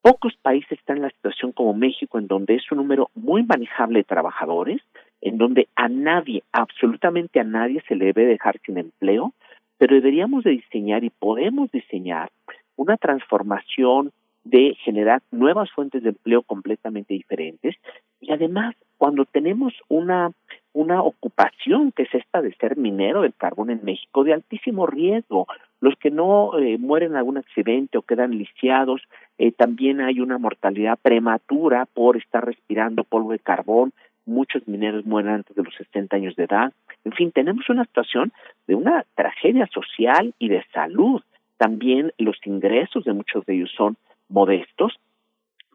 [0.00, 3.98] Pocos países están en la situación como México, en donde es un número muy manejable
[3.98, 4.80] de trabajadores,
[5.20, 9.34] en donde a nadie, absolutamente a nadie se le debe dejar sin empleo,
[9.76, 12.30] pero deberíamos de diseñar y podemos diseñar
[12.76, 14.12] una transformación
[14.44, 17.74] de generar nuevas fuentes de empleo completamente diferentes.
[18.20, 20.30] Y además cuando tenemos una
[20.74, 25.46] una ocupación que es esta de ser minero del carbón en México de altísimo riesgo.
[25.80, 29.00] Los que no eh, mueren en algún accidente o quedan lisiados
[29.38, 33.92] eh, también hay una mortalidad prematura por estar respirando polvo de carbón.
[34.26, 36.72] Muchos mineros mueren antes de los 60 años de edad.
[37.04, 38.32] En fin tenemos una situación
[38.66, 41.22] de una tragedia social y de salud.
[41.56, 43.96] También los ingresos de muchos de ellos son
[44.34, 44.92] modestos,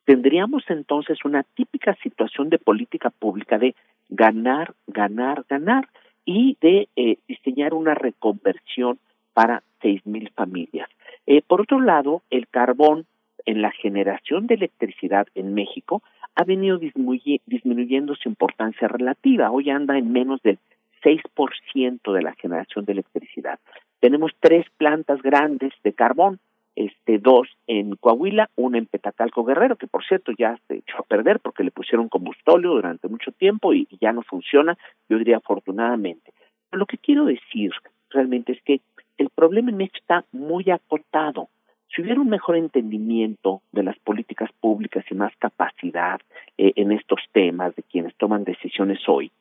[0.06, 3.74] tendríamos entonces una típica situación de política pública de
[4.10, 5.88] ganar, ganar, ganar
[6.26, 9.00] y de eh, diseñar una reconversión
[9.34, 10.90] para seis mil familias.
[11.26, 13.06] Eh, por otro lado, el carbón
[13.46, 16.04] en la generación de electricidad en México
[16.36, 19.52] ha venido disminuyendo su importancia relativa.
[19.52, 20.60] Hoy anda en menos del
[21.02, 23.60] 6% de la generación de electricidad.
[24.00, 26.40] Tenemos tres plantas grandes de carbón,
[26.76, 31.04] este dos en Coahuila, una en Petacalco Guerrero, que por cierto ya se echó a
[31.04, 34.78] perder porque le pusieron combustóleo durante mucho tiempo y, ya no funciona,
[35.10, 36.34] yo diría afortunadamente.
[36.70, 37.72] Pero lo que quiero decir
[38.10, 38.82] realmente es que
[39.18, 41.50] el problema en México está muy acotado.
[41.94, 46.22] Si hubiera un mejor entendimiento de las políticas públicas y más capacidad
[46.58, 49.32] eh, en estos temas de quienes toman decisiones hoy,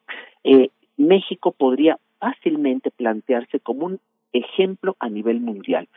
[0.44, 4.00] eh, México podría fácilmente plantearse como un
[4.32, 5.88] ejemplo a nivel mundial.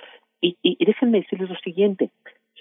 [0.41, 2.09] Y, y, déjenme decirles lo siguiente,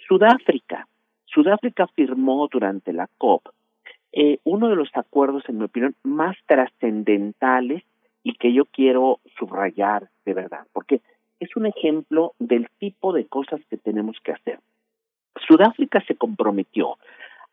[0.06, 0.86] Sudáfrica,
[1.24, 3.48] Sudáfrica firmó durante la COP
[4.12, 7.84] eh, uno de los acuerdos, en mi opinión, más trascendentales
[8.22, 11.00] y que yo quiero subrayar de verdad, porque
[11.38, 14.58] es un ejemplo del tipo de cosas que tenemos que hacer.
[15.46, 16.98] Sudáfrica se comprometió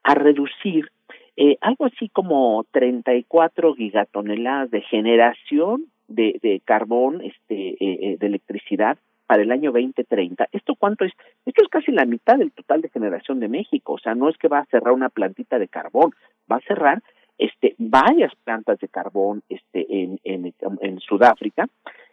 [0.04, 0.92] a reducir
[1.38, 8.28] eh, algo así como 34 gigatoneladas de generación de, de carbón, este, eh, eh de
[8.28, 8.98] electricidad
[9.28, 10.48] para el año 2030.
[10.52, 11.14] ¿Esto cuánto es?
[11.46, 13.94] Esto es casi la mitad del total de generación de México.
[13.94, 16.12] O sea, no es que va a cerrar una plantita de carbón,
[16.52, 17.04] va a cerrar
[17.38, 21.68] este varias plantas de carbón este en, en, en Sudáfrica.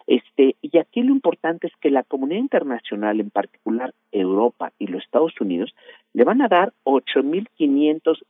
[0.06, 5.02] Este, y aquí lo importante es que la comunidad internacional, en particular Europa y los
[5.02, 5.74] Estados Unidos,
[6.12, 8.22] le van a dar 8.500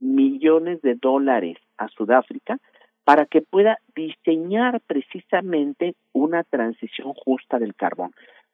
[0.00, 2.58] millones de dólares a Sudáfrica
[3.06, 8.10] para que pueda diseñar precisamente una transición justa del carbón.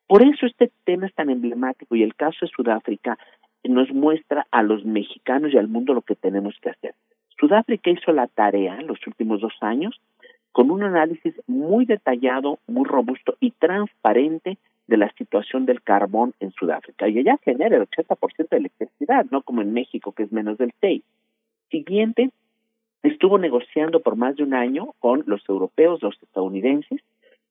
[0.07, 3.17] Por eso este tema es tan emblemático y el caso de Sudáfrica
[3.65, 6.95] nos muestra a los mexicanos y al mundo lo que tenemos que hacer.
[7.41, 9.99] Sudáfrica hizo la tarea en los últimos dos años
[10.53, 16.53] con un análisis muy detallado, muy robusto y transparente de la situación del carbón en
[16.53, 17.09] Sudáfrica.
[17.09, 20.75] Y ella genera el 80% de electricidad, no como en México, que es menos del
[20.83, 21.03] 6.
[21.71, 22.33] Siguiente,
[23.03, 27.01] estuvo negociando por más de un año con los europeos, los estadounidenses,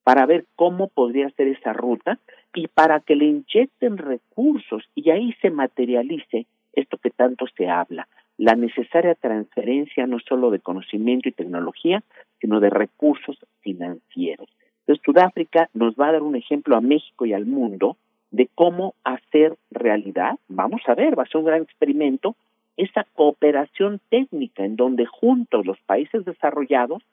[0.03, 2.17] para ver cómo podría ser esa ruta
[2.53, 8.07] y para que le inyecten recursos y ahí se materialice esto que tanto se habla,
[8.37, 12.01] la necesaria transferencia no solo de conocimiento y tecnología,
[12.39, 14.49] sino de recursos financieros.
[14.79, 17.97] Entonces Sudáfrica nos va a dar un ejemplo a México y al mundo
[18.31, 22.35] de cómo hacer realidad, vamos a ver, va a ser un gran experimento,
[22.77, 27.03] esa cooperación técnica en donde juntos los países desarrollados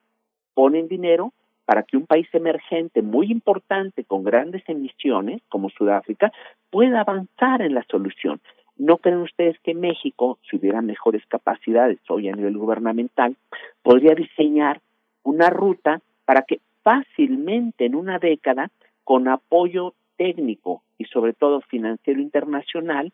[0.55, 1.33] ponen dinero
[1.65, 6.33] para que un país emergente muy importante con grandes emisiones como Sudáfrica
[6.71, 8.41] pueda avanzar en la solución.
[8.77, 13.37] ¿No creen ustedes que México, si hubiera mejores capacidades hoy a nivel gubernamental,
[13.83, 14.81] podría diseñar
[15.25, 18.71] una ruta para que fácilmente en una década,
[19.05, 23.13] con apoyo técnico y sobre todo financiero internacional,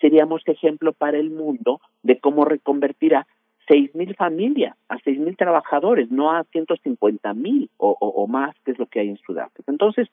[0.00, 3.26] seríamos ejemplo para el mundo de cómo reconvertir a
[3.68, 8.72] seis mil familias, a seis mil trabajadores, no a ciento cincuenta mil o, más, que
[8.72, 9.70] es lo que hay en Sudáfrica.
[9.70, 10.08] Entonces,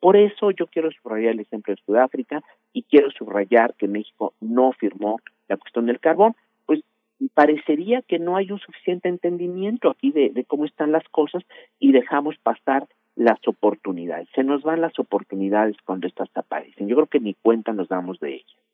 [0.00, 2.42] por eso yo quiero subrayar el ejemplo de Sudáfrica
[2.72, 6.34] y quiero subrayar que México no firmó la cuestión del carbón,
[6.66, 6.82] pues
[7.34, 11.42] parecería que no hay un suficiente entendimiento aquí de, cómo están las cosas
[11.78, 14.28] y dejamos pasar las oportunidades.
[14.34, 16.88] Se nos van las oportunidades cuando estas aparecen.
[16.88, 18.65] Yo creo que ni cuenta nos damos de ellas.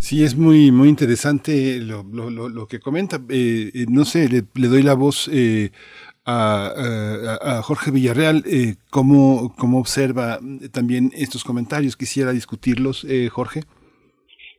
[0.00, 3.16] Sí, es muy, muy interesante lo, lo, lo, que comenta.
[3.28, 5.72] Eh, eh, no sé, le, doy la voz eh,
[6.24, 6.72] a,
[7.42, 8.42] a, Jorge Villarreal.
[8.46, 10.38] Eh, ¿cómo, ¿Cómo observa
[10.72, 11.98] también estos comentarios?
[11.98, 13.60] Quisiera discutirlos, Jorge.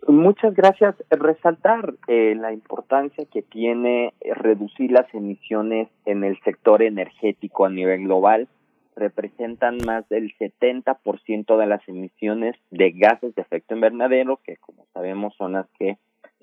[0.07, 0.93] Muchas gracias.
[1.09, 8.47] Resaltar la importancia que tiene reducir las emisiones en el sector energético a nivel global
[8.95, 15.35] representan más del 70% de las emisiones de gases de efecto invernadero, que como sabemos
[15.35, 15.97] son las que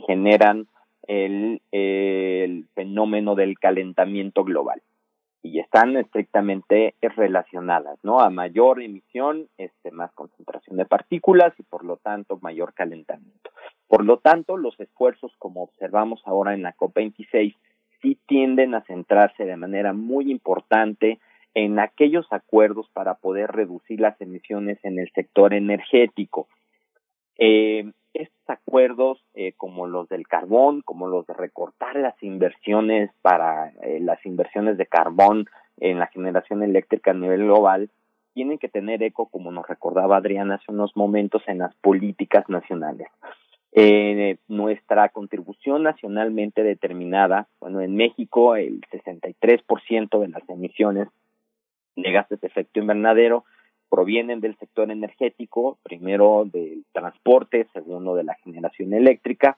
[0.07, 0.67] generan
[1.07, 4.83] el, el fenómeno del calentamiento global
[5.43, 8.21] y están estrictamente relacionadas, ¿no?
[8.21, 13.51] A mayor emisión, este, más concentración de partículas y por lo tanto mayor calentamiento.
[13.87, 17.55] Por lo tanto, los esfuerzos, como observamos ahora en la COP26,
[18.03, 21.19] sí tienden a centrarse de manera muy importante
[21.65, 26.47] en aquellos acuerdos para poder reducir las emisiones en el sector energético.
[27.37, 33.71] Eh, estos acuerdos, eh, como los del carbón, como los de recortar las inversiones para
[33.83, 35.47] eh, las inversiones de carbón
[35.79, 37.91] en la generación eléctrica a nivel global,
[38.35, 43.09] tienen que tener eco, como nos recordaba Adrián hace unos momentos, en las políticas nacionales.
[43.73, 51.09] Eh, nuestra contribución nacionalmente determinada, bueno, en México el 63% de las emisiones
[52.03, 53.45] de gases de efecto invernadero
[53.89, 59.57] provienen del sector energético, primero del transporte, segundo de la generación eléctrica.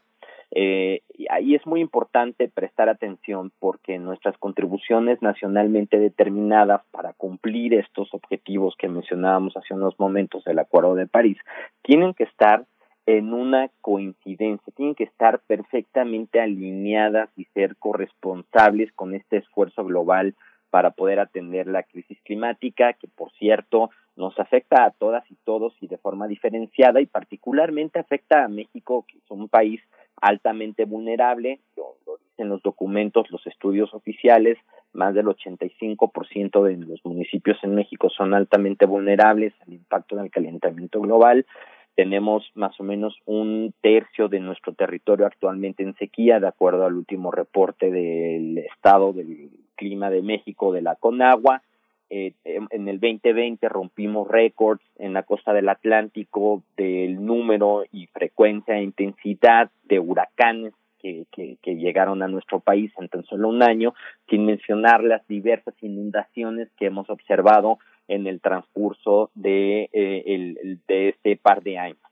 [0.52, 8.12] Eh, ahí es muy importante prestar atención porque nuestras contribuciones nacionalmente determinadas para cumplir estos
[8.12, 11.38] objetivos que mencionábamos hace unos momentos del Acuerdo de París
[11.82, 12.64] tienen que estar
[13.06, 20.34] en una coincidencia, tienen que estar perfectamente alineadas y ser corresponsables con este esfuerzo global
[20.70, 25.74] para poder atender la crisis climática, que por cierto nos afecta a todas y todos
[25.80, 29.80] y de forma diferenciada y particularmente afecta a México, que es un país
[30.20, 31.96] altamente vulnerable, lo,
[32.30, 34.58] dicen los documentos, los estudios oficiales,
[34.92, 41.00] más del 85% de los municipios en México son altamente vulnerables al impacto del calentamiento
[41.00, 41.46] global.
[41.94, 46.94] Tenemos más o menos un tercio de nuestro territorio actualmente en sequía, de acuerdo al
[46.94, 49.50] último reporte del Estado del
[49.80, 51.62] Clima de México de la CONAGUA.
[52.10, 58.76] Eh, en el 2020 rompimos récords en la costa del Atlántico del número y frecuencia
[58.76, 63.94] e intensidad de huracanes que, que, llegaron a nuestro país en tan solo un año,
[64.28, 71.08] sin mencionar las diversas inundaciones que hemos observado en el transcurso de, eh, el, de
[71.10, 72.09] este par de años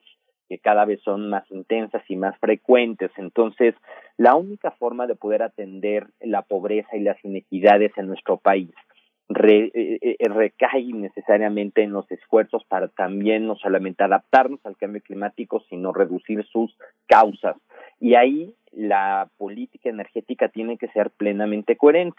[0.48, 3.10] que cada vez son más intensas y más frecuentes.
[3.16, 3.74] Entonces,
[4.16, 8.70] la única forma de poder atender la pobreza y las inequidades en nuestro país
[9.30, 15.60] eh, eh, recae necesariamente en los esfuerzos para también no solamente adaptarnos al cambio climático,
[15.68, 16.74] sino reducir sus
[17.06, 17.56] causas.
[18.00, 22.18] Y ahí la política energética tiene que ser plenamente coherente.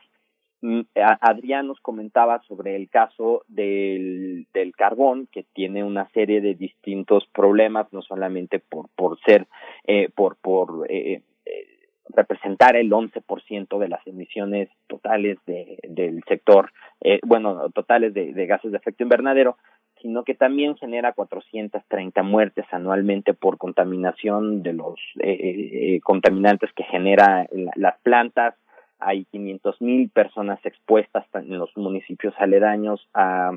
[0.62, 0.82] Mm,
[1.22, 7.26] Adrián nos comentaba sobre el caso del, del carbón, que tiene una serie de distintos
[7.34, 9.48] problemas, no solamente por, por ser,
[9.86, 11.80] eh, por, por eh, eh,
[12.10, 16.72] representar el 11% de las emisiones totales de, del sector,
[17.02, 19.58] eh, bueno, totales de, gases de efecto invernadero,
[20.02, 26.84] sino que también genera 430 muertes anualmente por contaminación de los eh, eh, contaminantes que
[26.84, 28.56] genera las plantas,
[29.00, 33.52] hay 500 mil personas expuestas en los municipios aledaños a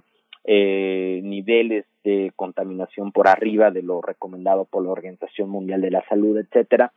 [0.44, 6.05] eh, niveles de contaminación por arriba de lo recomendado por la Organización Mundial de la
[6.09, 6.93] Salud, etcétera.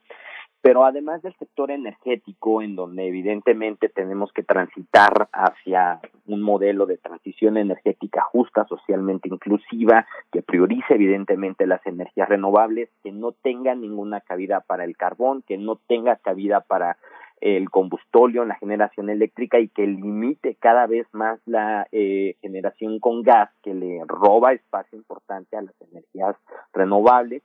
[0.61, 6.97] Pero además del sector energético, en donde evidentemente tenemos que transitar hacia un modelo de
[6.97, 14.21] transición energética justa, socialmente inclusiva, que priorice evidentemente las energías renovables, que no tenga ninguna
[14.21, 16.97] cabida para el carbón, que no tenga cabida para
[17.41, 22.99] el combustóleo en la generación eléctrica y que limite cada vez más la eh, generación
[22.99, 26.35] con gas, que le roba espacio importante a las energías
[26.73, 27.43] renovables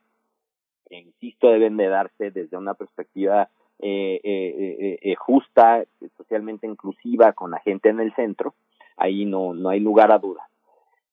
[0.91, 3.49] que insisto deben de darse desde una perspectiva
[3.79, 5.85] eh, eh, eh, justa,
[6.17, 8.55] socialmente inclusiva, con la gente en el centro,
[8.97, 10.45] ahí no, no hay lugar a dudas.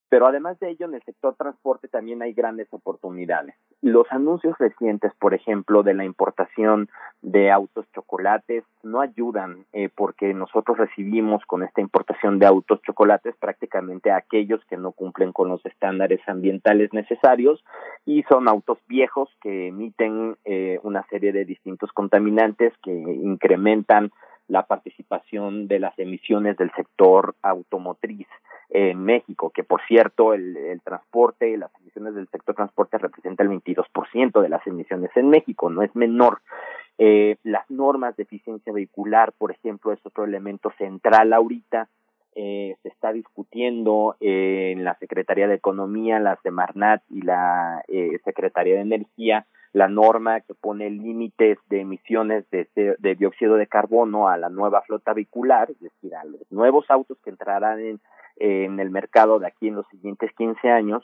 [0.09, 3.55] Pero además de ello, en el sector transporte también hay grandes oportunidades.
[3.81, 6.89] Los anuncios recientes, por ejemplo, de la importación
[7.21, 13.35] de autos chocolates, no ayudan eh, porque nosotros recibimos con esta importación de autos chocolates
[13.37, 17.63] prácticamente a aquellos que no cumplen con los estándares ambientales necesarios
[18.05, 24.11] y son autos viejos que emiten eh, una serie de distintos contaminantes que incrementan
[24.47, 28.27] la participación de las emisiones del sector automotriz
[28.69, 33.61] en México, que por cierto el, el transporte, las emisiones del sector transporte representan el
[33.61, 36.41] 22% de las emisiones en México, no es menor.
[36.97, 41.87] Eh, las normas de eficiencia vehicular, por ejemplo, es otro elemento central ahorita.
[42.35, 48.19] Eh, se está discutiendo eh, en la Secretaría de Economía, la Semarnat y la eh,
[48.23, 54.27] Secretaría de Energía la norma que pone límites de emisiones de, de, dióxido de carbono
[54.27, 57.99] a la nueva flota vehicular, es decir, a los nuevos autos que entrarán en,
[58.37, 61.03] en el mercado de aquí en los siguientes 15 años,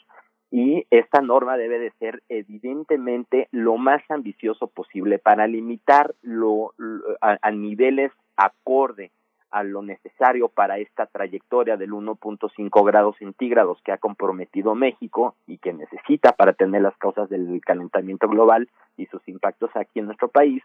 [0.51, 6.73] y esta norma debe de ser evidentemente lo más ambicioso posible para limitar lo,
[7.21, 9.11] a, a niveles acorde
[9.53, 15.59] a lo necesario para esta trayectoria del 1.5 grados centígrados que ha comprometido México y
[15.59, 18.67] que necesita para tener las causas del calentamiento global
[18.97, 20.63] y sus impactos aquí en nuestro país,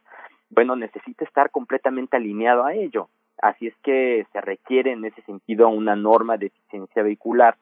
[0.48, 3.10] bueno, necesita estar completamente alineado a ello.
[3.43, 7.56] Así es que se requiere en ese sentido una norma de eficiencia vehicular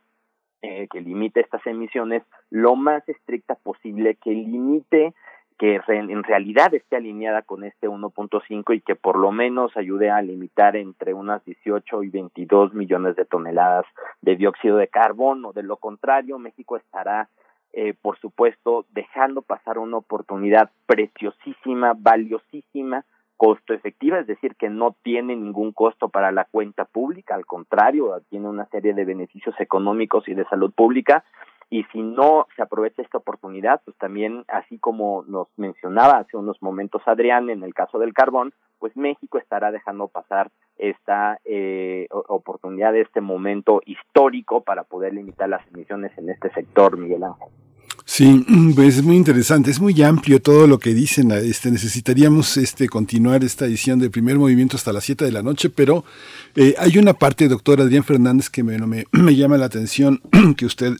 [0.62, 5.12] eh, que limite estas emisiones lo más estricta posible, que limite
[5.58, 10.20] que en realidad esté alineada con este 1.5 y que por lo menos ayude a
[10.20, 13.86] limitar entre unas 18 y 22 millones de toneladas
[14.20, 15.52] de dióxido de carbono.
[15.52, 17.28] De lo contrario, México estará,
[17.72, 23.04] eh, por supuesto, dejando pasar una oportunidad preciosísima, valiosísima,
[23.38, 28.18] costo efectiva, es decir, que no tiene ningún costo para la cuenta pública, al contrario,
[28.30, 31.22] tiene una serie de beneficios económicos y de salud pública
[31.68, 36.60] y si no se aprovecha esta oportunidad, pues también, así como nos mencionaba hace unos
[36.62, 42.94] momentos Adrián en el caso del carbón, pues México estará dejando pasar esta eh, oportunidad,
[42.94, 47.48] este momento histórico para poder limitar las emisiones en este sector, Miguel Ángel.
[48.04, 48.44] Sí,
[48.76, 51.32] pues es muy interesante, es muy amplio todo lo que dicen.
[51.32, 55.70] Este, necesitaríamos este, continuar esta edición del primer movimiento hasta las 7 de la noche,
[55.70, 56.04] pero
[56.54, 60.20] eh, hay una parte, doctor Adrián Fernández, que me, me, me llama la atención,
[60.56, 60.96] que usted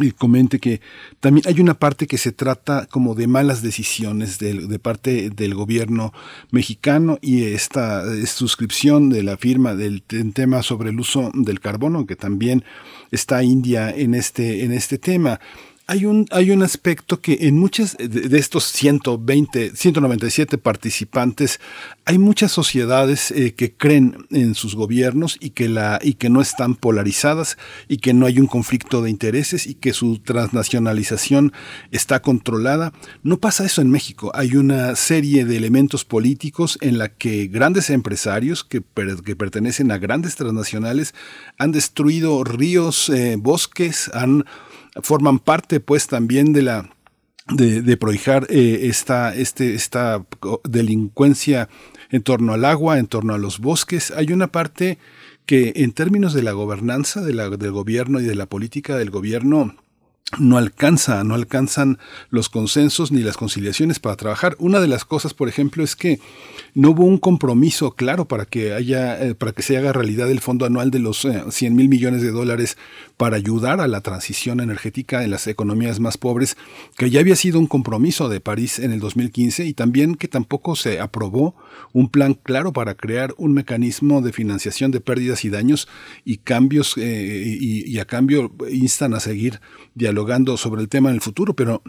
[0.00, 0.80] y comente que
[1.20, 6.12] también hay una parte que se trata como de malas decisiones de, parte del gobierno
[6.50, 12.16] mexicano y esta suscripción de la firma del tema sobre el uso del carbono que
[12.16, 12.64] también
[13.10, 15.40] está India en este en este tema.
[15.88, 21.60] Hay un, hay un aspecto que en muchas de estos 120, 197 participantes,
[22.08, 26.40] hay muchas sociedades eh, que creen en sus gobiernos y que, la, y que no
[26.40, 27.58] están polarizadas
[27.88, 31.52] y que no hay un conflicto de intereses y que su transnacionalización
[31.90, 32.92] está controlada.
[33.24, 34.30] No pasa eso en México.
[34.36, 38.84] Hay una serie de elementos políticos en la que grandes empresarios que,
[39.24, 41.12] que pertenecen a grandes transnacionales
[41.58, 44.44] han destruido ríos, eh, bosques, han
[45.02, 46.88] forman parte pues también de la
[47.48, 50.24] de, de prohijar eh, esta, este, esta
[50.64, 51.68] delincuencia
[52.10, 54.10] en torno al agua, en torno a los bosques.
[54.10, 54.98] Hay una parte
[55.46, 59.74] que en términos de la gobernanza del gobierno y de la política del gobierno
[60.40, 61.98] no alcanza, no alcanzan
[62.30, 64.56] los consensos ni las conciliaciones para trabajar.
[64.58, 66.18] Una de las cosas, por ejemplo, es que
[66.74, 70.40] no hubo un compromiso claro para que haya, eh, para que se haga realidad el
[70.40, 72.76] fondo anual de los 100 eh, mil millones de dólares
[73.16, 76.56] para ayudar a la transición energética en las economías más pobres,
[76.98, 80.74] que ya había sido un compromiso de París en el 2015 y también que tampoco
[80.74, 81.54] se aprobó
[81.92, 85.88] un plan claro para crear un mecanismo de financiación de pérdidas y daños
[86.24, 89.60] y cambios eh, y, y a cambio instan a seguir
[89.94, 91.82] dialogando sobre el tema en el futuro, pero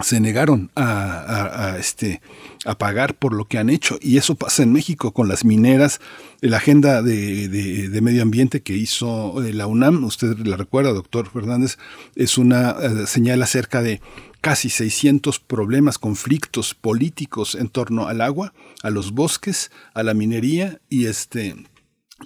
[0.00, 2.20] se negaron a, este,
[2.64, 3.98] a pagar por lo que han hecho.
[4.00, 6.00] Y eso pasa en México con las mineras.
[6.40, 11.30] La agenda de, de, medio ambiente que hizo eh, la UNAM, usted la recuerda, doctor
[11.30, 11.78] Fernández,
[12.16, 14.00] es una eh, señal acerca de
[14.40, 18.52] casi 600 problemas, conflictos políticos en torno al agua,
[18.82, 21.54] a los bosques, a la minería y este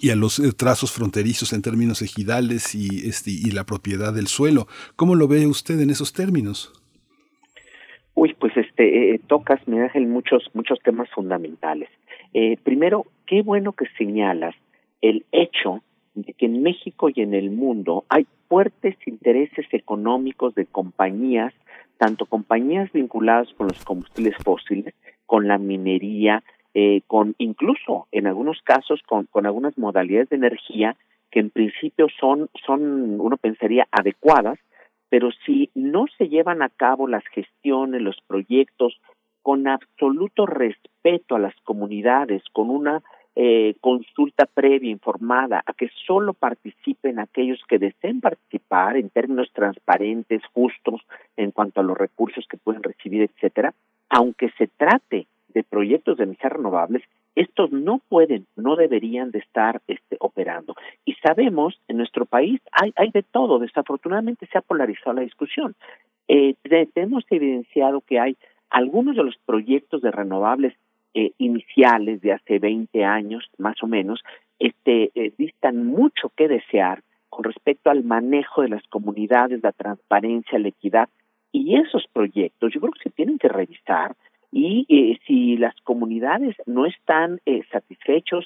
[0.01, 4.27] y a los eh, trazos fronterizos en términos ejidales y, este, y la propiedad del
[4.27, 4.67] suelo.
[4.95, 6.71] ¿Cómo lo ve usted en esos términos?
[8.21, 11.87] Uy, pues este, eh, tocas, me Ángel, muchos, muchos temas fundamentales.
[12.33, 14.53] Eh, primero, qué bueno que señalas
[14.99, 15.81] el hecho
[16.15, 21.53] de que en México y en el mundo hay fuertes intereses económicos de compañías,
[21.97, 24.93] tanto compañías vinculadas con los combustibles fósiles,
[25.25, 26.43] con la minería,
[26.73, 30.97] eh, con incluso en algunos casos con, con algunas modalidades de energía
[31.31, 34.59] que en principio son, son, uno pensaría, adecuadas,
[35.09, 38.99] pero si no se llevan a cabo las gestiones, los proyectos
[39.41, 43.01] con absoluto respeto a las comunidades, con una
[43.35, 50.41] eh, consulta previa informada, a que solo participen aquellos que deseen participar en términos transparentes,
[50.53, 51.01] justos
[51.37, 53.73] en cuanto a los recursos que pueden recibir, etcétera,
[54.09, 57.03] aunque se trate de proyectos de energías renovables,
[57.35, 60.75] estos no pueden, no deberían de estar este, operando.
[61.05, 65.75] Y sabemos, en nuestro país hay, hay de todo, desafortunadamente se ha polarizado la discusión.
[66.27, 66.55] Eh,
[66.93, 68.37] tenemos evidenciado que hay
[68.69, 70.75] algunos de los proyectos de renovables
[71.15, 74.21] eh, iniciales de hace 20 años, más o menos,
[74.59, 80.59] este, eh, distan mucho que desear con respecto al manejo de las comunidades, la transparencia,
[80.59, 81.09] la equidad.
[81.51, 84.15] Y esos proyectos yo creo que se tienen que revisar,
[84.51, 88.45] y eh, si las comunidades no están eh, satisfechos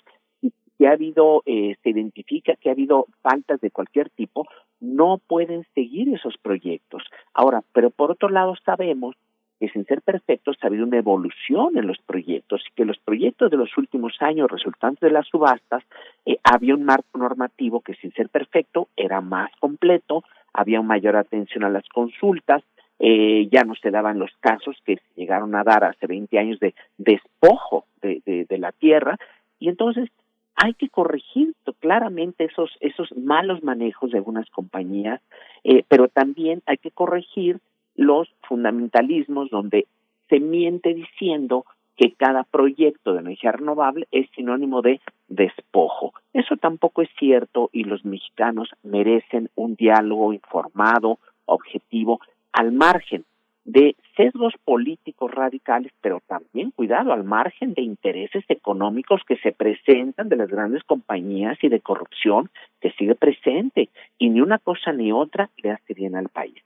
[0.77, 4.47] que ha habido eh, se identifica que ha habido faltas de cualquier tipo
[4.79, 7.03] no pueden seguir esos proyectos.
[7.33, 9.15] Ahora pero por otro lado sabemos
[9.59, 13.49] que sin ser perfectos ha habido una evolución en los proyectos y que los proyectos
[13.49, 15.83] de los últimos años resultantes de las subastas
[16.25, 20.23] eh, había un marco normativo que sin ser perfecto era más completo
[20.53, 22.63] había mayor atención a las consultas
[23.05, 26.73] eh, ya no se daban los casos que llegaron a dar hace 20 años de
[26.97, 29.17] despojo de, de, la tierra
[29.59, 30.09] y entonces
[30.55, 35.19] hay que corregir claramente esos esos malos manejos de algunas compañías,
[35.65, 37.59] eh, pero también hay que corregir
[37.97, 39.85] los fundamentalismos donde
[40.29, 41.65] se miente diciendo
[41.97, 46.13] que cada proyecto de energía renovable es sinónimo de despojo.
[46.31, 52.21] Eso tampoco es cierto y los mexicanos merecen un diálogo informado, objetivo,
[52.53, 53.25] al margen
[53.65, 60.29] de sesgos políticos radicales, pero también, cuidado, al margen de intereses económicos que se presentan
[60.29, 62.49] de las grandes compañías y de corrupción
[62.81, 66.61] que sigue presente, y ni una cosa ni otra le hace bien al país.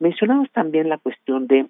[0.00, 1.66] Mencionamos también la cuestión de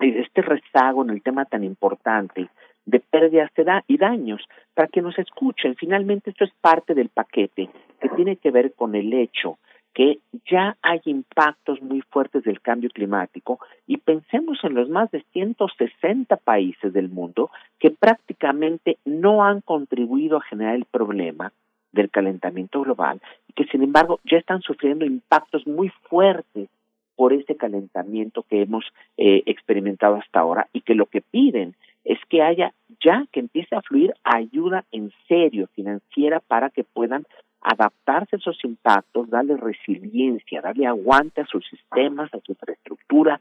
[0.00, 2.48] este rezago en el tema tan importante
[2.86, 3.50] de pérdidas
[3.86, 4.42] y daños,
[4.72, 5.74] para que nos escuchen.
[5.76, 7.68] Finalmente, esto es parte del paquete
[8.00, 9.58] que tiene que ver con el hecho
[9.98, 15.24] que ya hay impactos muy fuertes del cambio climático y pensemos en los más de
[15.32, 17.50] 160 países del mundo
[17.80, 21.52] que prácticamente no han contribuido a generar el problema
[21.90, 26.68] del calentamiento global y que sin embargo ya están sufriendo impactos muy fuertes
[27.16, 28.84] por ese calentamiento que hemos
[29.16, 33.74] eh, experimentado hasta ahora y que lo que piden es que haya ya que empiece
[33.74, 37.26] a fluir ayuda en serio financiera para que puedan
[37.60, 43.40] adaptarse a esos impactos, darle resiliencia, darle aguante a sus sistemas, a su infraestructura,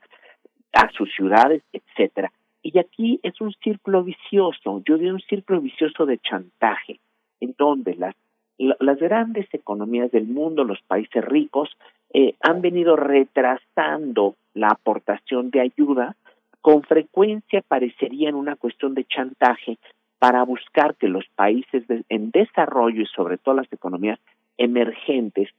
[0.73, 2.31] a sus ciudades, etcétera.
[2.61, 6.99] Y aquí es un círculo vicioso, yo digo un círculo vicioso de chantaje,
[7.39, 8.15] en donde las,
[8.57, 11.69] las grandes economías del mundo, los países ricos,
[12.13, 16.15] eh, han venido retrasando la aportación de ayuda,
[16.61, 19.77] con frecuencia parecería en una cuestión de chantaje
[20.19, 24.19] para buscar que los países en desarrollo y sobre todo las economías
[24.57, 25.49] emergentes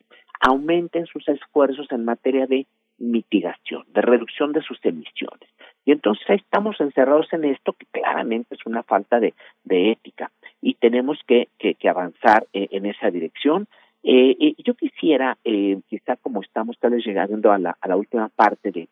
[0.41, 2.67] aumenten sus esfuerzos en materia de
[2.99, 5.49] mitigación, de reducción de sus emisiones.
[5.85, 10.31] Y entonces estamos encerrados en esto que claramente es una falta de, de ética
[10.61, 13.69] y tenemos que, que, avanzar eh, en esa dirección.
[14.03, 17.97] Eh, eh, yo quisiera, eh, quizá como estamos tal vez llegando a la, a la
[17.97, 18.89] última parte de,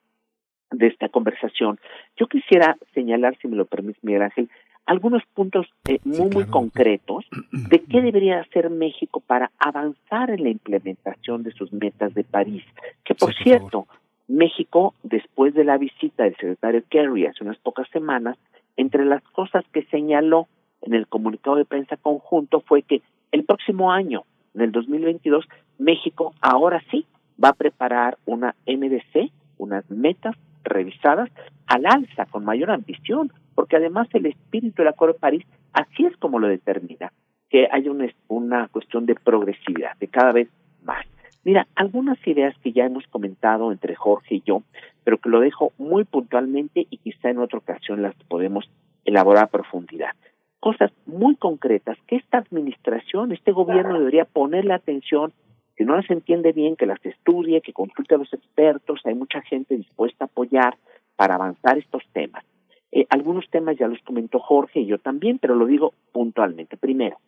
[0.71, 1.79] de esta conversación,
[2.17, 4.49] yo quisiera señalar, si me lo permite, Miguel Ángel,
[4.87, 10.51] algunos puntos eh, muy, muy concretos de qué debería hacer México para avanzar en la
[10.51, 12.65] implementación de sus metas de París.
[13.05, 13.87] Que, por cierto,
[14.29, 18.37] México, después de la visita del secretario Kerry hace unas pocas semanas,
[18.77, 20.47] entre las cosas que señaló
[20.83, 23.03] en el comunicado de prensa conjunto fue que
[23.33, 25.47] el próximo año, en el 2022,
[25.79, 27.07] México ahora sí
[27.43, 31.31] va a preparar una NDC, unas metas revisadas
[31.67, 36.17] al alza, con mayor ambición, porque además el espíritu del Acuerdo de París así es
[36.19, 37.13] como lo determina,
[37.49, 40.49] que hay una, una cuestión de progresividad, de cada vez
[40.85, 41.07] más.
[41.45, 44.63] Mira, algunas ideas que ya hemos comentado entre Jorge y yo,
[45.05, 48.69] pero que lo dejo muy puntualmente y quizá en otra ocasión las podemos
[49.05, 50.11] elaborar a profundidad.
[50.59, 55.33] Cosas muy concretas que esta administración, este gobierno debería ponerle atención,
[55.77, 59.43] si no las entiende bien, que las estudie, que consulte a los expertos, hay mucha
[59.43, 60.77] gente dispuesta a apoyar
[61.17, 62.45] para avanzar estos temas.
[62.93, 66.77] Eh, algunos temas ya los comentó Jorge y yo también, pero lo digo puntualmente.
[66.77, 67.19] Primero,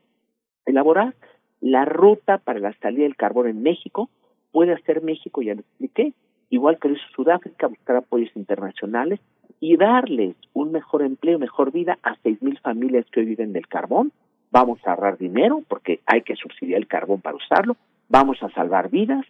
[0.65, 1.15] elaborar
[1.61, 4.09] la ruta para la salida del carbón en México.
[4.53, 6.15] Puede hacer México, ya lo expliqué,
[6.49, 9.20] igual que lo hizo Sudáfrica, buscar apoyos internacionales
[9.61, 13.66] y darles un mejor empleo, mejor vida a seis mil familias que hoy viven del
[13.66, 14.12] carbón.
[14.51, 17.77] Vamos a ahorrar dinero porque hay que subsidiar el carbón para usarlo.
[18.09, 19.25] Vamos a salvar vidas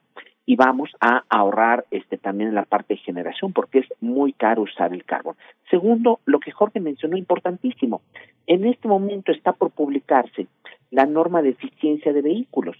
[0.46, 4.62] y vamos a ahorrar este también en la parte de generación porque es muy caro
[4.62, 5.36] usar el carbón.
[5.70, 8.00] Segundo, lo que Jorge mencionó importantísimo.
[8.46, 10.46] En este momento está por publicarse
[10.90, 12.76] la norma de eficiencia de vehículos.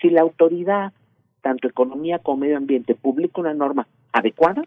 [0.00, 0.92] Si la autoridad,
[1.40, 4.62] tanto economía como medio ambiente, publica una norma adecuada,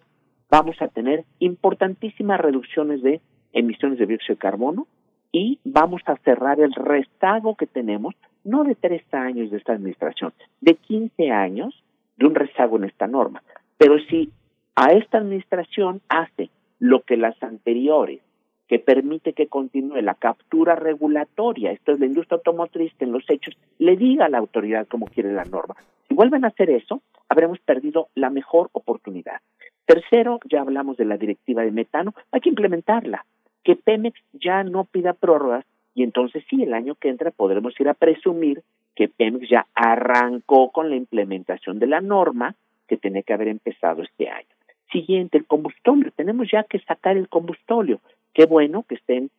[0.50, 3.22] vamos a tener importantísimas reducciones de
[3.54, 4.88] emisiones de dióxido de carbono
[5.32, 10.34] y vamos a cerrar el rezago que tenemos, no de tres años de esta administración,
[10.62, 11.84] de 15 años
[12.18, 13.42] de un rezago en esta norma.
[13.78, 14.32] Pero si
[14.76, 16.50] a esta administración hace
[16.80, 18.22] lo que las anteriores
[18.68, 23.58] que permite que continúe la captura regulatoria, esto es la industria automotriz en los hechos
[23.80, 25.76] le diga a la autoridad cómo quiere la norma.
[26.08, 29.42] Si vuelven a hacer eso, habremos perdido la mejor oportunidad.
[29.86, 33.26] Tercero, ya hablamos de la directiva de metano, hay que implementarla,
[33.64, 35.66] que Pemex ya no pida prórrogas
[36.00, 38.64] y entonces sí, el año que entra podremos ir a presumir
[38.96, 42.56] que Pemex ya arrancó con la implementación de la norma
[42.88, 44.48] que tiene que haber empezado este año.
[44.94, 46.14] Siguiente, el combustóleo.
[46.16, 48.00] Tenemos ya que sacar el combustóleo.
[48.34, 49.30] Qué bueno que estén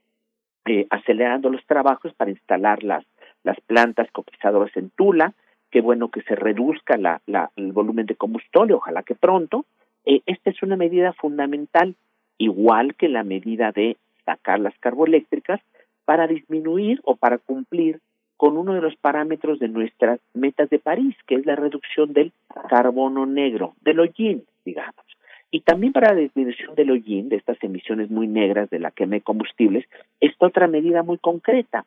[0.67, 3.07] eh, acelerando los trabajos para instalar las,
[3.43, 5.33] las plantas coquizadoras en Tula.
[5.71, 6.99] Qué bueno que se reduzca
[7.57, 9.65] el volumen de combustóleo, ojalá que pronto.
[10.05, 11.95] Eh, esta es una medida fundamental,
[12.37, 13.97] igual que la medida de
[14.27, 15.63] sacar las carboeléctricas,
[16.11, 18.01] para disminuir o para cumplir
[18.37, 22.33] con uno de los parámetros de nuestras metas de París, que es la reducción del
[22.69, 25.05] carbono negro, del hollín, digamos.
[25.53, 29.13] Y también para la disminución del hollín, de estas emisiones muy negras de la quema
[29.13, 29.87] de combustibles,
[30.19, 31.87] esta otra medida muy concreta.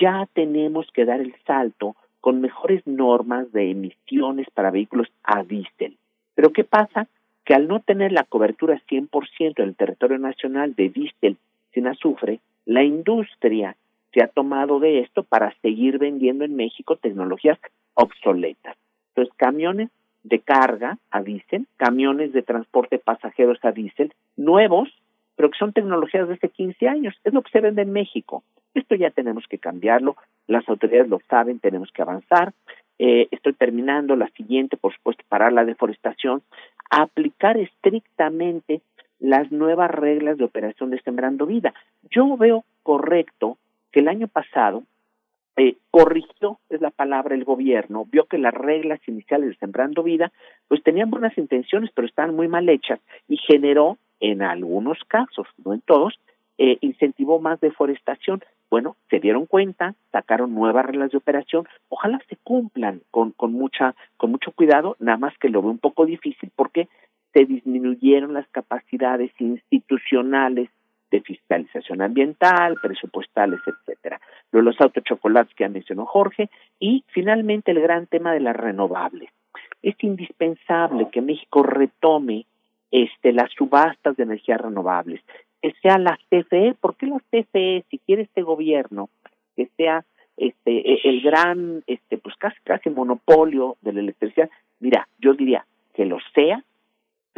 [0.00, 5.96] Ya tenemos que dar el salto con mejores normas de emisiones para vehículos a diésel.
[6.36, 7.08] Pero ¿qué pasa?
[7.44, 11.38] Que al no tener la cobertura 100% del territorio nacional de diésel
[11.72, 13.76] sin azufre, la industria
[14.12, 17.58] se ha tomado de esto para seguir vendiendo en México tecnologías
[17.94, 18.76] obsoletas.
[19.08, 19.88] Entonces, camiones
[20.22, 24.90] de carga a diésel, camiones de transporte pasajeros a diésel, nuevos,
[25.34, 27.14] pero que son tecnologías de hace 15 años.
[27.24, 28.42] Es lo que se vende en México.
[28.74, 30.16] Esto ya tenemos que cambiarlo,
[30.46, 32.52] las autoridades lo saben, tenemos que avanzar.
[32.98, 36.42] Eh, estoy terminando la siguiente, por supuesto, parar la deforestación,
[36.90, 38.82] aplicar estrictamente
[39.20, 41.74] las nuevas reglas de operación de Sembrando Vida.
[42.10, 43.58] Yo veo correcto
[43.92, 44.84] que el año pasado
[45.56, 50.30] eh, corrigió, es la palabra, el gobierno, vio que las reglas iniciales de Sembrando Vida,
[50.68, 55.74] pues tenían buenas intenciones, pero estaban muy mal hechas y generó, en algunos casos, no
[55.74, 56.18] en todos,
[56.58, 58.42] eh, incentivó más deforestación.
[58.70, 63.94] Bueno, se dieron cuenta, sacaron nuevas reglas de operación, ojalá se cumplan con, con mucha,
[64.16, 66.88] con mucho cuidado, nada más que lo veo un poco difícil porque
[67.32, 70.70] se disminuyeron las capacidades institucionales
[71.10, 74.20] de fiscalización ambiental, presupuestales, etcétera.
[74.52, 79.30] Los autochocolates que ha mencionado Jorge y finalmente el gran tema de las renovables.
[79.82, 82.46] Es indispensable que México retome
[82.90, 85.20] este las subastas de energías renovables,
[85.60, 89.08] que sea la CFE, ¿por qué la CFE si quiere este gobierno
[89.56, 90.04] que sea
[90.36, 94.50] este e, el gran este pues casi casi monopolio de la electricidad?
[94.80, 96.64] Mira, yo diría que lo sea,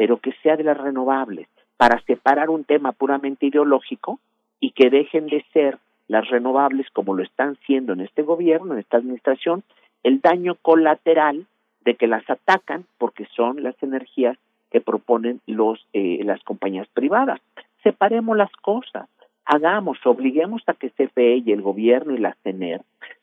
[0.01, 1.47] pero que sea de las renovables
[1.77, 4.19] para separar un tema puramente ideológico
[4.59, 8.79] y que dejen de ser las renovables como lo están siendo en este gobierno, en
[8.79, 9.61] esta administración,
[10.01, 11.45] el daño colateral
[11.85, 14.39] de que las atacan porque son las energías
[14.71, 17.39] que proponen los eh, las compañías privadas.
[17.83, 19.07] Separemos las cosas,
[19.45, 22.81] hagamos, obliguemos a que CFE y el gobierno y la CENER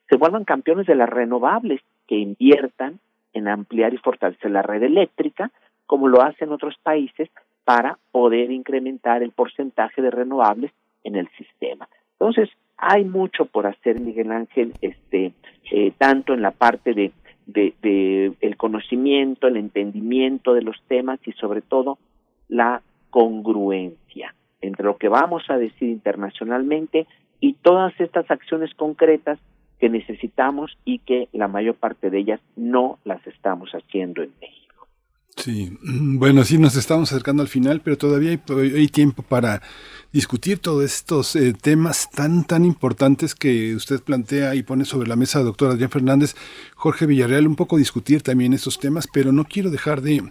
[0.09, 3.01] se vuelvan campeones de las renovables, que inviertan
[3.33, 5.51] en ampliar y fortalecer la red eléctrica,
[5.89, 7.29] como lo hacen otros países,
[7.65, 10.71] para poder incrementar el porcentaje de renovables
[11.03, 11.89] en el sistema.
[12.13, 15.33] Entonces, hay mucho por hacer, Miguel Ángel, este,
[15.73, 17.13] eh, tanto en la parte de,
[17.47, 21.99] de, el conocimiento, el entendimiento de los temas y sobre todo
[22.49, 27.07] la congruencia entre lo que vamos a decir internacionalmente
[27.41, 29.39] y todas estas acciones concretas
[29.79, 34.58] que necesitamos y que la mayor parte de ellas no las estamos haciendo en México.
[35.39, 39.63] Sí, bueno, sí nos estamos acercando al final, pero todavía hay, tiempo para
[40.13, 45.17] discutir todos estos eh, temas tan, tan importantes que usted plantea y pone sobre la
[45.17, 46.35] mesa, doctor Adrián Fernández,
[46.75, 50.23] Jorge Villarreal, un poco discutir también estos temas, pero no quiero dejar de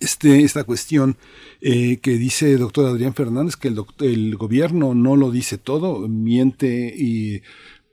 [0.00, 1.16] este, esta cuestión
[1.60, 6.08] eh, que dice el doctor Adrián Fernández, que el, el gobierno no lo dice todo,
[6.08, 7.42] miente y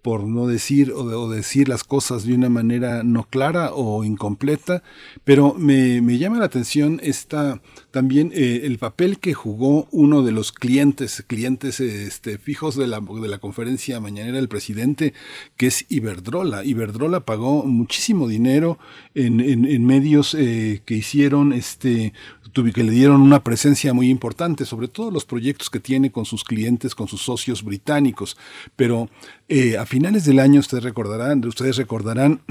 [0.04, 4.84] por no decir o, decir las cosas de una manera no clara o incompleta,
[5.24, 7.62] pero me, llama la atención esta,
[7.94, 13.00] también eh, el papel que jugó uno de los clientes, clientes este, fijos de la,
[13.00, 15.14] de la conferencia mañanera del presidente,
[15.58, 16.66] que es Iberdrola.
[16.66, 18.80] Iberdrola pagó muchísimo dinero
[19.14, 22.14] en, en, medios eh, que hicieron este
[22.54, 26.44] que le dieron una presencia muy importante, sobre todo los proyectos que tiene con sus
[26.44, 28.38] clientes, con sus socios británicos.
[28.76, 29.10] Pero
[29.50, 32.42] eh, a finales del año ustedes recordarán, ustedes recordarán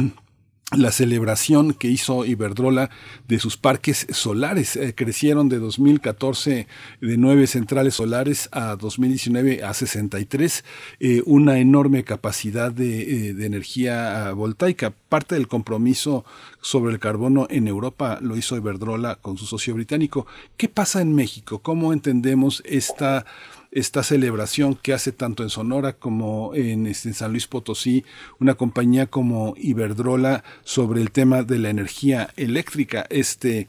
[0.77, 2.91] la celebración que hizo Iberdrola
[3.29, 4.77] de sus parques solares.
[4.77, 6.67] Eh, crecieron de 2014
[7.01, 10.65] de nueve centrales solares a 2019 a 63,
[11.01, 14.95] eh, una enorme capacidad de, eh, de, energía ah, voltaica.
[15.09, 16.25] Parte del compromiso
[16.61, 20.27] sobre el carbono en Europa lo hizo Iberdrola con su socio británico.
[20.57, 21.59] ¿Qué pasa en México?
[21.59, 23.27] ¿Cómo entendemos esta
[23.73, 28.05] esta celebración que hace tanto en Sonora como en, este, en San Luis Potosí,
[28.39, 33.07] una compañía como Iberdrola sobre el tema de la energía eléctrica.
[33.09, 33.67] Este,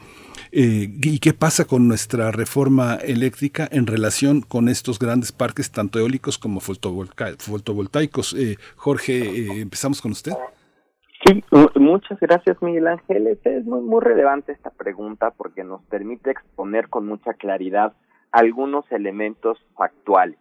[0.51, 5.99] eh, ¿Y qué pasa con nuestra reforma eléctrica en relación con estos grandes parques, tanto
[5.99, 8.34] eólicos como fotovoltaicos?
[8.34, 10.34] Eh, Jorge, eh, empezamos con usted.
[11.25, 11.41] Sí,
[11.75, 13.27] muchas gracias Miguel Ángel.
[13.27, 17.93] Es muy, muy relevante esta pregunta porque nos permite exponer con mucha claridad
[18.34, 20.38] algunos elementos factuales.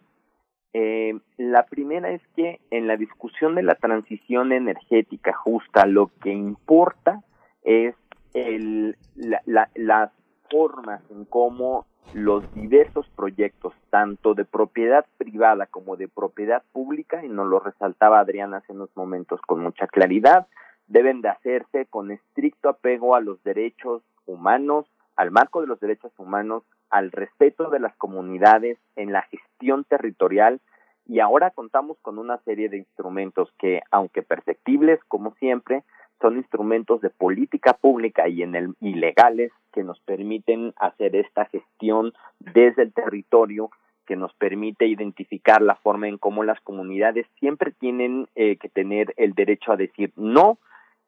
[0.73, 6.31] Eh, la primera es que en la discusión de la transición energética justa lo que
[6.31, 7.21] importa
[7.63, 7.95] es
[8.33, 10.11] el, la, las
[10.49, 17.29] formas en cómo los diversos proyectos, tanto de propiedad privada como de propiedad pública, y
[17.29, 20.47] nos lo resaltaba Adrián hace unos momentos con mucha claridad,
[20.87, 26.11] deben de hacerse con estricto apego a los derechos humanos, al marco de los derechos
[26.17, 26.63] humanos,
[26.93, 30.61] al respeto de las comunidades en la gestión territorial
[31.07, 35.83] y ahora contamos con una serie de instrumentos que, aunque perceptibles como siempre,
[36.21, 41.45] son instrumentos de política pública y en el y legales que nos permiten hacer esta
[41.45, 43.71] gestión desde el territorio
[44.05, 49.15] que nos permite identificar la forma en cómo las comunidades siempre tienen eh, que tener
[49.17, 50.59] el derecho a decir no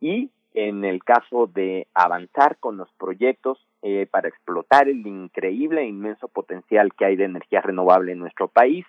[0.01, 5.85] y en el caso de avanzar con los proyectos eh, para explotar el increíble e
[5.85, 8.83] inmenso potencial que hay de energía renovable en nuestro país,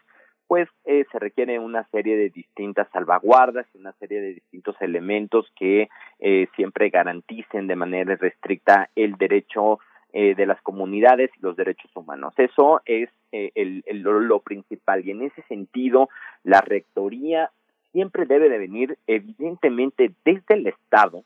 [0.47, 5.53] pues eh, se requiere una serie de distintas salvaguardas y una serie de distintos elementos
[5.55, 9.81] que eh, siempre garanticen de manera restricta el derecho
[10.15, 12.33] de las comunidades y los derechos humanos.
[12.39, 16.09] Eso es el, lo principal y en ese sentido
[16.43, 17.51] la rectoría
[17.93, 21.25] siempre debe de venir evidentemente desde el Estado,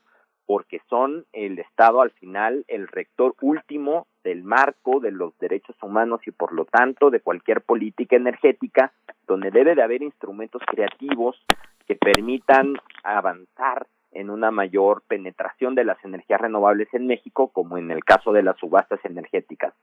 [0.51, 6.19] porque son el Estado al final el rector último del marco de los derechos humanos
[6.27, 8.91] y por lo tanto de cualquier política energética,
[9.25, 11.41] donde debe de haber instrumentos creativos
[11.87, 17.89] que permitan avanzar en una mayor penetración de las energías renovables en México, como en
[17.89, 19.73] el caso de las subastas energéticas.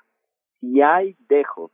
[0.61, 1.71] Si hay dejos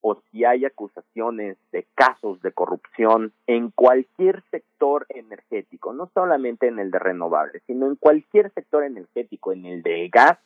[0.00, 6.78] o si hay acusaciones de casos de corrupción en cualquier sector energético, no solamente en
[6.78, 10.38] el de renovables, sino en cualquier sector energético, en el de gas,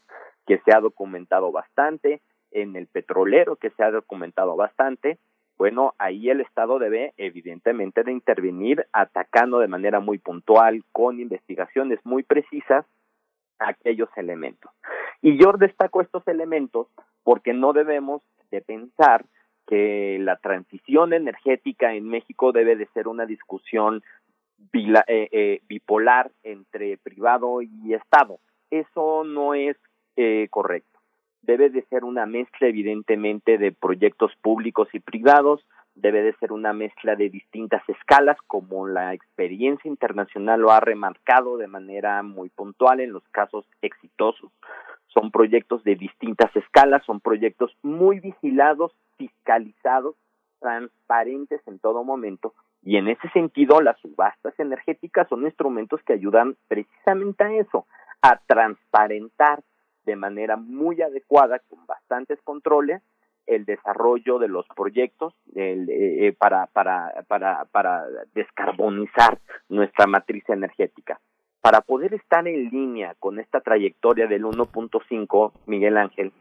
[0.47, 2.21] que se ha documentado bastante,
[2.53, 5.19] en el petrolero, que se ha documentado bastante,
[5.61, 12.01] bueno, ahí el Estado debe evidentemente de intervenir atacando de manera muy puntual, con investigaciones
[12.03, 12.87] muy precisas,
[13.59, 14.73] aquellos elementos.
[15.21, 16.87] Y yo destaco estos elementos
[17.25, 19.27] porque no debemos de pensar
[19.71, 24.03] que la transición energética en México debe de ser una discusión
[24.73, 28.41] eh, eh, bipolar entre privado y Estado.
[28.69, 29.77] Eso no es
[30.17, 30.99] eh, correcto.
[31.43, 35.65] Debe de ser una mezcla evidentemente de proyectos públicos y privados,
[35.95, 41.57] debe de ser una mezcla de distintas escalas, como la experiencia internacional lo ha remarcado
[41.59, 44.51] de manera muy puntual en los casos exitosos
[45.13, 50.17] son proyectos de distintas escalas, son proyectos muy vigilados, fiscalizados,
[50.61, 56.57] transparentes en todo momento, y en ese sentido las subastas energéticas son instrumentos que ayudan
[56.69, 57.87] precisamente a eso,
[58.23, 59.63] a transparentar
[60.05, 63.03] de manera muy adecuada, con bastantes controles,
[63.47, 69.39] el desarrollo de los proyectos el, para, para, para, para descarbonizar
[69.69, 71.19] nuestra matriz energética.
[71.61, 76.33] Para poder estar en línea con esta trayectoria del 1.5, Miguel Ángel,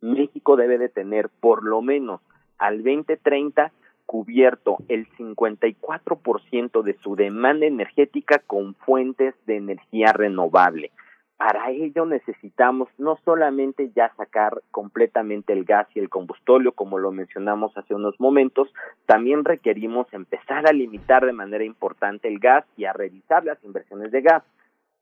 [0.00, 2.20] México debe de tener por lo menos
[2.58, 3.70] al 2030
[4.06, 10.90] cubierto el 54% de su demanda energética con fuentes de energía renovable.
[11.36, 17.12] Para ello necesitamos no solamente ya sacar completamente el gas y el combustóleo, como lo
[17.12, 18.72] mencionamos hace unos momentos,
[19.04, 24.12] también requerimos empezar a limitar de manera importante el gas y a revisar las inversiones
[24.12, 24.44] de gas.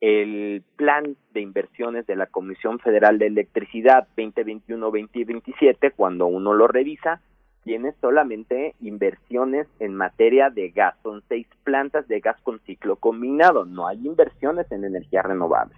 [0.01, 7.20] El plan de inversiones de la Comisión Federal de Electricidad 2021-2027, cuando uno lo revisa,
[7.64, 10.94] tiene solamente inversiones en materia de gas.
[11.02, 13.64] Son seis plantas de gas con ciclo combinado.
[13.64, 15.74] No hay inversiones en energía renovable.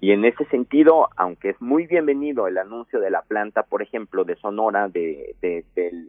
[0.00, 4.24] Y en ese sentido, aunque es muy bienvenido el anuncio de la planta, por ejemplo,
[4.24, 5.64] de Sonora de, de,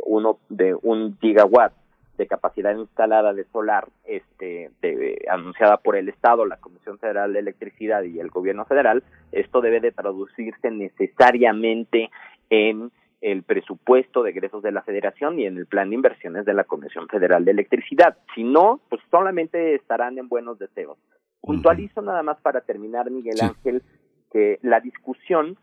[0.06, 1.73] uno, de un gigawatt
[2.18, 7.39] de capacidad instalada de solar este de, anunciada por el Estado, la Comisión Federal de
[7.39, 12.11] Electricidad y el Gobierno Federal, esto debe de traducirse necesariamente
[12.49, 12.91] en
[13.22, 16.64] el presupuesto de egresos de la Federación y en el plan de inversiones de la
[16.64, 18.18] Comisión Federal de Electricidad.
[18.34, 20.98] Si no, pues solamente estarán en buenos deseos.
[21.39, 23.84] Puntualizo nada más para terminar, Miguel Ángel,
[24.31, 25.57] que la discusión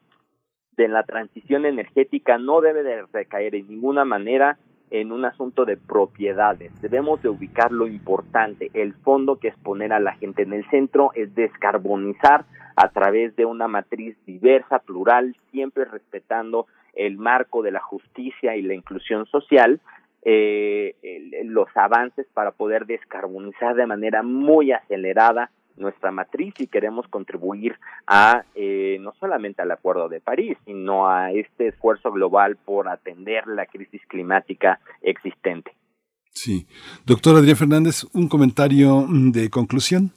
[0.76, 4.58] de la transición energética no debe de recaer en ninguna manera
[4.90, 6.72] en un asunto de propiedades.
[6.80, 8.70] Debemos de ubicar lo importante.
[8.72, 13.34] El fondo que es poner a la gente en el centro es descarbonizar a través
[13.36, 16.66] de una matriz diversa, plural, siempre respetando
[16.98, 19.80] el marco de la justicia y la inclusión social,
[20.22, 20.96] eh,
[21.44, 27.76] los avances para poder descarbonizar de manera muy acelerada nuestra matriz y queremos contribuir
[28.06, 33.46] a eh, no solamente al Acuerdo de París, sino a este esfuerzo global por atender
[33.46, 35.72] la crisis climática existente.
[36.32, 36.66] Sí.
[37.06, 40.10] Doctor Adrián Fernández, un comentario de conclusión.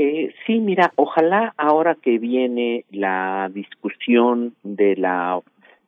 [0.00, 5.40] Eh, sí, mira, ojalá ahora que viene la discusión de la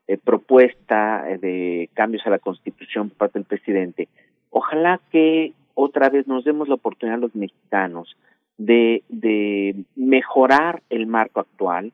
[0.09, 4.09] eh, propuesta de cambios a la Constitución por parte del presidente,
[4.51, 8.17] ojalá que otra vez nos demos la oportunidad a los mexicanos
[8.59, 11.93] de, de mejorar el marco actual,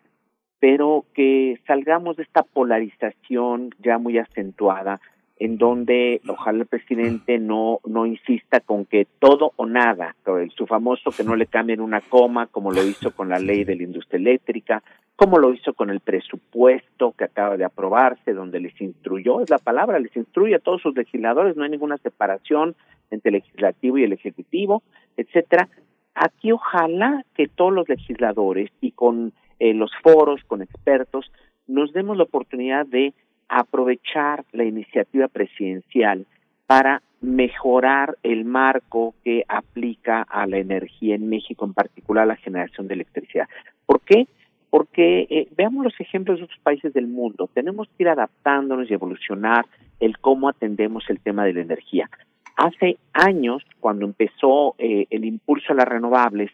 [0.59, 5.03] pero que salgamos de esta polarización ya muy acentuada
[5.39, 10.17] en donde ojalá el presidente no no insista con que todo o nada,
[10.57, 13.77] su famoso que no le cambien una coma, como lo hizo con la ley de
[13.77, 14.83] la industria eléctrica,
[15.15, 19.59] como lo hizo con el presupuesto que acaba de aprobarse, donde les instruyó, es la
[19.59, 22.75] palabra, les instruye a todos sus legisladores, no hay ninguna separación
[23.11, 24.83] entre el legislativo y el ejecutivo,
[25.17, 25.69] etcétera.
[26.15, 31.31] Aquí ojalá que todos los legisladores y con eh, los foros, con expertos,
[31.67, 33.15] nos demos la oportunidad de
[33.49, 36.27] aprovechar la iniciativa presidencial
[36.67, 42.37] para mejorar el marco que aplica a la energía en México, en particular a la
[42.37, 43.49] generación de electricidad.
[43.87, 44.27] ¿Por qué?
[44.71, 47.49] Porque eh, veamos los ejemplos de otros países del mundo.
[47.55, 49.67] Tenemos que ir adaptándonos y evolucionar
[50.01, 52.11] el cómo atendemos el tema de la energía.
[52.57, 56.51] Hace años, cuando empezó eh, el impulso a las renovables,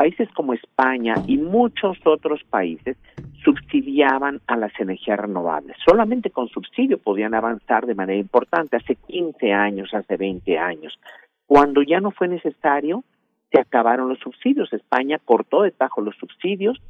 [0.00, 2.96] países como España y muchos otros países
[3.44, 5.76] subsidiaban a las energías renovables.
[5.86, 10.98] Solamente con subsidio podían avanzar de manera importante, hace 15 años, hace 20 años.
[11.44, 13.04] Cuando ya no fue necesario,
[13.52, 14.72] se acabaron los subsidios.
[14.72, 16.80] España cortó de tajo los subsidios.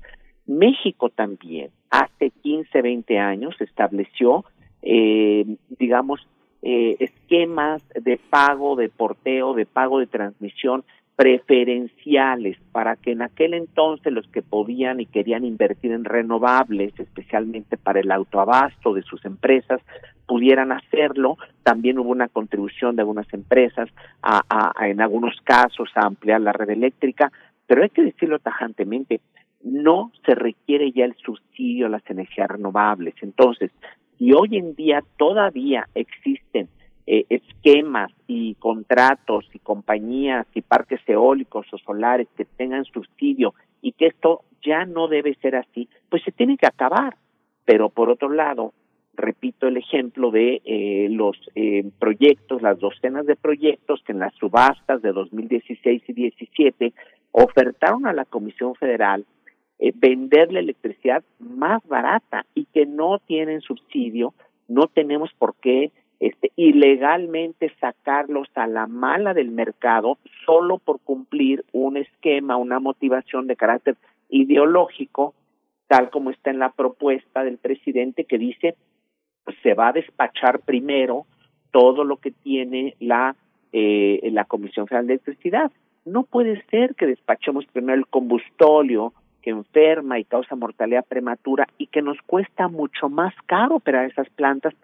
[0.47, 4.45] México también, hace 15, 20 años, estableció,
[4.83, 6.25] eh, digamos,
[6.63, 10.85] eh, esquemas de pago, de porteo, de pago de transmisión
[11.21, 17.77] preferenciales para que en aquel entonces los que podían y querían invertir en renovables, especialmente
[17.77, 19.83] para el autoabasto de sus empresas,
[20.27, 21.37] pudieran hacerlo.
[21.63, 23.91] También hubo una contribución de algunas empresas
[24.23, 27.31] a, en algunos casos a ampliar la red eléctrica,
[27.67, 29.21] pero hay que decirlo tajantemente,
[29.63, 33.15] no se requiere ya el subsidio a las energías renovables.
[33.21, 33.71] Entonces,
[34.17, 36.71] si hoy en día todavía existen
[37.13, 43.91] eh, esquemas y contratos y compañías y parques eólicos o solares que tengan subsidio y
[43.93, 47.17] que esto ya no debe ser así, pues se tiene que acabar.
[47.65, 48.75] Pero por otro lado,
[49.15, 54.35] repito el ejemplo de eh, los eh, proyectos, las docenas de proyectos que en las
[54.35, 56.93] subastas de 2016 y 17
[57.33, 59.27] ofertaron a la Comisión Federal
[59.81, 64.33] eh, vender la electricidad más barata y que no tienen subsidio,
[64.69, 71.65] no tenemos por qué este, ilegalmente sacarlos a la mala del mercado solo por cumplir
[71.73, 73.97] un esquema, una motivación de carácter
[74.29, 75.35] ideológico,
[75.89, 78.77] tal como está en la propuesta del presidente que dice
[79.63, 81.27] se va a despachar primero
[81.73, 83.35] todo lo que tiene la
[83.73, 85.71] eh, la Comisión Federal de Electricidad.
[86.05, 91.87] No puede ser que despachemos primero el combustóleo que enferma y causa mortalidad prematura y
[91.87, 94.75] que nos cuesta mucho más caro operar esas plantas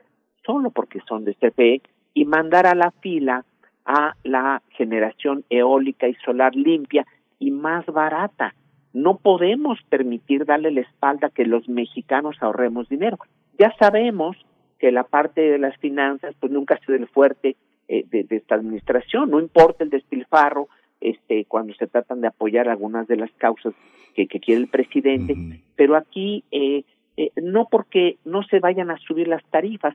[0.47, 1.83] solo porque son de CPE
[2.15, 3.45] y mandar a la fila
[3.85, 7.07] a la generación eólica y solar limpia
[7.39, 8.55] y más barata.
[8.93, 13.19] No podemos permitir darle la espalda que los mexicanos ahorremos dinero.
[13.59, 14.37] Ya sabemos
[14.79, 17.57] que la parte de las finanzas pues nunca ha sido el fuerte
[17.89, 20.69] eh, de, esta administración, no importa el despilfarro,
[21.01, 23.75] este, cuando se tratan de apoyar algunas de las causas
[24.15, 25.37] que, quiere el presidente,
[25.77, 26.85] pero aquí eh,
[27.17, 29.95] eh, no porque no se vayan a subir las tarifas,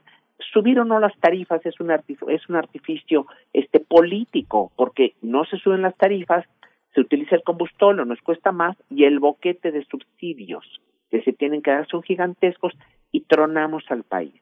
[0.52, 5.58] subir o no las tarifas es un es un artificio este político, porque no se
[5.58, 6.46] suben las tarifas,
[6.94, 11.62] se utiliza el combustible, nos cuesta más y el boquete de subsidios que se tienen
[11.62, 12.72] que dar son gigantescos
[13.10, 14.34] y tronamos al país.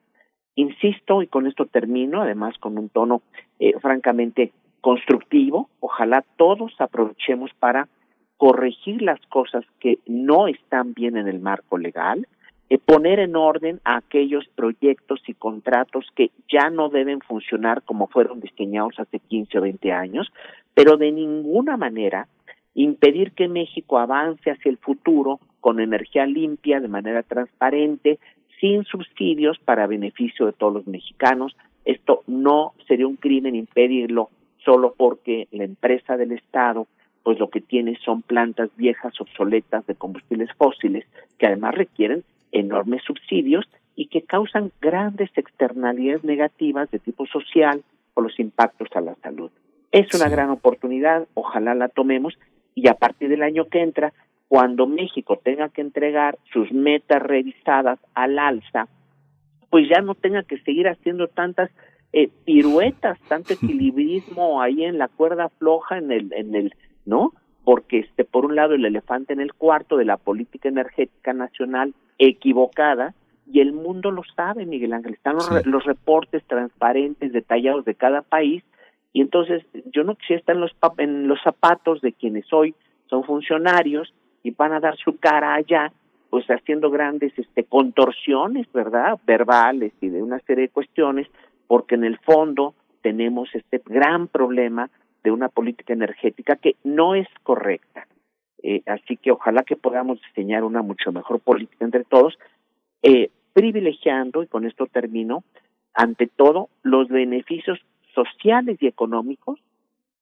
[0.54, 3.22] Insisto, y con esto termino, además con un tono
[3.58, 7.88] eh, francamente constructivo, ojalá todos aprovechemos para
[8.36, 12.26] corregir las cosas que no están bien en el marco legal,
[12.70, 18.06] eh, poner en orden a aquellos proyectos y contratos que ya no deben funcionar como
[18.06, 20.32] fueron diseñados hace 15 o 20 años,
[20.72, 22.28] pero de ninguna manera
[22.74, 28.20] impedir que México avance hacia el futuro con energía limpia, de manera transparente,
[28.60, 31.56] sin subsidios para beneficio de todos los mexicanos.
[31.84, 34.30] Esto no sería un crimen impedirlo
[34.64, 36.86] solo porque la empresa del Estado
[37.24, 41.04] pues lo que tiene son plantas viejas obsoletas de combustibles fósiles
[41.36, 47.82] que además requieren enormes subsidios y que causan grandes externalidades negativas de tipo social
[48.14, 49.50] o los impactos a la salud.
[49.92, 52.38] Es una gran oportunidad, ojalá la tomemos
[52.74, 54.12] y a partir del año que entra,
[54.48, 58.88] cuando México tenga que entregar sus metas revisadas al alza,
[59.70, 61.70] pues ya no tenga que seguir haciendo tantas
[62.12, 66.74] eh, piruetas, tanto equilibrismo ahí en la cuerda floja, en el, en el,
[67.04, 67.32] ¿no?
[67.70, 71.94] Porque este, por un lado el elefante en el cuarto de la política energética nacional
[72.18, 73.14] equivocada,
[73.46, 78.22] y el mundo lo sabe, Miguel Ángel, están los, los reportes transparentes, detallados de cada
[78.22, 78.64] país,
[79.12, 82.74] y entonces yo no quisiera estar en los, en los zapatos de quienes hoy
[83.06, 85.92] son funcionarios y van a dar su cara allá,
[86.28, 89.16] pues haciendo grandes este, contorsiones, ¿verdad?
[89.24, 91.28] Verbales y de una serie de cuestiones,
[91.68, 94.90] porque en el fondo tenemos este gran problema
[95.22, 98.06] de una política energética que no es correcta.
[98.62, 102.38] Eh, así que ojalá que podamos diseñar una mucho mejor política entre todos,
[103.02, 105.44] eh, privilegiando, y con esto termino,
[105.94, 107.78] ante todo, los beneficios
[108.14, 109.58] sociales y económicos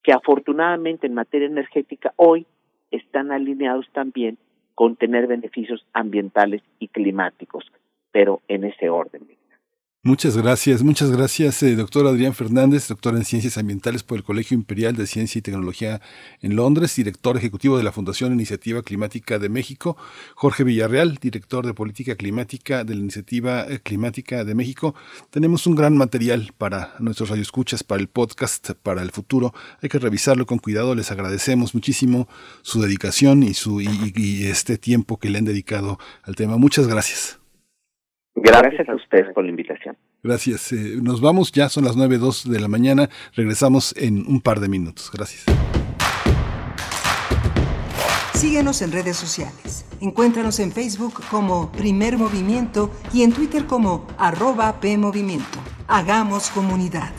[0.03, 2.45] que afortunadamente en materia energética hoy
[2.91, 4.37] están alineados también
[4.75, 7.69] con tener beneficios ambientales y climáticos,
[8.11, 9.27] pero en ese orden.
[10.01, 14.55] Muchas gracias, muchas gracias, eh, doctor Adrián Fernández, doctor en Ciencias Ambientales por el Colegio
[14.55, 15.99] Imperial de Ciencia y Tecnología
[16.41, 19.97] en Londres, director ejecutivo de la Fundación Iniciativa Climática de México,
[20.35, 24.95] Jorge Villarreal, director de Política Climática de la Iniciativa eh, Climática de México.
[25.31, 29.53] Tenemos un gran material para nuestros radioescuchas, para el podcast, para el futuro.
[29.81, 30.95] Hay que revisarlo con cuidado.
[30.95, 32.29] Les agradecemos muchísimo
[32.61, 36.55] su dedicación y, su, y este tiempo que le han dedicado al tema.
[36.55, 37.38] Muchas gracias.
[38.35, 39.97] Gracias a ustedes por la invitación.
[40.23, 40.71] Gracias.
[40.71, 43.09] Eh, nos vamos, ya son las 9.02 de la mañana.
[43.35, 45.11] Regresamos en un par de minutos.
[45.13, 45.45] Gracias.
[48.33, 49.85] Síguenos en redes sociales.
[49.99, 55.59] Encuéntranos en Facebook como Primer Movimiento y en Twitter como arroba PMovimiento.
[55.87, 57.11] Hagamos comunidad.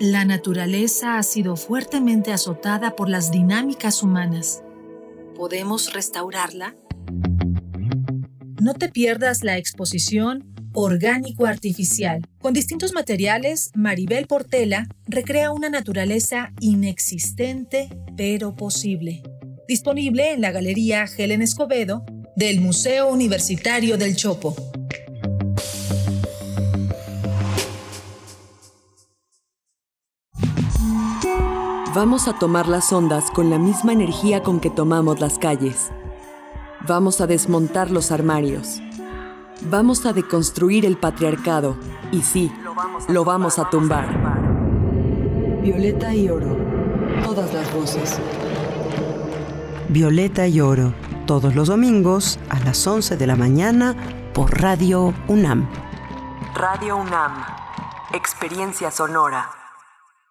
[0.00, 4.62] La naturaleza ha sido fuertemente azotada por las dinámicas humanas.
[5.34, 6.76] ¿Podemos restaurarla?
[8.60, 12.24] No te pierdas la exposición Orgánico Artificial.
[12.40, 19.24] Con distintos materiales, Maribel Portela recrea una naturaleza inexistente pero posible.
[19.66, 22.06] Disponible en la Galería Helen Escobedo
[22.36, 24.54] del Museo Universitario del Chopo.
[32.00, 35.90] Vamos a tomar las ondas con la misma energía con que tomamos las calles.
[36.86, 38.80] Vamos a desmontar los armarios.
[39.62, 41.76] Vamos a deconstruir el patriarcado.
[42.12, 42.52] Y sí,
[43.08, 44.06] lo vamos a tumbar.
[45.60, 46.56] Violeta y oro.
[47.24, 48.20] Todas las voces.
[49.88, 50.94] Violeta y oro.
[51.26, 53.96] Todos los domingos a las 11 de la mañana
[54.34, 55.68] por Radio UNAM.
[56.54, 57.44] Radio UNAM.
[58.12, 59.57] Experiencia sonora.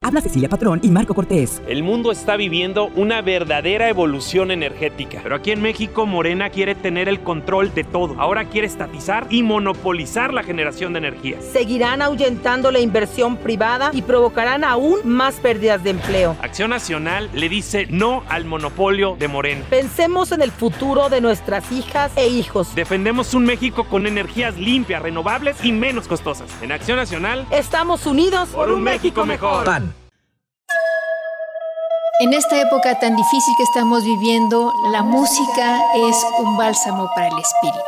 [0.07, 1.61] Habla Cecilia Patrón y Marco Cortés.
[1.67, 5.19] El mundo está viviendo una verdadera evolución energética.
[5.21, 8.15] Pero aquí en México, Morena quiere tener el control de todo.
[8.17, 11.41] Ahora quiere estatizar y monopolizar la generación de energía.
[11.41, 16.37] Seguirán ahuyentando la inversión privada y provocarán aún más pérdidas de empleo.
[16.41, 19.65] Acción Nacional le dice no al monopolio de Morena.
[19.69, 22.73] Pensemos en el futuro de nuestras hijas e hijos.
[22.75, 26.49] Defendemos un México con energías limpias, renovables y menos costosas.
[26.61, 29.65] En Acción Nacional estamos unidos por un México mejor.
[32.19, 37.37] En esta época tan difícil que estamos viviendo, la música es un bálsamo para el
[37.37, 37.79] espíritu.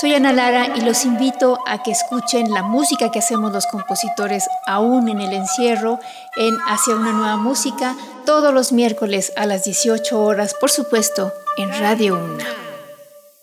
[0.00, 4.48] Soy Ana Lara y los invito a que escuchen la música que hacemos los compositores
[4.66, 5.98] aún en el encierro
[6.36, 11.70] en Hacia una nueva música todos los miércoles a las 18 horas, por supuesto, en
[11.80, 12.46] Radio Una.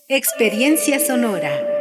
[0.07, 1.76] Experiencia sonora.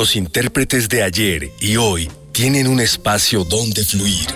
[0.00, 4.28] Los intérpretes de ayer y hoy tienen un espacio donde fluir.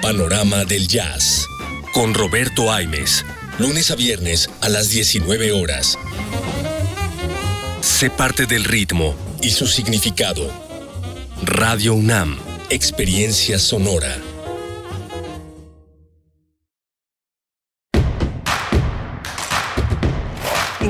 [0.00, 1.46] Panorama del Jazz.
[1.92, 3.22] Con Roberto Aimes.
[3.58, 5.98] Lunes a viernes a las 19 horas.
[7.82, 10.50] Sé parte del ritmo y su significado.
[11.42, 12.38] Radio UNAM.
[12.70, 14.16] Experiencia sonora.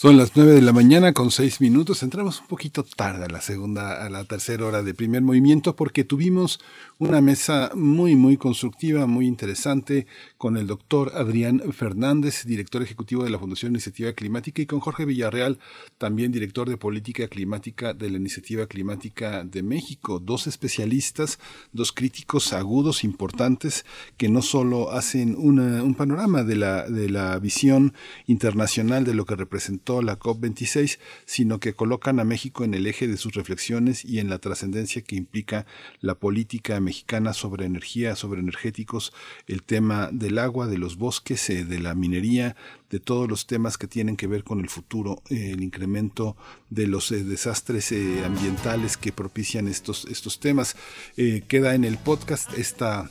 [0.00, 2.02] Son las 9 de la mañana con 6 minutos.
[2.02, 6.04] Entramos un poquito tarde a la segunda, a la tercera hora de primer movimiento porque
[6.04, 6.58] tuvimos
[6.96, 10.06] una mesa muy, muy constructiva, muy interesante
[10.38, 15.04] con el doctor Adrián Fernández, director ejecutivo de la Fundación Iniciativa Climática, y con Jorge
[15.04, 15.58] Villarreal,
[15.98, 20.18] también director de política climática de la Iniciativa Climática de México.
[20.18, 21.38] Dos especialistas,
[21.72, 23.84] dos críticos agudos, importantes,
[24.16, 27.92] que no solo hacen una, un panorama de la, de la visión
[28.26, 33.08] internacional de lo que representó la COP26, sino que colocan a México en el eje
[33.08, 35.66] de sus reflexiones y en la trascendencia que implica
[36.00, 39.12] la política mexicana sobre energía, sobre energéticos,
[39.46, 42.56] el tema del agua, de los bosques, eh, de la minería,
[42.90, 46.36] de todos los temas que tienen que ver con el futuro, eh, el incremento
[46.70, 47.92] de los eh, desastres
[48.24, 50.76] ambientales que propician estos, estos temas.
[51.16, 53.10] Queda en el podcast esta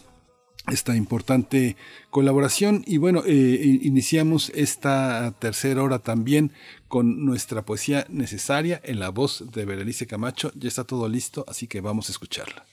[0.71, 1.75] esta importante
[2.09, 6.51] colaboración y bueno, eh, iniciamos esta tercera hora también
[6.87, 10.51] con nuestra poesía necesaria en la voz de Berenice Camacho.
[10.55, 12.65] Ya está todo listo, así que vamos a escucharla.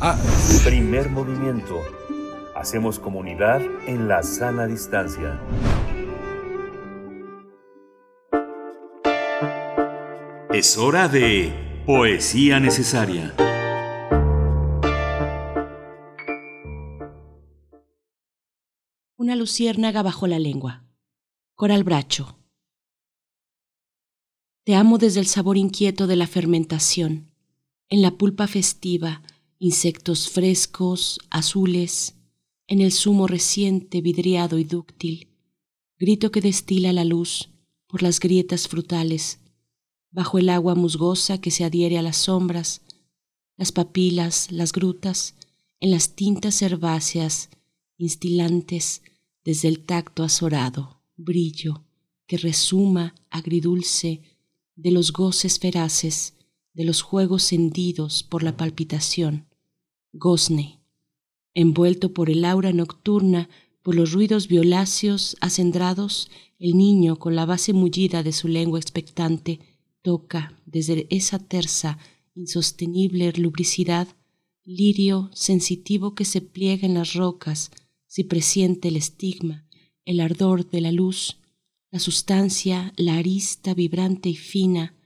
[0.00, 0.18] Ah,
[0.64, 1.80] primer movimiento.
[2.54, 5.40] Hacemos comunidad en la sana distancia.
[10.52, 13.34] Es hora de Poesía Necesaria.
[19.20, 20.82] Una luciérnaga bajo la lengua.
[21.54, 22.38] Coral Bracho.
[24.64, 27.30] Te amo desde el sabor inquieto de la fermentación,
[27.90, 29.22] en la pulpa festiva,
[29.58, 32.14] insectos frescos, azules,
[32.66, 35.28] en el zumo reciente, vidriado y dúctil,
[35.98, 37.50] grito que destila la luz
[37.88, 39.38] por las grietas frutales,
[40.10, 42.80] bajo el agua musgosa que se adhiere a las sombras,
[43.58, 45.34] las papilas, las grutas,
[45.78, 47.50] en las tintas herbáceas,
[47.98, 49.02] instilantes
[49.44, 51.84] desde el tacto azorado, brillo
[52.26, 54.22] que resuma agridulce
[54.76, 56.34] de los goces feraces,
[56.74, 59.46] de los juegos hendidos por la palpitación,
[60.12, 60.80] gozne,
[61.54, 63.48] envuelto por el aura nocturna,
[63.82, 69.58] por los ruidos violáceos acendrados, el niño con la base mullida de su lengua expectante
[70.02, 71.98] toca desde esa tersa,
[72.34, 74.08] insostenible lubricidad,
[74.64, 77.70] lirio sensitivo que se pliega en las rocas
[78.10, 79.64] si presiente el estigma,
[80.04, 81.36] el ardor de la luz,
[81.92, 84.96] la sustancia, la arista vibrante y fina,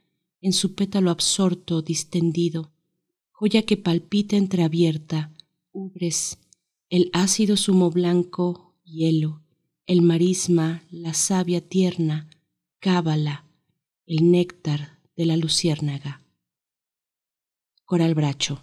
[0.41, 2.73] en su pétalo absorto, distendido,
[3.31, 5.35] joya que palpita entreabierta,
[5.71, 6.39] ubres,
[6.89, 9.43] el ácido zumo blanco, hielo,
[9.87, 12.31] el marisma, la savia tierna,
[12.79, 13.45] cábala,
[14.07, 16.23] el néctar de la luciérnaga.
[17.85, 18.63] Coral Bracho.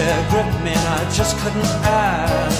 [0.00, 2.59] their grip, man, I just couldn't ask.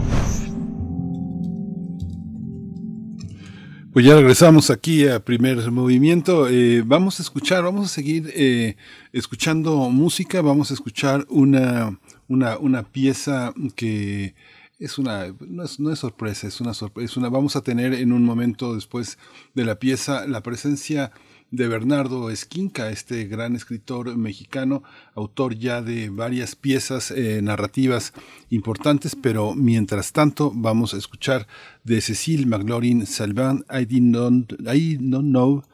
[3.93, 6.49] Pues ya regresamos aquí a primer movimiento.
[6.49, 8.75] Eh, vamos a escuchar, vamos a seguir eh,
[9.13, 10.43] escuchando música.
[10.43, 14.35] Vamos a escuchar una, una, una pieza que
[14.81, 17.21] es una, no es, no es sorpresa, es una sorpresa.
[17.21, 19.19] Una, vamos a tener en un momento después
[19.55, 21.13] de la pieza la presencia
[21.51, 24.83] de Bernardo Esquinca, este gran escritor mexicano,
[25.15, 28.13] autor ya de varias piezas eh, narrativas
[28.51, 31.47] importantes, pero mientras tanto vamos a escuchar
[31.85, 35.65] de Cecil McLaurin Salvan, I, not, I don't know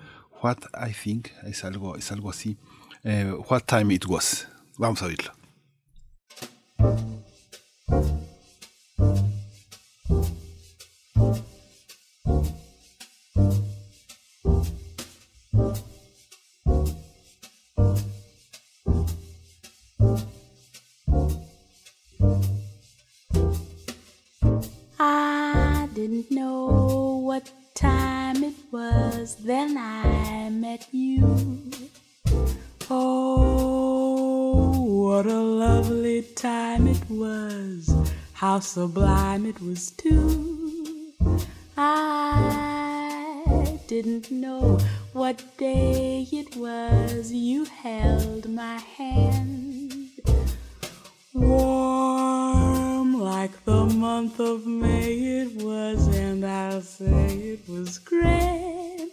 [0.42, 2.56] what I think, es algo, es algo así,
[3.04, 4.48] eh, what time it was.
[4.78, 5.32] Vamos a oírlo.
[8.98, 9.04] I
[25.92, 31.70] didn't know what time it was then I met you.
[32.88, 37.95] Oh, what a lovely time it was.
[38.36, 41.14] How sublime it was, too.
[41.74, 44.78] I didn't know
[45.14, 50.10] what day it was you held my hand.
[51.32, 59.12] Warm like the month of May it was, and I'll say it was grand,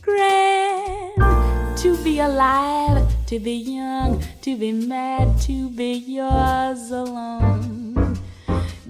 [0.00, 7.85] grand to be alive, to be young, to be mad, to be yours alone.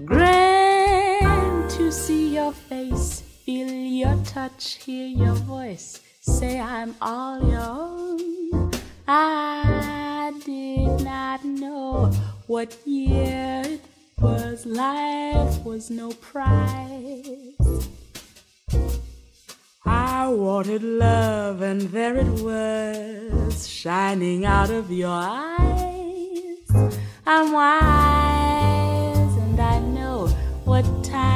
[0.04, 7.60] Grand to see your face, feel your touch, hear your voice, say I'm all your
[7.60, 8.72] own.
[9.08, 12.12] I did not know
[12.46, 13.80] what year it
[14.20, 17.88] was, life was no prize.
[19.86, 26.58] I wanted love, and there it was, shining out of your eyes.
[27.26, 28.35] I'm wise,
[30.76, 31.35] what time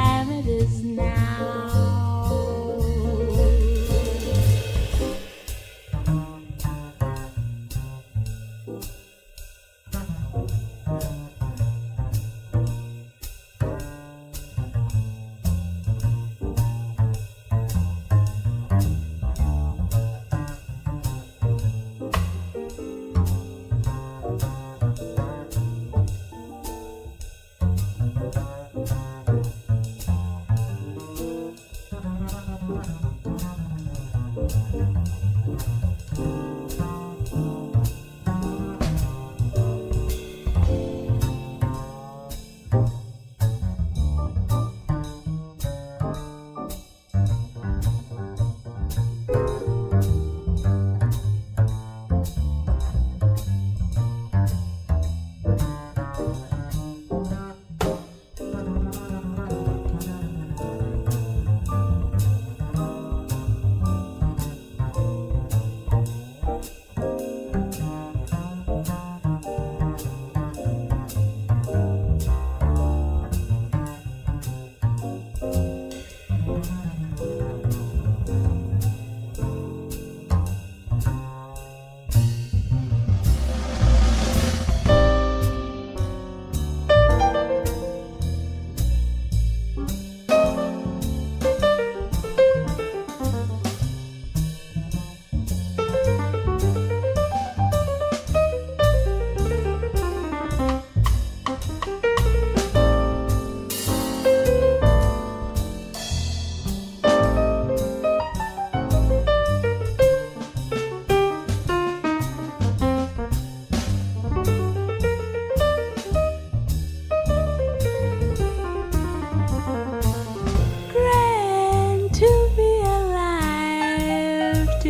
[34.71, 35.80] Música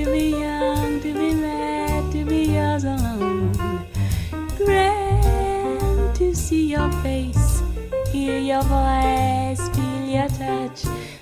[0.03, 3.52] to be young, to be mad, to be yours alone.
[4.57, 7.61] Grand to see your face,
[8.11, 10.80] hear your voice, feel your touch,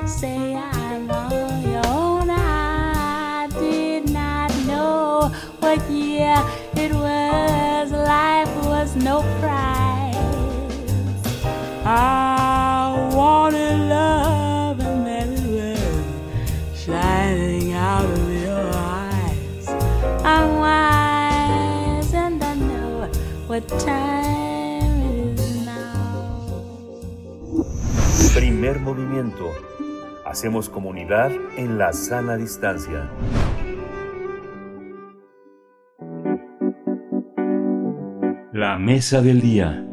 [0.07, 2.29] say I'm all your own.
[2.29, 5.29] I did not know
[5.59, 6.37] what year
[6.75, 10.15] it was, life was no prize.
[11.85, 12.18] I ah.
[30.25, 33.09] Hacemos comunidad en la sana distancia.
[38.53, 39.85] La mesa del día.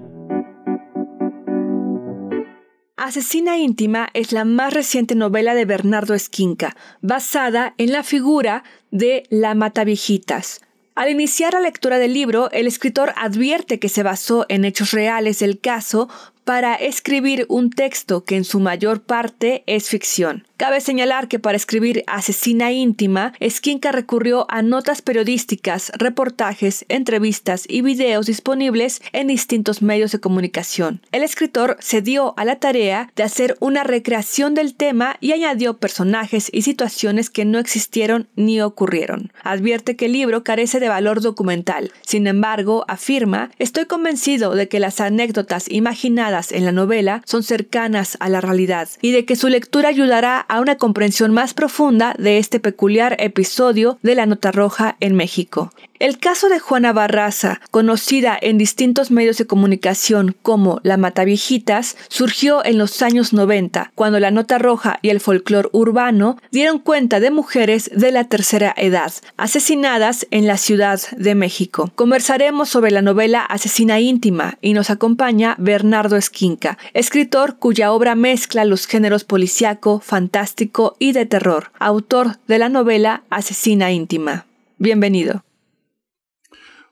[2.97, 8.62] Asesina íntima es la más reciente novela de Bernardo Esquinca, basada en la figura
[8.93, 10.61] de la Mataviejitas.
[10.94, 15.40] Al iniciar la lectura del libro, el escritor advierte que se basó en hechos reales
[15.40, 16.09] del caso
[16.47, 20.47] para escribir un texto que en su mayor parte es ficción.
[20.57, 27.83] Cabe señalar que para escribir Asesina íntima, Esquinca recurrió a notas periodísticas, reportajes, entrevistas y
[27.83, 31.03] videos disponibles en distintos medios de comunicación.
[31.12, 35.77] El escritor se dio a la tarea de hacer una recreación del tema y añadió
[35.77, 39.33] personajes y situaciones que no existieron ni ocurrieron.
[39.43, 41.93] Advierte que el libro carece de valor documental.
[42.01, 48.16] Sin embargo, afirma, estoy convencido de que las anécdotas imaginadas en la novela son cercanas
[48.20, 52.39] a la realidad y de que su lectura ayudará a una comprensión más profunda de
[52.39, 55.73] este peculiar episodio de la Nota Roja en México.
[55.98, 62.64] El caso de Juana Barraza, conocida en distintos medios de comunicación como la Mataviejitas, surgió
[62.64, 67.31] en los años 90, cuando la Nota Roja y el folclor urbano dieron cuenta de
[67.31, 71.90] mujeres de la tercera edad, asesinadas en la Ciudad de México.
[71.94, 78.66] Conversaremos sobre la novela Asesina íntima y nos acompaña Bernardo Esquinca, escritor cuya obra mezcla
[78.66, 84.47] los géneros policiaco, fantástico y de terror, autor de la novela Asesina íntima.
[84.78, 85.45] Bienvenido.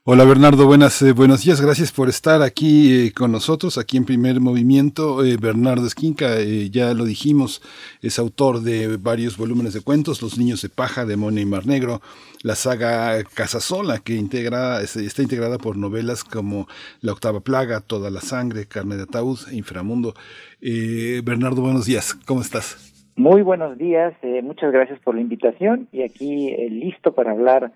[0.07, 4.05] Hola Bernardo, buenas, eh, buenos días, gracias por estar aquí eh, con nosotros, aquí en
[4.05, 5.25] Primer Movimiento.
[5.25, 7.63] Eh, Bernardo Esquinca, eh, ya lo dijimos,
[8.03, 12.03] es autor de varios volúmenes de cuentos, Los Niños de Paja, Demonio y Mar Negro,
[12.43, 16.69] la saga Casasola, que integra, es- está integrada por novelas como
[17.01, 20.13] La Octava Plaga, Toda la Sangre, Carne de Ataúd, Inframundo.
[20.61, 22.93] Eh, Bernardo, buenos días, ¿cómo estás?
[23.17, 24.13] Muy buenos días,
[24.43, 27.73] muchas gracias por la invitación y aquí listo para hablar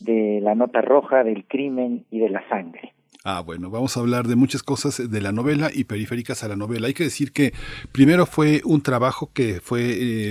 [0.00, 2.94] de la nota roja, del crimen y de la sangre.
[3.24, 6.56] Ah, bueno, vamos a hablar de muchas cosas de la novela y periféricas a la
[6.56, 6.86] novela.
[6.86, 7.52] Hay que decir que
[7.92, 9.82] primero fue un trabajo que fue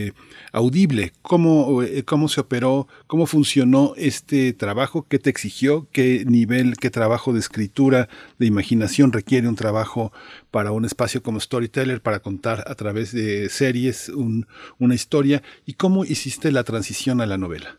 [0.08, 0.14] eh,
[0.52, 1.12] audible.
[1.22, 2.88] ¿Cómo, eh, ¿Cómo se operó?
[3.06, 5.06] ¿Cómo funcionó este trabajo?
[5.08, 5.88] ¿Qué te exigió?
[5.92, 8.08] ¿Qué nivel, qué trabajo de escritura,
[8.40, 10.12] de imaginación requiere un trabajo
[10.50, 14.48] para un espacio como Storyteller, para contar a través de series un-
[14.80, 15.44] una historia?
[15.66, 17.78] ¿Y cómo hiciste la transición a la novela?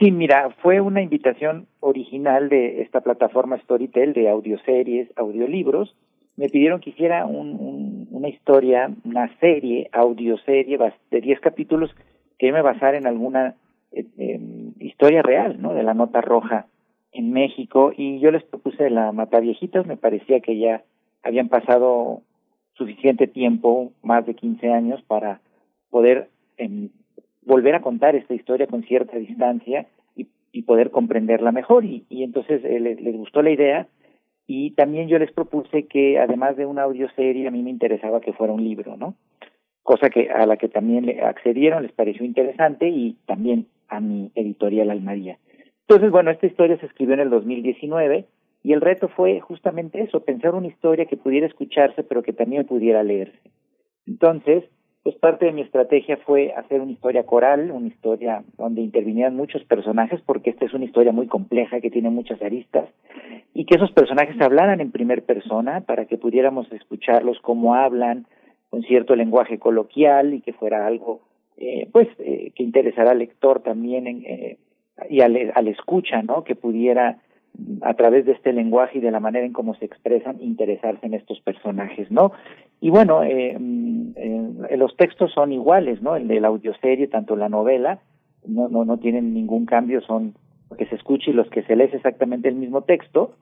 [0.00, 5.94] Sí, mira, fue una invitación original de esta plataforma Storytel de audioseries, audiolibros.
[6.36, 10.78] Me pidieron que hiciera un- un- una historia, una serie, audioserie
[11.12, 11.94] de 10 capítulos
[12.38, 13.56] que me basara en alguna
[13.92, 15.74] eh, em, historia real, ¿no?
[15.74, 16.66] De la nota roja
[17.12, 20.84] en México y yo les propuse la Mataviejitas, me parecía que ya
[21.24, 22.22] habían pasado
[22.74, 25.40] suficiente tiempo, más de 15 años, para
[25.90, 26.90] poder em,
[27.50, 31.84] volver a contar esta historia con cierta distancia y, poder comprenderla mejor.
[31.84, 33.88] Y, entonces eh, les, gustó la idea
[34.46, 38.32] y también yo les propuse que además de una audioserie, a mí me interesaba que
[38.32, 39.14] fuera un libro, ¿no?
[39.82, 44.30] Cosa que a la que también le accedieron, les pareció interesante y también a mi
[44.34, 45.38] editorial Almaría.
[45.88, 48.26] Entonces, bueno, esta historia se escribió en el 2019
[48.62, 52.64] y el reto fue justamente eso, pensar una historia que pudiera escucharse pero que también
[52.64, 53.50] pudiera leerse.
[54.06, 54.64] Entonces,
[55.02, 59.64] pues parte de mi estrategia fue hacer una historia coral, una historia donde intervinieran muchos
[59.64, 62.88] personajes, porque esta es una historia muy compleja que tiene muchas aristas,
[63.54, 68.26] y que esos personajes hablaran en primer persona para que pudiéramos escucharlos cómo hablan,
[68.68, 71.22] con cierto lenguaje coloquial y que fuera algo,
[71.56, 74.58] eh, pues, eh, que interesara al lector también en, eh,
[75.08, 76.44] y al, al escucha, ¿no?
[76.44, 77.18] Que pudiera
[77.82, 81.14] a través de este lenguaje y de la manera en cómo se expresan, interesarse en
[81.14, 82.32] estos personajes, ¿no?
[82.80, 86.16] Y bueno, eh, mm, eh, los textos son iguales, ¿no?
[86.16, 88.00] El de la audioserie, tanto la novela,
[88.46, 90.34] no, no, no tienen ningún cambio, son
[90.70, 93.32] los que se escucha y los que se lee es exactamente el mismo texto,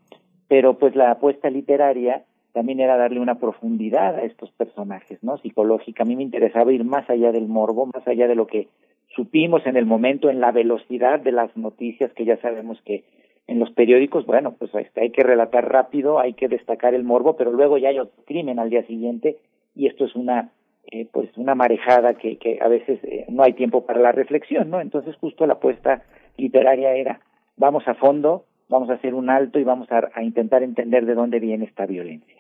[0.49, 5.39] pero pues la apuesta literaria también era darle una profundidad a estos personajes, ¿no?
[5.39, 6.03] Psicológica.
[6.03, 8.69] A mí me interesaba ir más allá del morbo, más allá de lo que
[9.15, 13.05] supimos en el momento, en la velocidad de las noticias que ya sabemos que
[13.49, 17.37] en los periódicos, bueno, pues este, hay que relatar rápido, hay que destacar el morbo,
[17.37, 19.39] pero luego ya hay otro crimen al día siguiente
[19.75, 20.53] y esto es una
[20.91, 24.71] eh, pues una marejada que, que a veces eh, no hay tiempo para la reflexión,
[24.71, 24.81] ¿no?
[24.81, 26.03] Entonces justo la apuesta
[26.37, 27.21] literaria era
[27.57, 31.41] vamos a fondo, vamos a hacer un alto y vamos a, intentar entender de dónde
[31.41, 32.37] viene esta violencia.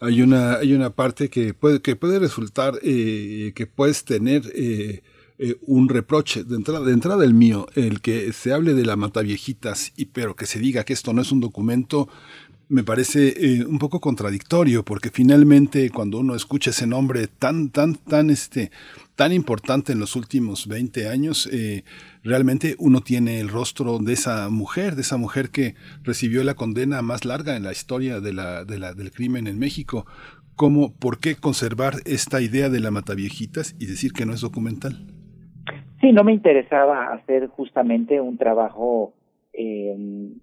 [0.00, 5.02] Hay una hay una parte que puede que puede resultar eh, que puedes tener eh,
[5.44, 6.42] eh, un reproche.
[6.44, 10.36] De entrada de entrada el mío el que se hable de la mataviejitas y pero
[10.36, 12.08] que se diga que esto no es un documento
[12.68, 17.94] me parece eh, un poco contradictorio porque finalmente cuando uno escucha ese nombre tan tan
[17.94, 18.70] tan este
[19.16, 21.84] tan importante en los últimos 20 años eh,
[22.22, 27.02] realmente uno tiene el rostro de esa mujer de esa mujer que recibió la condena
[27.02, 30.06] más larga en la historia del crimen en México.
[30.56, 35.13] Cómo por qué conservar esta idea de la mataviejitas y decir que no es documental
[36.04, 39.14] Sí, no me interesaba hacer justamente un trabajo,
[39.54, 39.96] eh,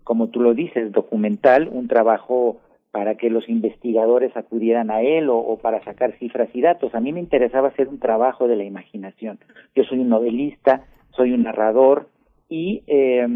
[0.03, 2.57] como tú lo dices, documental, un trabajo
[2.89, 6.95] para que los investigadores acudieran a él o, para sacar cifras y datos.
[6.95, 9.37] A mí me interesaba hacer un trabajo de la imaginación.
[9.75, 12.09] Yo soy un novelista, soy un narrador
[12.49, 13.27] y eh,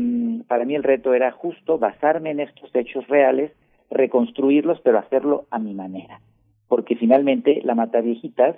[0.48, 3.52] para mí el reto era justo basarme en estos hechos reales,
[3.92, 6.22] reconstruirlos, pero hacerlo a mi manera.
[6.70, 8.56] Porque finalmente la Mataviejitas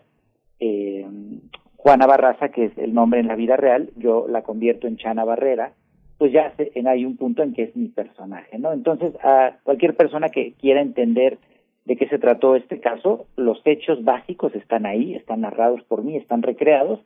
[0.61, 1.05] eh,
[1.77, 5.23] Juana Barraza, que es el nombre en la vida real, yo la convierto en Chana
[5.23, 5.73] Barrera,
[6.17, 8.73] pues ya se, en, hay un punto en que es mi personaje, ¿no?
[8.73, 11.37] Entonces, a cualquier persona que quiera entender
[11.85, 16.17] de qué se trató este caso, los hechos básicos están ahí, están narrados por mí,
[16.17, 16.99] están recreados,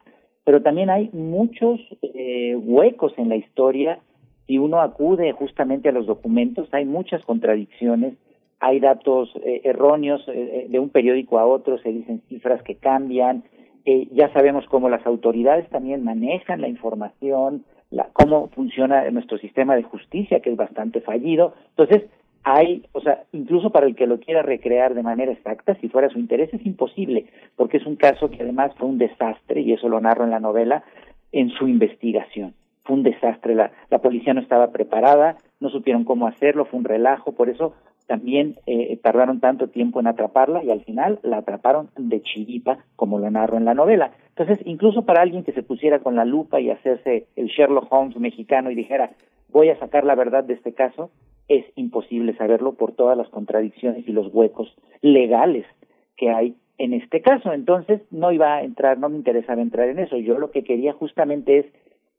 [0.44, 4.00] pero también hay muchos eh, huecos en la historia.
[4.48, 8.16] Si uno acude justamente a los documentos, hay muchas contradicciones,
[8.60, 13.44] hay datos eh, erróneos eh, de un periódico a otro, se dicen cifras que cambian,
[13.86, 19.76] eh, ya sabemos cómo las autoridades también manejan la información, la, cómo funciona nuestro sistema
[19.76, 21.54] de justicia, que es bastante fallido.
[21.70, 22.10] Entonces,
[22.44, 26.10] hay, o sea, incluso para el que lo quiera recrear de manera exacta, si fuera
[26.10, 29.90] su interés, es imposible, porque es un caso que además fue un desastre, y eso
[29.90, 30.84] lo narro en la novela,
[31.32, 32.54] en su investigación.
[32.84, 36.86] fue un desastre, la, la policía no estaba preparada, no supieron cómo hacerlo, fue un
[36.86, 37.74] relajo, por eso
[38.08, 43.20] también eh, tardaron tanto tiempo en atraparla y al final la atraparon de chiripa, como
[43.20, 44.12] lo narro en la novela.
[44.30, 48.18] Entonces, incluso para alguien que se pusiera con la lupa y hacerse el Sherlock Holmes
[48.18, 49.12] mexicano y dijera,
[49.50, 51.12] voy a sacar la verdad de este caso,
[51.48, 55.66] es imposible saberlo por todas las contradicciones y los huecos legales
[56.18, 57.54] que hay en este caso.
[57.54, 60.18] Entonces, no iba a entrar, no me interesaba entrar en eso.
[60.18, 61.66] Yo lo que quería justamente es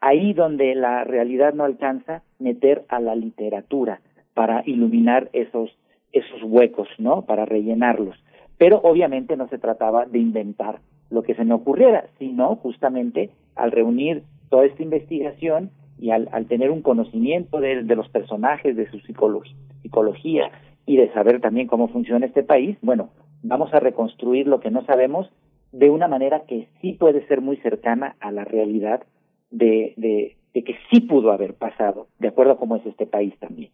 [0.01, 4.01] ahí donde la realidad no alcanza, meter a la literatura
[4.35, 5.71] para iluminar esos,
[6.13, 7.23] esos huecos, ¿no?
[7.23, 8.17] Para rellenarlos.
[8.59, 10.81] Pero obviamente no se trataba de inventar
[11.11, 16.47] lo que se me ocurriera, sino justamente al reunir toda esta investigación y al, al
[16.47, 20.51] tener un conocimiento de, los personajes, de su psicología, psicología
[20.87, 23.11] y de saber también cómo funciona este país, bueno,
[23.43, 25.31] vamos a reconstruir lo que no sabemos
[25.71, 29.03] de una manera que sí puede ser muy cercana a la realidad
[29.51, 33.35] de, de, de que sí pudo haber pasado, de acuerdo a cómo es este país
[33.39, 33.71] también.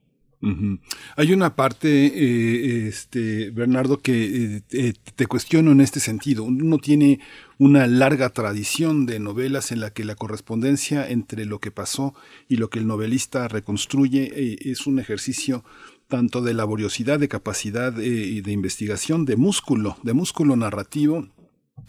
[1.17, 6.44] Hay una parte, eh, este, Bernardo, que eh, eh, te cuestiono en este sentido.
[6.44, 7.20] Uno tiene
[7.58, 12.15] una larga tradición de novelas en la que la correspondencia entre lo que pasó
[12.49, 15.65] y lo que el novelista reconstruye eh, es un ejercicio
[16.07, 21.28] tanto de laboriosidad, de capacidad y de investigación, de músculo, de músculo narrativo,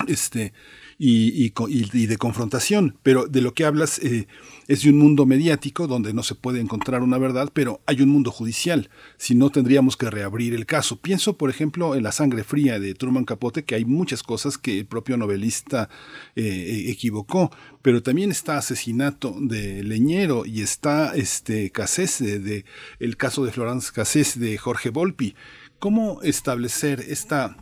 [0.07, 0.53] este,
[0.97, 2.97] y, y de confrontación.
[3.03, 4.27] Pero de lo que hablas eh,
[4.67, 8.09] es de un mundo mediático donde no se puede encontrar una verdad, pero hay un
[8.09, 8.89] mundo judicial.
[9.17, 10.99] Si no, tendríamos que reabrir el caso.
[10.99, 14.79] Pienso, por ejemplo, en La sangre fría de Truman Capote, que hay muchas cosas que
[14.79, 15.89] el propio novelista
[16.35, 17.51] eh, equivocó,
[17.81, 22.65] pero también está Asesinato de Leñero y está este Cassés de-
[22.99, 25.35] el caso de Florence Cassés de Jorge Volpi.
[25.79, 27.55] ¿Cómo establecer esta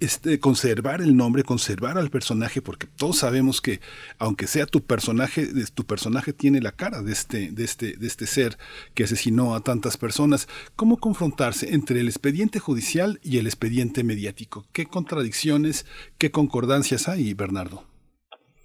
[0.00, 3.80] este, conservar el nombre, conservar al personaje, porque todos sabemos que
[4.18, 8.26] aunque sea tu personaje, tu personaje tiene la cara de este, de este, de este
[8.26, 8.56] ser
[8.94, 10.48] que asesinó a tantas personas.
[10.76, 14.64] ¿Cómo confrontarse entre el expediente judicial y el expediente mediático?
[14.72, 15.86] ¿Qué contradicciones,
[16.18, 17.84] qué concordancias hay, Bernardo?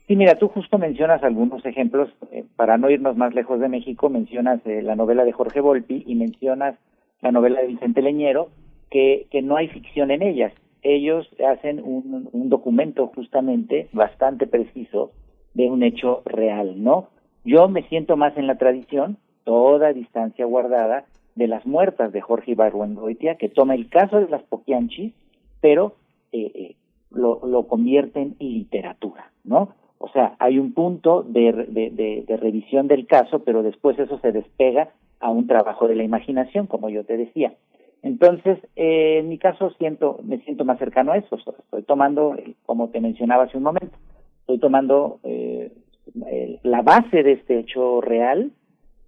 [0.07, 4.09] Sí, mira, tú justo mencionas algunos ejemplos, eh, para no irnos más lejos de México,
[4.09, 6.75] mencionas eh, la novela de Jorge Volpi y mencionas
[7.21, 8.49] la novela de Vicente Leñero,
[8.91, 10.51] que, que no hay ficción en ellas.
[10.83, 15.11] Ellos hacen un, documento justamente bastante preciso
[15.53, 17.07] de un hecho real, ¿no?
[17.45, 21.05] Yo me siento más en la tradición, toda distancia guardada,
[21.35, 25.13] de las muertas de Jorge Ibargüengoitia, que toma el caso de las Poquianchis,
[25.61, 25.95] pero
[26.31, 26.75] eh, eh,
[27.11, 29.69] lo, lo convierte en literatura, ¿no?
[29.97, 31.51] O sea, hay un punto de
[32.27, 34.89] revisión del caso, pero después eso se despega
[35.21, 37.53] a un trabajo de la imaginación, como yo te decía.
[38.03, 41.37] Entonces, eh, en mi caso siento, me siento más cercano a eso.
[41.37, 43.97] Estoy tomando, eh, como te mencionaba hace un momento,
[44.41, 45.71] estoy tomando eh,
[46.63, 48.51] la base de este hecho real,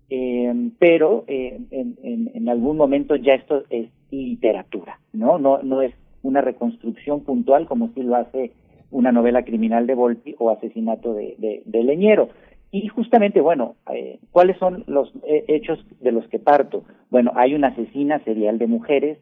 [0.10, 5.40] eh, pero eh, en, en, en algún momento ya esto es literatura, ¿no?
[5.40, 5.94] No, no es
[6.24, 8.52] una reconstrucción puntual como si lo hace
[8.92, 12.30] una novela criminal de Volpi o asesinato de, de, de Leñero.
[12.78, 16.84] Y justamente, bueno, eh, ¿cuáles son los eh, hechos de los que parto?
[17.10, 19.18] Bueno, hay una asesina serial de mujeres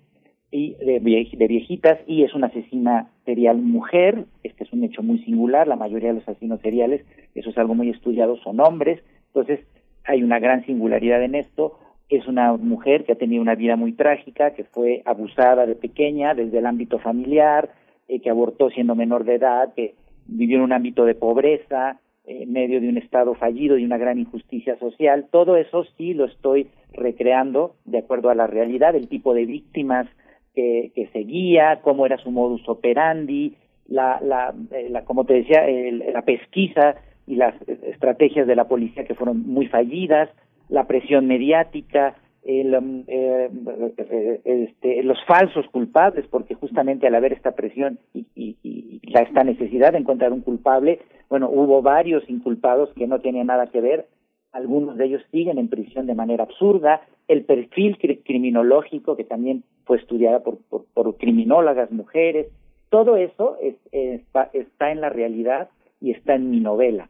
[0.50, 4.26] y de, vie- de viejitas y es una asesina serial mujer.
[4.42, 5.68] Este es un hecho muy singular.
[5.68, 9.04] La mayoría de los asesinos seriales, eso es algo muy estudiado, son hombres.
[9.28, 9.60] Entonces,
[10.04, 11.78] hay una gran singularidad en esto.
[12.10, 16.34] Es una mujer que ha tenido una vida muy trágica, que fue abusada de pequeña
[16.34, 17.70] desde el ámbito familiar,
[18.08, 19.94] eh, que abortó siendo menor de edad, que
[20.26, 24.18] vivió en un ámbito de pobreza, en medio de un estado fallido y una gran
[24.20, 25.28] injusticia social.
[25.32, 30.08] Todo eso sí lo estoy recreando de acuerdo a la realidad, el tipo de víctimas
[30.56, 33.56] que, que seguía, cómo era su modus operandi,
[33.88, 36.96] la, la, eh, la como te decía, el- la pesquisa
[37.28, 40.30] y las estrategias de la policía que fueron muy fallidas,
[40.70, 43.50] la presión mediática, el, um, eh,
[43.98, 49.44] eh, este, los falsos culpables, porque justamente al haber esta presión y, y- y esta
[49.44, 51.00] necesidad de encontrar un culpable,
[51.34, 54.06] bueno, hubo varios inculpados que no tenían nada que ver,
[54.52, 59.64] algunos de ellos siguen en prisión de manera absurda, el perfil cri- criminológico que también
[59.86, 60.60] fue estudiada por,
[60.94, 62.46] por, criminólogas mujeres,
[62.92, 67.10] todo eso es- está, está en la realidad y está en mi novela.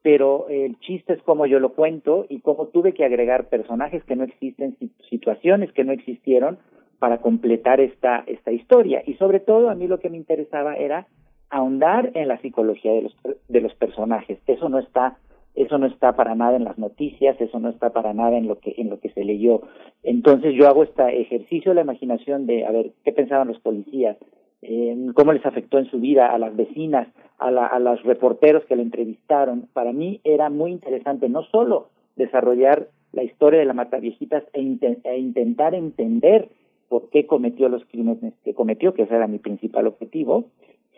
[0.00, 4.16] Pero el chiste es cómo yo lo cuento y cómo tuve que agregar personajes que
[4.16, 6.56] no existen, si- situaciones que no existieron
[6.98, 9.02] para completar esta, esta historia.
[9.04, 11.06] Y sobre todo a mí lo que me interesaba era
[11.50, 13.16] ahondar en la psicología de los,
[13.48, 14.38] de los personajes.
[14.46, 15.18] Eso no está
[15.54, 18.60] eso no está para nada en las noticias, eso no está para nada en lo
[18.60, 19.62] que en lo que se leyó.
[20.04, 24.16] Entonces yo hago este ejercicio de la imaginación de a ver qué pensaban los policías,
[24.62, 28.64] eh, cómo les afectó en su vida a las vecinas, a, la, a los reporteros
[28.66, 29.68] que le entrevistaron.
[29.72, 34.60] Para mí era muy interesante no solo desarrollar la historia de la Mataviejitas e,
[35.04, 36.50] e intentar entender
[36.88, 40.46] por qué cometió los crímenes que cometió, que ese era mi principal objetivo,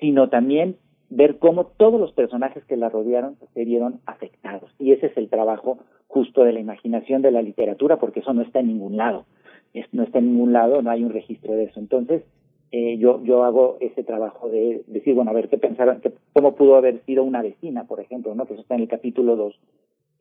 [0.01, 0.77] sino también
[1.11, 4.71] ver cómo todos los personajes que la rodearon se vieron afectados.
[4.79, 8.43] Y ese es el trabajo justo de la imaginación de la literatura, porque eso no
[8.43, 9.27] está en ningún lado.
[9.93, 11.79] No está en ningún lado, no hay un registro de eso.
[11.81, 12.23] Entonces,
[12.73, 16.01] eh, yo, yo hago ese trabajo de decir, bueno, a ver, ¿qué pensaron?
[16.01, 18.89] qué- ¿Cómo pudo haber sido una vecina, por ejemplo, no que eso está en el
[18.89, 19.59] capítulo 2?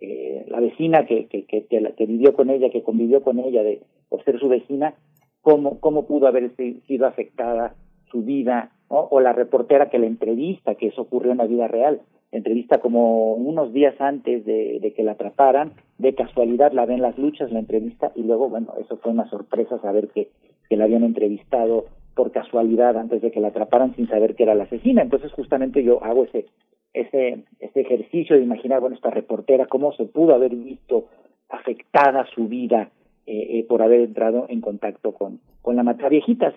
[0.02, 3.38] Eh, la vecina que, que, que, que, la- que vivió con ella, que convivió con
[3.40, 4.96] ella de, por ser su vecina,
[5.42, 7.76] ¿cómo, cómo pudo haber si- sido afectada
[8.12, 8.72] su vida?
[8.90, 12.02] O la reportera que la entrevista, que eso ocurrió en la vida real,
[12.32, 17.52] entrevista como unos días antes de, que la atraparan, de casualidad la ven las luchas,
[17.52, 20.30] la entrevista, y luego, bueno, eso fue una sorpresa saber que,
[20.70, 21.86] que la habían entrevistado
[22.16, 25.02] por casualidad antes de que la atraparan sin saber que era la asesina.
[25.02, 26.46] Entonces, justamente yo hago ese,
[26.94, 31.06] ese, ese ejercicio de imaginar, bueno, esta reportera, cómo se pudo haber visto
[31.50, 32.90] afectada su vida
[33.26, 36.54] eh, eh, por haber entrado en contacto con, con la mataviejitas.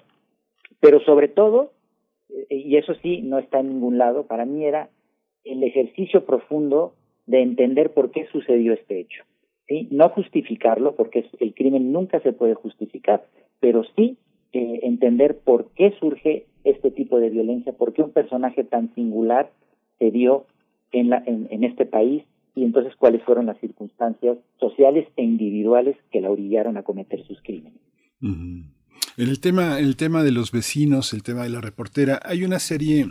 [0.81, 1.70] Pero sobre todo,
[2.49, 4.91] y eso sí no está en ningún lado, para mí era
[5.44, 6.94] el ejercicio profundo
[7.27, 9.25] de entender por qué sucedió este hecho.
[9.69, 9.89] ¿sí?
[9.91, 13.25] No justificarlo, porque el crimen nunca se puede justificar,
[13.61, 14.17] pero sí
[14.52, 19.51] eh, entender por qué surge este tipo de violencia, por qué un personaje tan singular
[19.99, 20.47] se dio
[20.93, 25.97] en, la, en, en este país y entonces cuáles fueron las circunstancias sociales e individuales
[26.11, 27.81] que la orillaron a cometer sus crímenes.
[29.23, 33.09] El tema, el tema de los vecinos, el tema de la reportera, hay una serie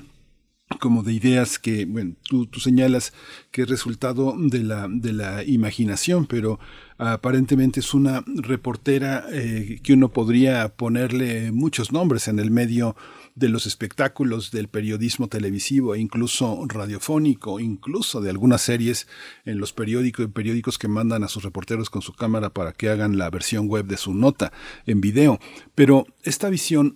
[0.81, 3.13] como de ideas que, bueno, tú, tú señalas
[3.49, 6.59] que es resultado de la, de la imaginación, pero
[6.97, 12.97] aparentemente es una reportera eh, que uno podría ponerle muchos nombres en el medio
[13.35, 19.07] de los espectáculos, del periodismo televisivo e incluso radiofónico, incluso de algunas series
[19.45, 23.17] en los periódicos, periódicos que mandan a sus reporteros con su cámara para que hagan
[23.17, 24.51] la versión web de su nota
[24.85, 25.39] en video.
[25.75, 26.95] Pero esta visión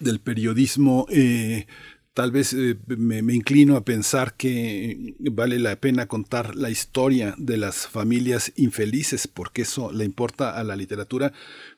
[0.00, 1.66] del periodismo eh,
[2.14, 7.34] tal vez eh, me, me inclino a pensar que vale la pena contar la historia
[7.38, 11.32] de las familias infelices, porque eso le importa a la literatura,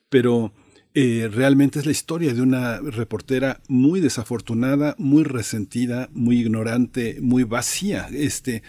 [0.08, 0.52] pero
[0.94, 7.44] eh, realmente es la historia de una reportera muy desafortunada, muy resentida, muy ignorante, muy
[7.44, 8.06] vacía.
[8.12, 8.62] Este,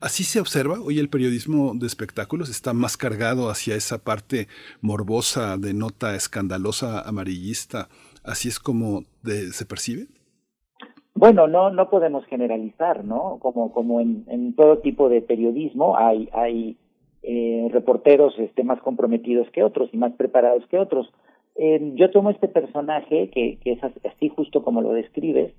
[0.00, 4.46] Así se observa, hoy el periodismo de espectáculos está más cargado hacia esa parte
[4.80, 7.88] morbosa, de nota escandalosa, amarillista.
[8.22, 10.06] ¿Así es como se percibe?
[11.14, 13.38] Bueno, no no podemos generalizar, ¿no?
[13.40, 16.76] Como como en, en todo tipo de periodismo hay hay
[17.24, 21.12] eh, reporteros este más comprometidos que otros y más preparados que otros.
[21.58, 25.52] Eh, yo tomo este personaje que, que es as- así justo como lo describes,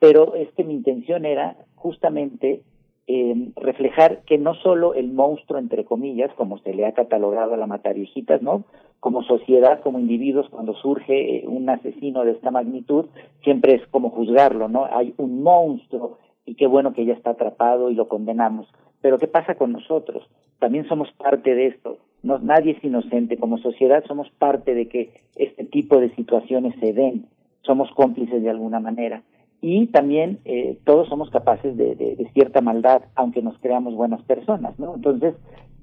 [0.00, 2.62] pero es que mi intención era justamente
[3.06, 7.58] eh, reflejar que no solo el monstruo, entre comillas, como se le ha catalogado a
[7.58, 8.64] la mataviejitas, ¿no?
[9.00, 13.06] Como sociedad, como individuos, cuando surge eh, un asesino de esta magnitud,
[13.42, 14.86] siempre es como juzgarlo, ¿no?
[14.86, 18.66] Hay un monstruo y qué bueno que ya está atrapado y lo condenamos.
[19.02, 20.26] Pero ¿qué pasa con nosotros?
[20.58, 21.98] También somos parte de esto.
[22.24, 23.36] No, nadie es inocente.
[23.36, 27.26] Como sociedad somos parte de que este tipo de situaciones se den.
[27.62, 29.22] Somos cómplices de alguna manera
[29.66, 34.78] y también eh, todos somos capaces de, de, cierta maldad, aunque nos creamos buenas personas,
[34.78, 34.94] ¿no?
[34.94, 35.34] Entonces,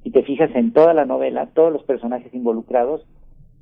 [0.03, 3.01] si te fijas en toda la novela, todos los personajes involucrados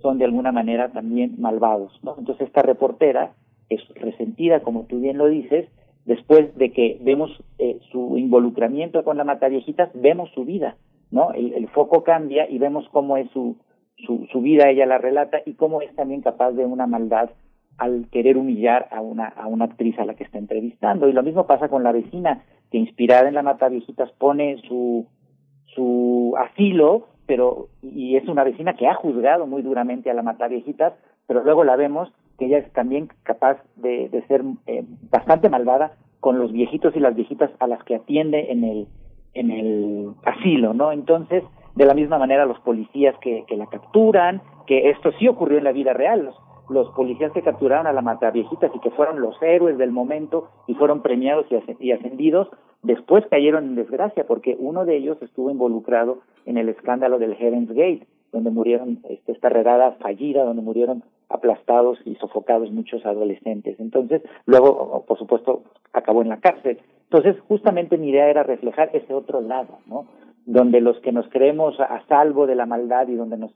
[0.01, 1.97] son de alguna manera también malvados.
[2.17, 3.31] Entonces, esta reportera
[3.69, 5.69] es resentida, como tú bien lo dices,
[6.03, 10.75] después de que vemos eh, su involucramiento con la mataviejitas, vemos su vida,
[11.11, 11.31] ¿no?
[11.33, 13.57] El, el foco cambia y vemos cómo es su,
[14.05, 17.29] su, su vida, ella la relata, y cómo es también capaz de una maldad
[17.77, 21.07] al querer humillar a una, a una actriz a la que está entrevistando.
[21.07, 25.07] Y lo mismo pasa con la vecina, que inspirada en la Mataviejitas pone su,
[25.73, 30.93] su asilo, pero, y es una vecina que ha juzgado muy duramente a la Mataviejitas,
[31.25, 35.93] pero luego la vemos que ella es también capaz de, de ser eh, bastante malvada
[36.19, 38.87] con los viejitos y las viejitas a las que atiende en el,
[39.33, 40.91] en el asilo, ¿no?
[40.91, 41.43] Entonces,
[41.75, 45.63] de la misma manera los policías que, que la capturan, que esto sí ocurrió en
[45.63, 46.35] la vida real, los,
[46.69, 50.75] los policías que capturaron a la mataviejitas y que fueron los héroes del momento y
[50.75, 51.45] fueron premiados
[51.79, 52.47] y ascendidos,
[52.83, 57.69] después cayeron en desgracia porque uno de ellos estuvo involucrado en el escándalo del Heaven's
[57.69, 63.79] Gate, donde murieron, este, esta redada fallida, donde murieron aplastados y sofocados muchos adolescentes.
[63.79, 66.79] Entonces, luego, por supuesto, acabó en la cárcel.
[67.03, 70.05] Entonces, justamente mi idea era reflejar ese otro lado, ¿no?
[70.45, 73.51] Donde los que nos creemos a salvo de la maldad y donde nos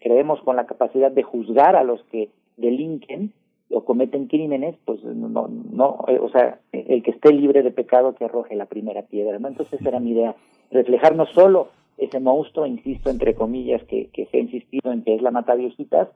[0.00, 3.32] creemos con la capacidad de juzgar a los que delinquen
[3.70, 8.14] o cometen crímenes, pues no, no, eh, o sea, el que esté libre de pecado
[8.14, 9.48] que arroje la primera piedra, ¿no?
[9.48, 10.36] Entonces era mi idea,
[10.70, 15.14] reflejar no solo ese monstruo, insisto, entre comillas, que, que se ha insistido en que
[15.14, 16.08] es la mata viejitas,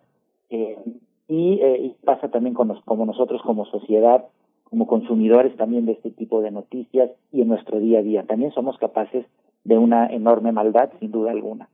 [0.50, 0.76] eh,
[1.28, 4.24] y, eh, y pasa también con como nosotros como sociedad,
[4.64, 8.24] como consumidores también de este tipo de noticias y en nuestro día a día.
[8.24, 9.26] También somos capaces
[9.64, 11.68] de una enorme maldad, sin duda alguna.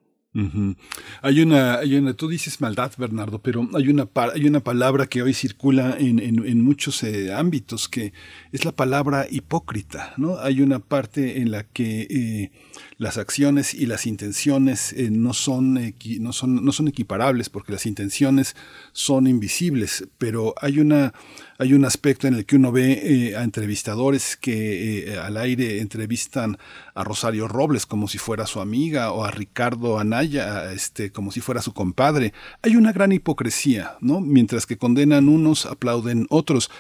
[1.23, 5.23] Hay una, hay una, tú dices maldad, Bernardo, pero hay una, hay una palabra que
[5.23, 8.13] hoy circula en, en, en muchos eh, ámbitos que
[8.53, 10.39] es la palabra hipócrita, ¿no?
[10.39, 12.51] Hay una parte en la que eh,
[12.99, 17.87] las acciones y las intenciones eh, no son, no son, no son equiparables porque las
[17.87, 18.57] intenciones
[18.93, 21.15] son invisibles, pero hay una,
[21.59, 25.81] hay un aspecto en el que uno ve eh, a entrevistadores que eh, al aire
[25.81, 26.59] entrevistan
[26.95, 31.41] a Rosario Robles como si fuera su amiga o a Ricardo Anaya este, como si
[31.41, 32.33] fuera su compadre.
[32.63, 34.21] Hay una gran hipocresía, ¿no?
[34.21, 36.71] Mientras que condenan unos, aplauden otros.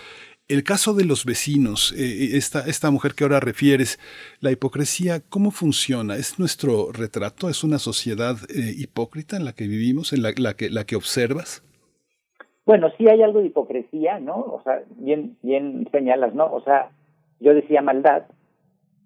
[0.49, 3.99] El caso de los vecinos, eh, esta, esta mujer que ahora refieres,
[4.41, 6.17] la hipocresía, ¿cómo funciona?
[6.17, 7.49] ¿Es nuestro retrato?
[7.49, 11.63] ¿Es una sociedad hipócrita en la que vivimos, en la que, la que observas?
[12.67, 14.35] Bueno, sí hay algo de hipocresía, ¿no?
[14.39, 16.53] O sea, bien, bien señalas, ¿no?
[16.53, 16.91] O sea,
[17.39, 18.25] yo decía maldad.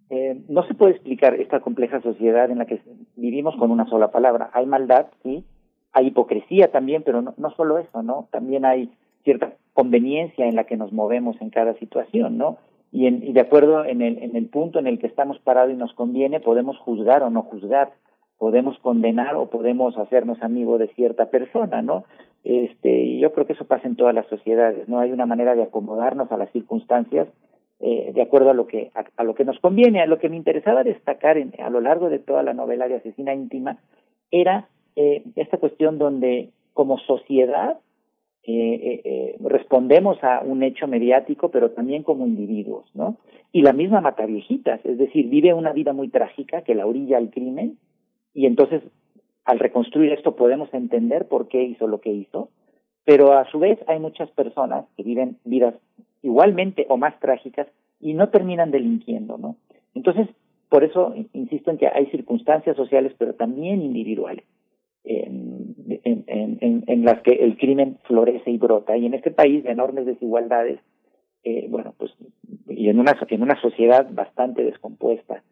[0.09, 2.81] Eh, no se puede explicar esta compleja sociedad en la que
[3.17, 4.51] vivimos con una sola palabra.
[4.55, 5.45] Hay maldad, sí.
[5.93, 8.29] Hay hipocresía también, pero no, no solo eso, ¿no?
[8.33, 8.91] También hay
[9.25, 12.57] cierta conveniencia en la que nos movemos en cada situación, ¿no?
[12.93, 15.73] Y, en, y de acuerdo en el, en el punto en el que estamos parados
[15.73, 17.93] y nos conviene, podemos juzgar o no juzgar,
[18.39, 22.05] podemos condenar o podemos hacernos amigos de cierta persona, ¿no?
[22.45, 24.99] Este, y yo creo que eso pasa en todas las sociedades, ¿no?
[25.01, 27.29] Hay una manera de acomodarnos a las circunstancias
[27.81, 30.01] eh, de acuerdo a lo que a, a lo que nos conviene.
[30.01, 32.97] A lo que me interesaba destacar en, a lo largo de toda la novela de
[32.97, 33.79] Asesina íntima
[34.31, 37.79] era eh, esta cuestión donde como sociedad
[38.43, 43.19] eh, eh, eh, respondemos a un hecho mediático, pero también como individuos, ¿no?
[43.53, 47.31] Y la misma Mataviejitas, es decir, vive una vida muy trágica que la orilla al
[47.31, 47.77] crimen,
[48.33, 48.83] y entonces
[49.45, 52.51] al reconstruir esto podemos entender por qué hizo lo que hizo,
[53.05, 55.75] pero a su vez hay muchas personas que viven vidas
[56.23, 57.67] igualmente o más trágicas
[58.01, 59.57] y no terminan delinquiendo, ¿no?
[59.95, 60.29] Entonces,
[60.69, 64.45] por eso insisto en que hay circunstancias sociales, pero también individuales,
[65.05, 65.75] en,
[67.05, 68.97] las que el crimen florece y brota.
[68.97, 70.79] Y en este país de enormes desigualdades,
[71.45, 72.13] eh, bueno, pues,
[72.69, 75.43] y en una, en una sociedad bastante descompuesta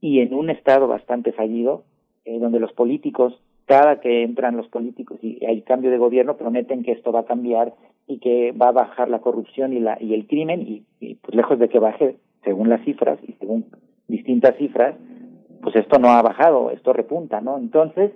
[0.00, 1.84] y en un Estado bastante fallido,
[2.28, 3.32] eh, donde los políticos,
[3.64, 7.24] cada que entran los políticos y hay cambio de gobierno, prometen que esto va a
[7.24, 7.72] cambiar
[8.06, 11.34] y que va a bajar la corrupción y, la, y el crimen, y, y pues
[11.34, 13.64] lejos de que baje, según las cifras y según
[14.08, 14.94] distintas cifras,
[15.62, 17.56] pues esto no ha bajado, esto repunta, ¿no?
[17.56, 18.12] Entonces,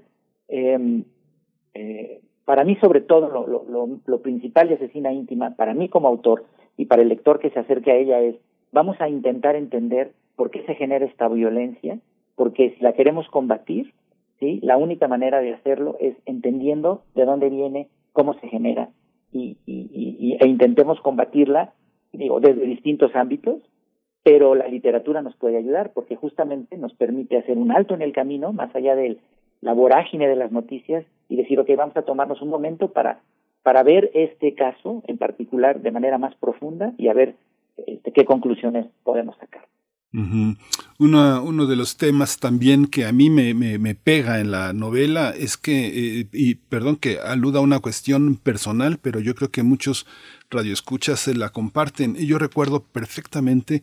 [0.49, 1.03] eh,
[1.73, 5.89] eh, para mí sobre todo lo, lo, lo, lo principal de Asesina Íntima, para mí
[5.89, 6.45] como autor
[6.77, 8.37] y para el lector que se acerque a ella es,
[8.73, 11.99] vamos a intentar entender por qué se genera esta violencia,
[12.37, 13.93] porque si la queremos combatir,
[14.43, 14.59] ¿sí?
[14.61, 18.89] la única manera de hacerlo es entendiendo de dónde viene, cómo se genera,
[19.33, 21.73] y, e intentemos combatirla,
[22.13, 23.63] digo, desde distintos ámbitos,
[24.25, 28.13] pero la literatura nos puede ayudar porque justamente nos permite hacer un alto en el
[28.13, 29.19] camino, más allá de
[29.61, 33.21] la vorágine de las noticias, y decir, ok, vamos a tomarnos un momento para,
[33.63, 37.37] para ver este caso en particular de manera más profunda y a ver
[37.77, 39.63] este, qué conclusiones podemos sacar.
[40.15, 46.21] Uno, de los temas también que a mí me pega en la novela es que,
[46.21, 50.07] eh, y perdón que aluda a una cuestión personal, pero yo creo que muchos
[50.51, 52.17] radioescuchas se la comparten.
[52.19, 53.83] Y yo recuerdo perfectamente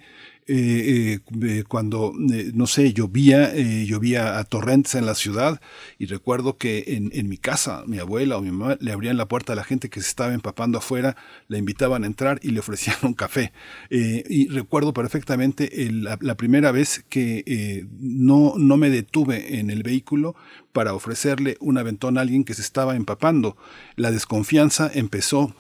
[0.52, 5.62] eh, eh, cuando, eh, no sé, llovía, llovía a torrentes en la ciudad
[6.00, 9.54] y recuerdo que en, mi casa, mi abuela o mi mamá le abrían la puerta
[9.54, 11.16] a la gente que se estaba empapando afuera,
[11.50, 13.54] la invitaban a entrar y le ofrecían un café.
[13.92, 20.36] y recuerdo perfectamente la, primera vez que no, no me detuve en el vehículo
[20.74, 23.56] para ofrecerle un aventón a alguien que se estaba empapando.
[23.96, 25.54] La desconfianza empezó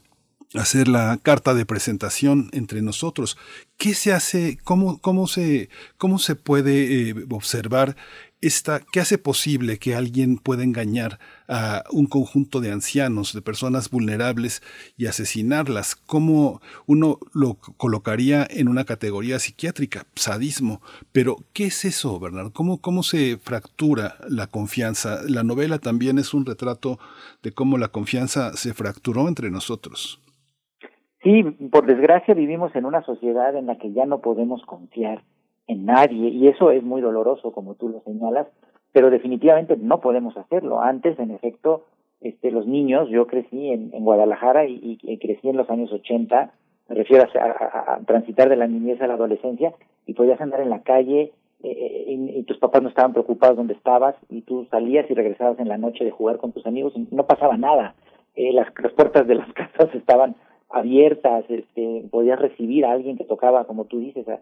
[0.55, 3.37] hacer la carta de presentación entre nosotros.
[3.77, 4.57] ¿Qué se hace?
[4.63, 7.95] ¿Cómo, cómo, se, cómo se puede eh, observar
[8.41, 8.79] esta?
[8.79, 14.63] ¿Qué hace posible que alguien pueda engañar a un conjunto de ancianos, de personas vulnerables
[14.97, 15.95] y asesinarlas?
[15.95, 20.07] ¿Cómo uno lo colocaría en una categoría psiquiátrica?
[20.15, 20.81] Sadismo.
[21.11, 22.51] Pero, ¿qué es eso, Bernardo?
[22.53, 25.21] ¿Cómo, cómo se fractura la confianza?
[25.27, 26.99] La novela también es un retrato
[27.43, 30.19] de cómo la confianza se fracturó entre nosotros.
[31.21, 35.21] Sí, por desgracia vivimos en una sociedad en la que ya no podemos confiar
[35.67, 38.47] en nadie y eso es muy doloroso, como tú lo señalas,
[38.93, 40.81] pero definitivamente no podemos hacerlo.
[40.81, 41.85] Antes, en efecto,
[42.21, 46.51] este, los niños, yo crecí en, Guadalajara y, crecí en los años 80,
[46.87, 49.73] me refiero a, transitar de la niñez a la adolescencia,
[50.05, 53.73] y podías andar en la calle eh, y, y tus papás no estaban preocupados donde
[53.73, 57.07] estabas y tú salías y regresabas en la noche de jugar con tus amigos y
[57.11, 57.93] no pasaba nada.
[58.35, 60.35] Eh, las, las puertas de las casas estaban
[60.69, 64.39] abiertas, este, podías recibir a alguien que tocaba, como tú dices, a-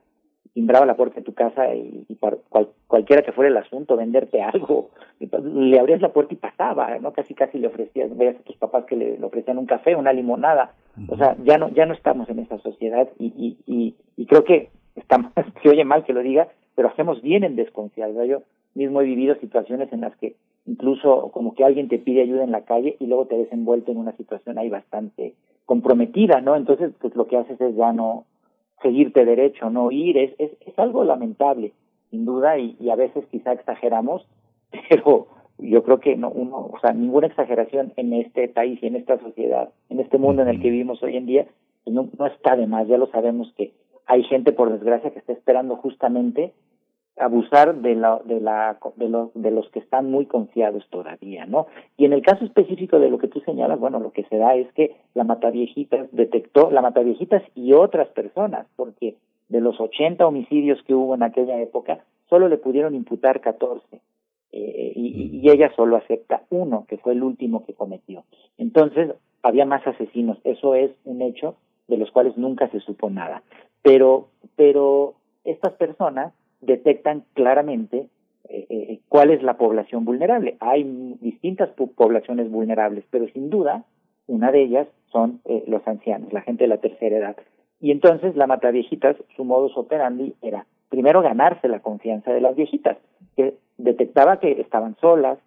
[0.54, 3.96] timbraba la puerta de tu casa y, y para cual- cualquiera que fuera el asunto,
[3.96, 4.90] venderte algo,
[5.20, 7.14] le abrías la puerta y pasaba, ¿no?
[7.14, 10.14] Casi casi le ofrecías, veías a tus papás que le, le ofrecían un café, una
[10.14, 10.74] limonada,
[11.10, 14.44] o sea, ya no, ya no estamos en esa sociedad y, y, y, y creo
[14.44, 15.32] que estamos,
[15.62, 18.26] se oye mal que lo diga, pero hacemos bien en desconfiar, ¿verdad?
[18.26, 18.42] Yo
[18.74, 22.52] mismo he vivido situaciones en las que incluso como que alguien te pide ayuda en
[22.52, 25.34] la calle y luego te ves envuelto en una situación ahí bastante
[25.68, 26.56] comprometida, ¿no?
[26.56, 28.26] Entonces, pues lo que haces es ya no
[28.82, 31.74] seguirte derecho, no ir, es, es, es algo lamentable,
[32.10, 34.26] sin duda, y, y a veces quizá exageramos,
[34.90, 35.28] pero
[35.60, 39.20] yo creo que no, uno, o sea, ninguna exageración en este país y en esta
[39.20, 41.48] sociedad, en este mundo en el que vivimos hoy en día,
[41.84, 43.74] pues no, no está de más, ya lo sabemos que
[44.06, 46.54] hay gente, por desgracia, que está esperando justamente
[47.20, 51.68] abusar de la, de la de los de los que están muy confiados todavía, ¿no?
[51.98, 54.56] Y en el caso específico de lo que tú señalas, bueno, lo que se da
[54.56, 59.16] es que la Mataviejitas detectó la Mataviejitas y otras personas, porque
[59.50, 63.84] de los 80 homicidios que hubo en aquella época, solo le pudieron imputar 14
[64.52, 68.24] eh, y, y ella solo acepta uno, que fue el último que cometió.
[68.58, 69.14] Entonces,
[69.44, 71.56] había más asesinos, eso es un hecho
[71.88, 73.44] de los cuales nunca se supo nada.
[73.82, 78.08] Pero, pero estas personas detectan claramente
[78.50, 80.58] eh, eh, cuál es la población vulnerable.
[80.60, 80.84] Hay
[81.22, 83.84] distintas po- poblaciones vulnerables, pero sin duda
[84.28, 87.38] una de ellas son eh, los ancianos, la gente de la tercera edad.
[87.80, 92.98] Y entonces la mataviejitas, su modus operandi era primero ganarse la confianza de las viejitas,
[93.36, 95.38] que detectaba que estaban solas,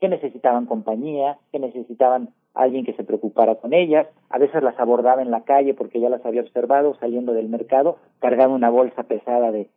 [0.00, 5.20] que necesitaban compañía, que necesitaban alguien que se preocupara con ellas, a veces las abordaba
[5.22, 9.52] en la calle porque ya las había observado saliendo del mercado, cargando una bolsa pesada
[9.52, 9.68] de,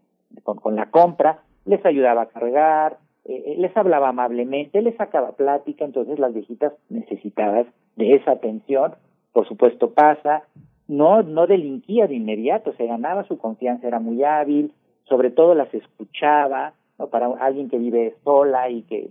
[0.43, 5.33] con, con la compra, les ayudaba a cargar, eh, eh, les hablaba amablemente, les sacaba
[5.33, 8.95] plática, entonces las viejitas necesitadas de esa atención,
[9.33, 10.43] por supuesto pasa,
[10.87, 15.71] no, no delinquía de inmediato, se ganaba su confianza, era muy hábil, sobre todo las
[15.73, 17.07] escuchaba, ¿no?
[17.07, 19.09] para alguien que vive sola y que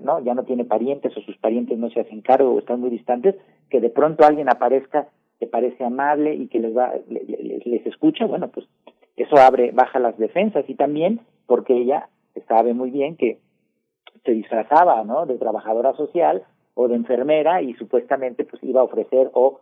[0.00, 2.90] no ya no tiene parientes o sus parientes no se hacen cargo o están muy
[2.90, 3.36] distantes,
[3.70, 5.08] que de pronto alguien aparezca
[5.38, 8.66] que parece amable y que les va le- le- les escucha, bueno, pues
[9.16, 12.08] eso abre baja las defensas y también porque ella
[12.48, 13.38] sabe muy bien que
[14.24, 15.26] se disfrazaba, ¿no?
[15.26, 19.60] de trabajadora social o de enfermera y supuestamente pues iba a ofrecer o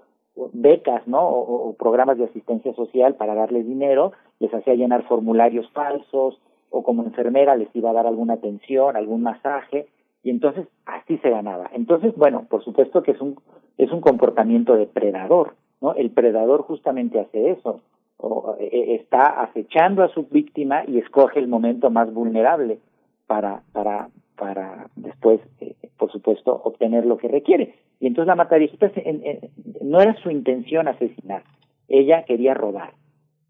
[0.52, 1.28] becas, ¿no?
[1.28, 7.02] O programas de asistencia social para darles dinero, les hacía llenar formularios falsos o como
[7.02, 9.88] enfermera les iba a dar alguna atención, algún masaje
[10.22, 11.68] y entonces así se ganaba.
[11.72, 13.36] Entonces, bueno, por supuesto que es un
[13.76, 15.94] es un comportamiento depredador, ¿no?
[15.94, 17.80] El predador justamente hace eso,
[18.22, 22.78] o, eh, eh, está acechando a su víctima y escoge el momento más vulnerable
[23.26, 27.74] para para para después, eh, por supuesto, obtener lo que requiere.
[28.00, 29.40] Y entonces la mataviejitas en- en-
[29.82, 31.42] no era su intención asesinar,
[31.88, 32.92] ella quería robar.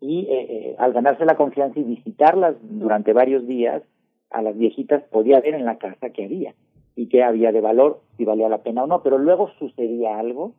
[0.01, 3.83] Y eh, eh, al ganarse la confianza y visitarlas durante varios días,
[4.31, 6.55] a las viejitas podía ver en la casa qué había
[6.97, 9.03] y qué había de valor, si valía la pena o no.
[9.03, 10.53] Pero luego sucedía algo.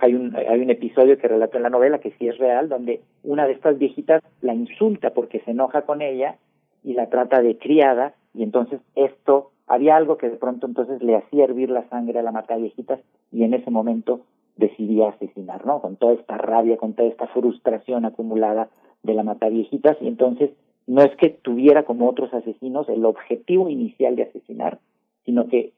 [0.00, 3.00] Hay un, hay un episodio que relata en la novela que sí es real, donde
[3.22, 6.36] una de estas viejitas la insulta porque se enoja con ella
[6.82, 11.16] y la trata de criada y entonces esto había algo que de pronto entonces le
[11.16, 13.00] hacía hervir la sangre a la mataviejitas
[13.32, 14.20] y en ese momento
[14.56, 15.80] decidía asesinar, ¿no?
[15.80, 18.68] Con toda esta rabia, con toda esta frustración acumulada
[19.02, 20.50] de la mataviejitas y entonces
[20.86, 24.78] no es que tuviera como otros asesinos el objetivo inicial de asesinar,
[25.24, 25.72] sino que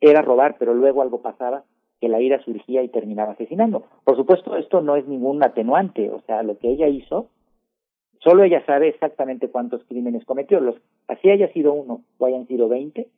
[0.00, 1.64] era robar, pero luego algo pasaba
[2.00, 3.84] que la ira surgía y terminaba asesinando.
[4.04, 7.28] Por supuesto, esto no es ningún atenuante, o sea, lo que ella hizo
[8.20, 10.60] Solo ella sabe exactamente cuántos crímenes cometió.
[10.60, 13.08] Los, así haya sido uno o hayan sido veinte,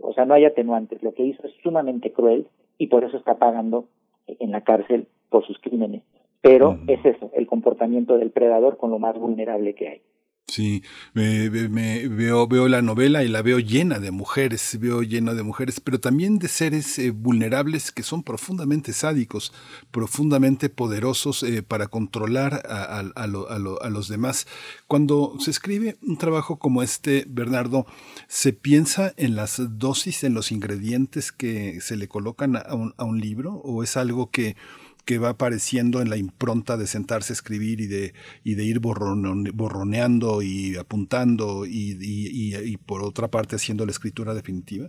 [0.00, 1.02] o sea, no hay atenuantes.
[1.02, 2.46] Lo que hizo es sumamente cruel
[2.78, 3.86] y por eso está pagando
[4.26, 6.02] en la cárcel por sus crímenes.
[6.42, 10.00] Pero es eso, el comportamiento del predador con lo más vulnerable que hay.
[10.46, 10.82] Sí,
[11.14, 15.80] me, veo, veo la novela y la veo llena de mujeres, veo llena de mujeres,
[15.80, 19.52] pero también de seres eh, vulnerables que son profundamente sádicos,
[19.90, 24.46] profundamente poderosos eh, para controlar a, a- a lo- a lo- a los demás.
[24.86, 27.86] Cuando se escribe un trabajo como este, Bernardo,
[28.28, 32.74] ¿se piensa en las dosis, en los ingredientes que se le colocan a
[33.04, 34.56] un libro o es algo que
[35.04, 38.80] que va apareciendo en la impronta de sentarse a escribir y de, y de ir
[38.80, 44.88] borrone- borroneando y apuntando y, y- y- y por otra parte haciendo la escritura definitiva?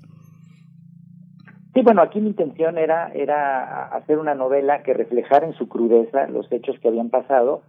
[1.74, 6.27] Sí, bueno, aquí mi intención era, era hacer una novela que reflejara en su crudeza
[6.27, 7.64] los hechos que habían pasado,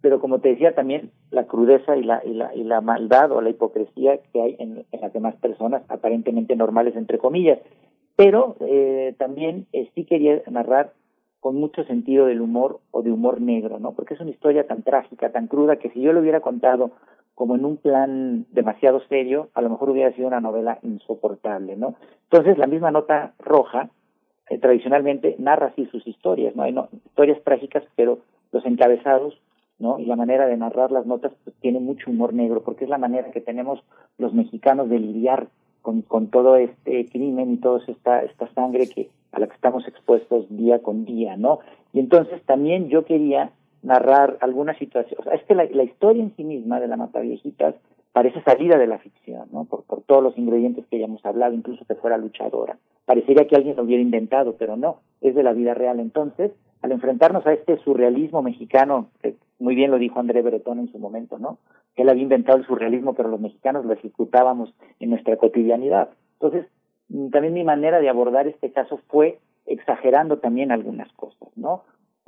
[0.00, 3.42] pero como te decía también la crudeza y la, y la, y la maldad o
[3.42, 7.58] la hipocresía que hay en, en las demás personas aparentemente normales entre comillas
[8.16, 10.92] pero eh, también eh, sí quería narrar
[11.40, 13.92] con mucho sentido del humor o de humor negro, ¿no?
[13.92, 16.92] Porque es una historia tan trágica, tan cruda, que si yo lo hubiera contado
[17.34, 21.94] como en un plan demasiado serio, a lo mejor hubiera sido una novela insoportable, ¿no?
[22.24, 23.88] Entonces, la misma nota roja,
[24.50, 26.64] eh, tradicionalmente, narra así sus historias, ¿no?
[26.64, 28.18] Hay no, historias trágicas, pero
[28.52, 29.40] los encabezados,
[29.78, 29.98] ¿no?
[29.98, 32.98] Y la manera de narrar las notas pues, tiene mucho humor negro, porque es la
[32.98, 33.82] manera que tenemos
[34.18, 35.48] los mexicanos de lidiar
[35.80, 39.86] con, con todo este crimen y toda esta, esta sangre que a la que estamos
[39.86, 41.60] expuestos día con día, ¿no?
[41.92, 43.52] Y entonces también yo quería
[43.82, 47.74] narrar alguna situación, o sea, es que la, historia en sí misma de la Mataviejitas
[48.12, 49.64] parece salida de la ficción, ¿no?
[49.64, 52.78] Por, todos los ingredientes que ya hemos hablado, incluso que fuera luchadora.
[53.06, 56.00] Parecería que alguien lo hubiera inventado, pero no, es de la vida real.
[56.00, 56.50] Entonces,
[56.82, 60.98] al enfrentarnos a este surrealismo mexicano, que muy bien lo dijo André Breton en su
[60.98, 61.58] momento, ¿no?
[61.96, 66.10] Él había inventado el surrealismo, pero los mexicanos lo ejecutábamos en nuestra cotidianidad.
[66.34, 66.66] Entonces,
[67.30, 71.82] también mi manera de abordar este caso fue exagerando también algunas cosas, ¿no?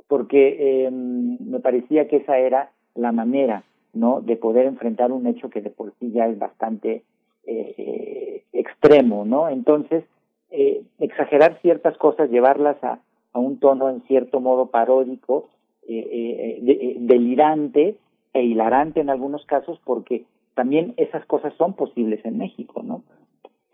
[0.07, 3.63] Porque eh, me parecía que esa era la manera,
[3.93, 4.21] ¿no?
[4.21, 7.03] De poder enfrentar un hecho que de por sí ya es bastante
[7.45, 9.49] eh, extremo, ¿no?
[9.49, 10.03] Entonces,
[10.51, 12.99] eh, exagerar ciertas cosas, llevarlas a,
[13.33, 15.49] a un tono en cierto modo paródico,
[15.87, 17.97] eh, eh, delirante
[18.33, 23.03] e hilarante en algunos casos, porque también esas cosas son posibles en México, ¿no?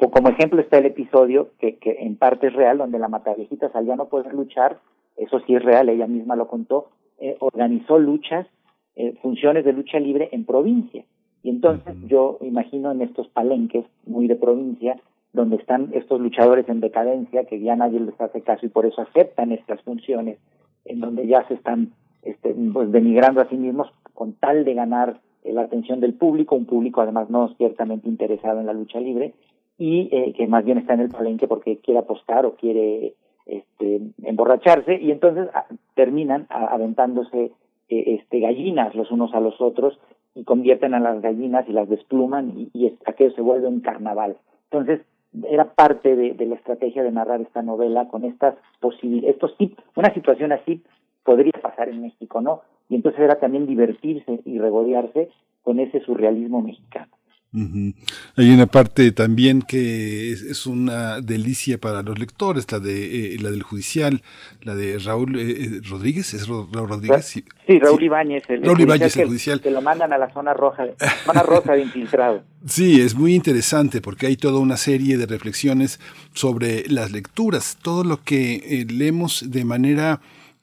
[0.08, 3.94] Como ejemplo está el episodio que, que en parte es real, donde la Mataviejita salía
[3.94, 4.80] a no poder luchar,
[5.18, 6.88] eso sí es real, ella misma lo contó,
[7.20, 8.48] eh, organizó luchas,
[8.96, 11.04] eh, funciones de lucha libre en provincia.
[11.44, 14.96] Y entonces yo imagino en estos palenques muy de provincia,
[15.34, 19.02] donde están estos luchadores en decadencia, que ya nadie les hace caso y por eso
[19.02, 20.38] aceptan estas funciones,
[20.86, 21.92] en donde ya se están
[22.24, 26.56] este, pues, denigrando a sí mismos con tal de ganar eh, la atención del público,
[26.56, 29.34] un público además no ciertamente interesado en la lucha libre,
[29.80, 33.16] y eh, que más bien está en el palenque porque quiere apostar o quiere
[33.48, 37.52] este, emborracharse, y entonces a, terminan aventándose
[37.90, 39.98] eh, este, gallinas los unos a los otros
[40.36, 44.38] y convierten a las gallinas y las despluman y, y aquello se vuelve un carnaval.
[44.66, 45.02] Entonces,
[45.50, 50.14] era parte de, la estrategia de narrar esta novela con estas posibilidades, estos sí, una
[50.14, 50.84] situación así
[51.24, 52.62] podría pasar en México, ¿no?
[52.90, 55.30] Y entonces era también divertirse y regodearse
[55.64, 57.12] con ese surrealismo mexicano.
[57.52, 57.96] Uh -huh.
[58.36, 63.40] Hay una parte también que es, es, una delicia para los lectores, la de eh,
[63.40, 64.22] la del judicial,
[64.62, 67.26] la de Raúl eh, Rodríguez, es Raúl Rodríguez.
[67.26, 69.62] Sí, sí Raúl Ibáñez, el, Raúl el Ibáñez, el judicial.
[69.62, 70.86] Que lo mandan a la zona roja,
[71.26, 72.44] zona rosa de infiltrado.
[72.68, 76.00] Sí, es muy interesante porque hay toda una serie de reflexiones
[76.34, 80.22] sobre las lecturas, todo lo que eh, leemos de manera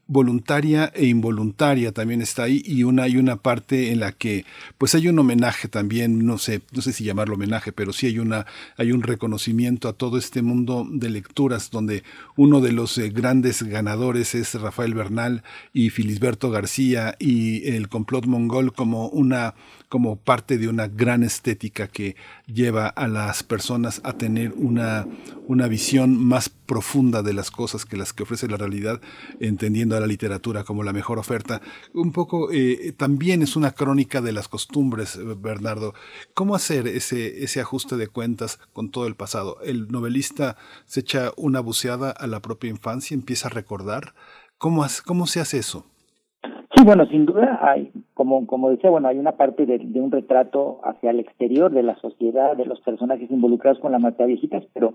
[0.09, 4.45] voluntaria e involuntaria también está ahí y una hay una parte en la que
[4.79, 8.21] pues hay un homenaje también no sé no sé si llamarlo homenaje pero sí hay
[8.21, 12.05] una hay un reconocimiento a todo este mundo de lecturas donde
[12.37, 18.27] uno de los eh, grandes ganadores es Rafael Bernal y Filisberto García y el complot
[18.27, 19.55] mongol como una
[19.89, 22.17] como parte de una gran estética que
[22.47, 25.07] lleva a las personas a tener una,
[25.47, 29.01] una visión más profunda de las cosas que las que ofrece la realidad,
[29.41, 31.61] entendiendo a la literatura como la mejor oferta.
[31.95, 35.95] Un poco eh, también es una crónica de las costumbres, Bernardo.
[36.35, 39.59] ¿Cómo hacer ese, ese ajuste de cuentas con todo el pasado?
[39.65, 44.15] El novelista se echa una buceada a la propia infancia, empieza a recordar.
[44.59, 45.87] ¿Cómo, cómo se hace eso?
[46.75, 50.81] Sí, bueno, sin duda hay, como, como decía, bueno, hay una parte de, un retrato
[50.85, 54.95] hacia el exterior de la sociedad, de los personajes involucrados con la mata viejitas, pero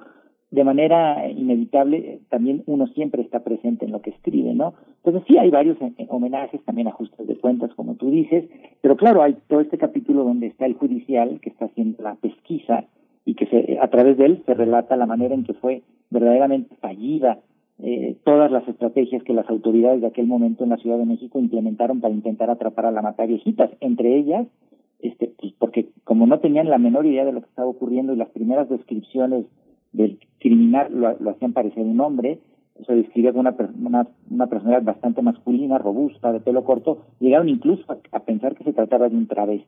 [0.49, 4.73] de manera inevitable también uno siempre está presente en lo que escribe, ¿no?
[4.97, 5.77] Entonces sí hay varios
[6.07, 8.49] homenajes, también ajustes de cuentas, como tú dices,
[8.81, 12.85] pero claro, hay todo este capítulo donde está el judicial que está haciendo la pesquisa
[13.23, 16.75] y que se, a través de él se relata la manera en que fue verdaderamente
[16.77, 17.37] fallida
[17.83, 21.39] eh, todas las estrategias que las autoridades de aquel momento en la Ciudad de México
[21.39, 24.45] implementaron para intentar atrapar a la mata viejitas, entre ellas,
[24.99, 28.17] este, pues porque como no tenían la menor idea de lo que estaba ocurriendo y
[28.17, 29.45] las primeras descripciones
[29.93, 32.39] del criminal lo, hacían parecer un hombre,
[32.85, 37.83] se describía como una, una, una personalidad bastante masculina, robusta, de pelo corto, llegaron incluso
[38.11, 39.67] a, pensar que se trataba de un travesti.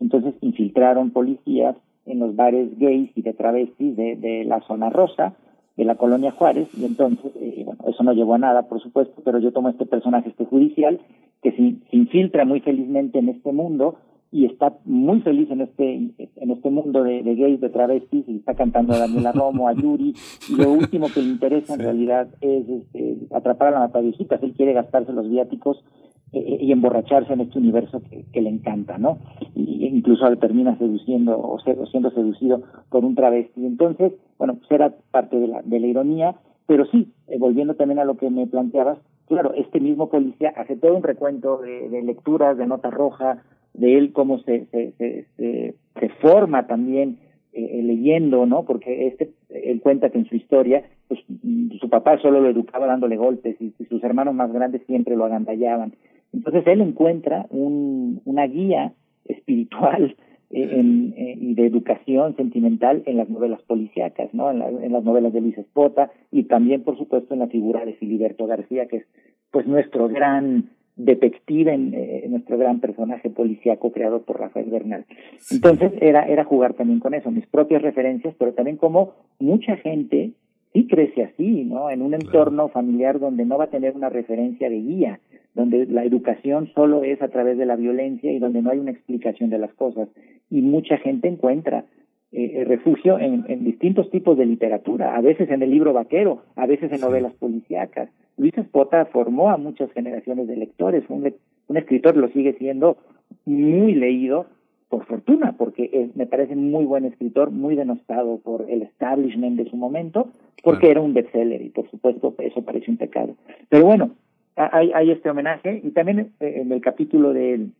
[0.00, 1.76] Entonces infiltraron policías
[2.06, 5.36] en los bares gays y de travestis de la zona rosa,
[5.76, 9.22] de la colonia Juárez, y entonces, eh, bueno, eso no llevó a nada, por supuesto,
[9.24, 11.00] pero yo tomo este personaje, este judicial,
[11.42, 13.96] que se, se, infiltra muy felizmente en este mundo
[14.30, 18.36] y está muy feliz en este en este mundo de, de gays, de travestis, y
[18.36, 20.14] está cantando a Daniela Romo, a Yuri,
[20.48, 24.54] y lo último que le interesa en realidad es este, atrapar a la mataviejitas, él
[24.54, 25.84] quiere gastarse los viáticos
[26.32, 28.00] y emborracharse en este universo
[28.32, 29.18] que, le encanta, ¿no?
[29.54, 33.66] Y incluso termina seduciendo o, se- o siendo seducido por un travesti.
[33.66, 36.34] Entonces, bueno, pues era parte de la, de la ironía,
[36.66, 40.76] pero sí, eh, volviendo también a lo que me planteabas, claro, este mismo policía hace
[40.76, 43.42] todo un recuento de, de lecturas, de nota roja,
[43.74, 45.74] de él cómo se, se,
[46.20, 47.18] forma también
[47.52, 48.64] eh, leyendo, ¿no?
[48.64, 52.86] Porque este, él cuenta que en su historia, pues mm, su papá solo lo educaba
[52.86, 55.92] dándole golpes y, y sus hermanos más grandes siempre lo agandallaban.
[56.32, 58.92] Entonces él encuentra un, una guía
[59.26, 60.16] espiritual
[60.50, 64.50] eh, en- eh, y de educación sentimental en las novelas policíacas, ¿no?
[64.50, 67.84] En, la- en las novelas de Luis Espota y también, por supuesto, en la figura
[67.84, 69.06] de Filiberto García, que es
[69.50, 75.06] pues nuestro gran detective, en, eh, nuestro gran personaje policíaco creado por Rafael Bernal.
[75.50, 80.32] Entonces era era jugar también con eso, mis propias referencias, pero también como mucha gente
[80.74, 81.90] sí crece así, ¿no?
[81.90, 85.20] En un entorno familiar donde no va a tener una referencia de guía,
[85.54, 88.90] donde la educación solo es a través de la violencia y donde no hay una
[88.90, 90.08] explicación de las cosas.
[90.50, 91.84] Y mucha gente encuentra
[92.32, 96.66] eh, refugio en, en distintos tipos de literatura, a veces en el libro vaquero, a
[96.66, 98.08] veces en novelas policíacas.
[98.38, 101.34] Luis Espota formó a muchas generaciones de lectores, un, le-
[101.68, 102.96] un escritor lo sigue siendo
[103.44, 104.46] muy leído,
[104.88, 109.68] por fortuna, porque es- me parece muy buen escritor, muy denostado por el establishment de
[109.70, 110.28] su momento,
[110.62, 113.34] porque era un bestseller y por supuesto eso parece un pecado.
[113.68, 114.10] Pero bueno,
[114.56, 115.80] hay, hay este homenaje.
[115.82, 117.72] Y también eh, en el capítulo del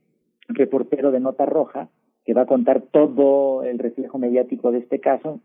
[0.49, 1.89] reportero de Nota Roja,
[2.25, 5.41] que va a contar todo el reflejo mediático de este caso,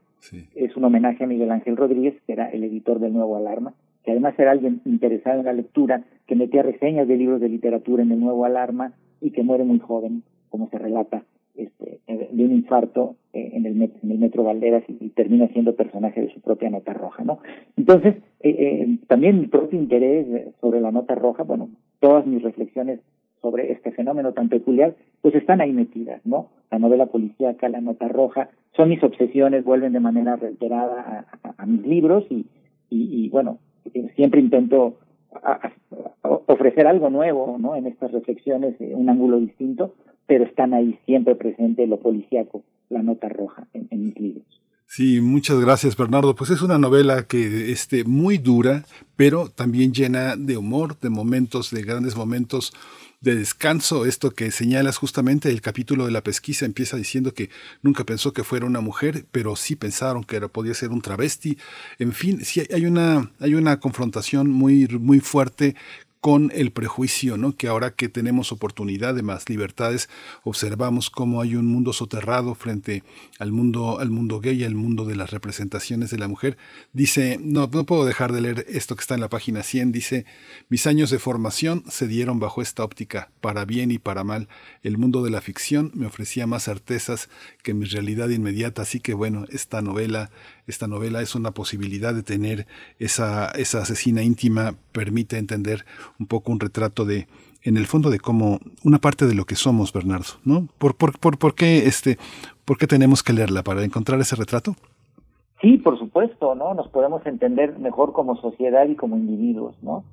[0.56, 3.74] es un homenaje a Miguel Ángel Rodríguez, que era el editor del Nuevo Alarma,
[4.04, 8.04] que además era alguien interesado en la lectura, que metía reseñas de libros de literatura
[8.04, 11.24] en el Nuevo Alarma y que muere muy joven, como se relata,
[11.58, 15.76] este, de un infarto eh, en, el met- en el Metro Valderas y, termina siendo
[15.76, 17.40] personaje de su propia nota roja, ¿no?
[17.76, 21.70] Entonces, eh, eh, también mi propio interés eh, sobre la nota roja, bueno,
[22.00, 23.00] todas mis reflexiones
[23.42, 26.50] sobre este fenómeno tan peculiar, pues están ahí metidas, ¿no?
[26.72, 31.56] La novela policíaca, la nota roja, son mis obsesiones, vuelven de manera reiterada a, a-
[31.58, 32.46] a mis libros y,
[32.90, 33.58] y, bueno,
[33.94, 34.98] eh, siempre intento
[35.44, 35.72] a-
[36.48, 37.76] ofrecer algo nuevo, ¿no?
[37.76, 39.94] En estas reflexiones, un ángulo distinto,
[40.28, 44.46] pero están ahí siempre presente lo policíaco, la nota roja en, en mis libros.
[44.90, 46.34] Sí, muchas gracias Bernardo.
[46.34, 48.86] Pues es una novela que este muy dura,
[49.18, 52.74] pero también llena de humor, de momentos, de grandes momentos
[53.20, 54.06] de descanso.
[54.06, 57.50] Esto que señalas justamente el capítulo de la pesquisa empieza diciendo que
[57.82, 61.58] nunca pensó que fuera una mujer, pero sí pensaron que podía ser un travesti.
[62.00, 65.76] En fin, sí hay una hay una confrontación muy muy fuerte
[66.22, 67.56] con el prejuicio, ¿no?
[67.56, 70.10] Que ahora que tenemos oportunidad de más libertades,
[70.44, 73.04] observamos cómo hay un mundo soterrado frente
[73.40, 76.58] al mundo, al mundo gay, al mundo de las representaciones de la mujer.
[76.94, 80.26] Dice, no, no puedo dejar de leer esto que está en la página 100, dice,
[80.70, 84.48] mis años de formación se dieron bajo esta óptica, para bien y para mal.
[84.84, 87.30] El mundo de la ficción me ofrecía más certezas
[87.64, 90.32] que mi realidad inmediata, así que bueno, esta novela,
[90.68, 92.68] esta novela es una posibilidad de tener
[93.00, 95.86] esa, esa asesina íntima, permite entender
[96.20, 97.28] un poco un retrato de,
[97.64, 100.68] en el fondo de cómo, una parte de lo que somos, Bernardo, ¿no?
[100.78, 102.18] ¿Por, por, por, por qué, este,
[102.66, 103.64] por qué tenemos que leerla?
[103.64, 104.76] ¿Para encontrar ese retrato?
[105.62, 106.76] Sí, por supuesto, ¿no?
[106.76, 110.04] Nos podemos entender mejor como sociedad y como individuos, ¿no?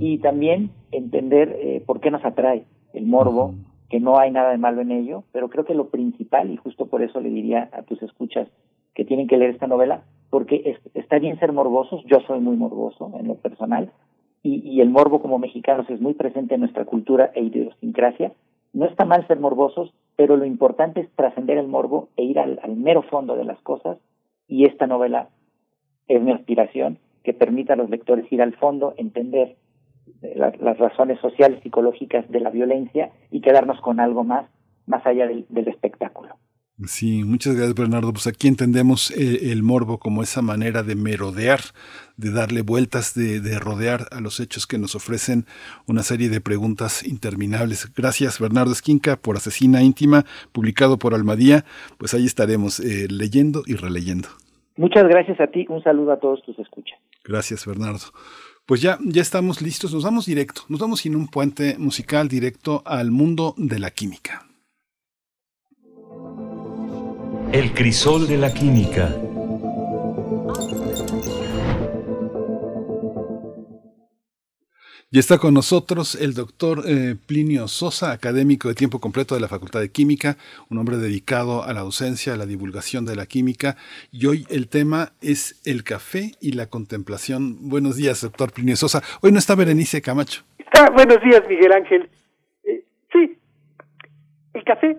[0.00, 3.54] Y también entender eh, por qué nos atrae el morbo,
[3.90, 6.86] que no hay nada de malo en ello, pero creo que lo principal, y justo
[6.86, 8.48] por eso le diría a tus escuchas
[8.94, 12.56] que tienen que leer esta novela, porque es- está bien ser morbosos, yo soy muy
[12.56, 13.90] morboso en lo personal,
[14.46, 18.32] y, el morbo como mexicanos es muy presente en nuestra cultura e idiosincrasia.
[18.74, 22.60] No está mal ser morbosos, pero lo importante es trascender el morbo e ir al,
[22.76, 23.96] mero fondo de las cosas,
[24.46, 25.30] y esta novela
[26.08, 29.56] es mi aspiración, que permita a los lectores ir al fondo, entender
[30.20, 34.46] eh, la- las razones sociales, psicológicas de la violencia y quedarnos con algo más,
[34.86, 36.34] más allá del espectáculo.
[36.82, 38.12] Sí, muchas gracias Bernardo.
[38.12, 41.60] Pues aquí entendemos el morbo como esa manera de merodear,
[42.16, 45.46] de darle vueltas, de, de rodear a los hechos que nos ofrecen
[45.86, 47.92] una serie de preguntas interminables.
[47.94, 51.64] Gracias Bernardo Esquinca por Asesina Íntima, publicado por Almadía.
[51.96, 54.28] Pues ahí estaremos eh, leyendo y releyendo.
[54.76, 56.98] Muchas gracias a ti, un saludo a todos tus escuchas.
[57.22, 58.06] Gracias Bernardo.
[58.66, 62.82] Pues ya, ya estamos listos, nos vamos directo, nos vamos sin un puente musical directo
[62.84, 64.46] al mundo de la química.
[67.52, 69.14] El crisol de la química.
[75.10, 79.48] Y está con nosotros el doctor eh, Plinio Sosa, académico de tiempo completo de la
[79.48, 80.36] Facultad de Química,
[80.70, 83.76] un hombre dedicado a la docencia, a la divulgación de la química.
[84.10, 87.68] Y hoy el tema es el café y la contemplación.
[87.68, 89.02] Buenos días, doctor Plinio Sosa.
[89.22, 90.42] Hoy no está Berenice Camacho.
[90.76, 92.10] Ah, buenos días, Miguel Ángel.
[94.54, 94.96] El café,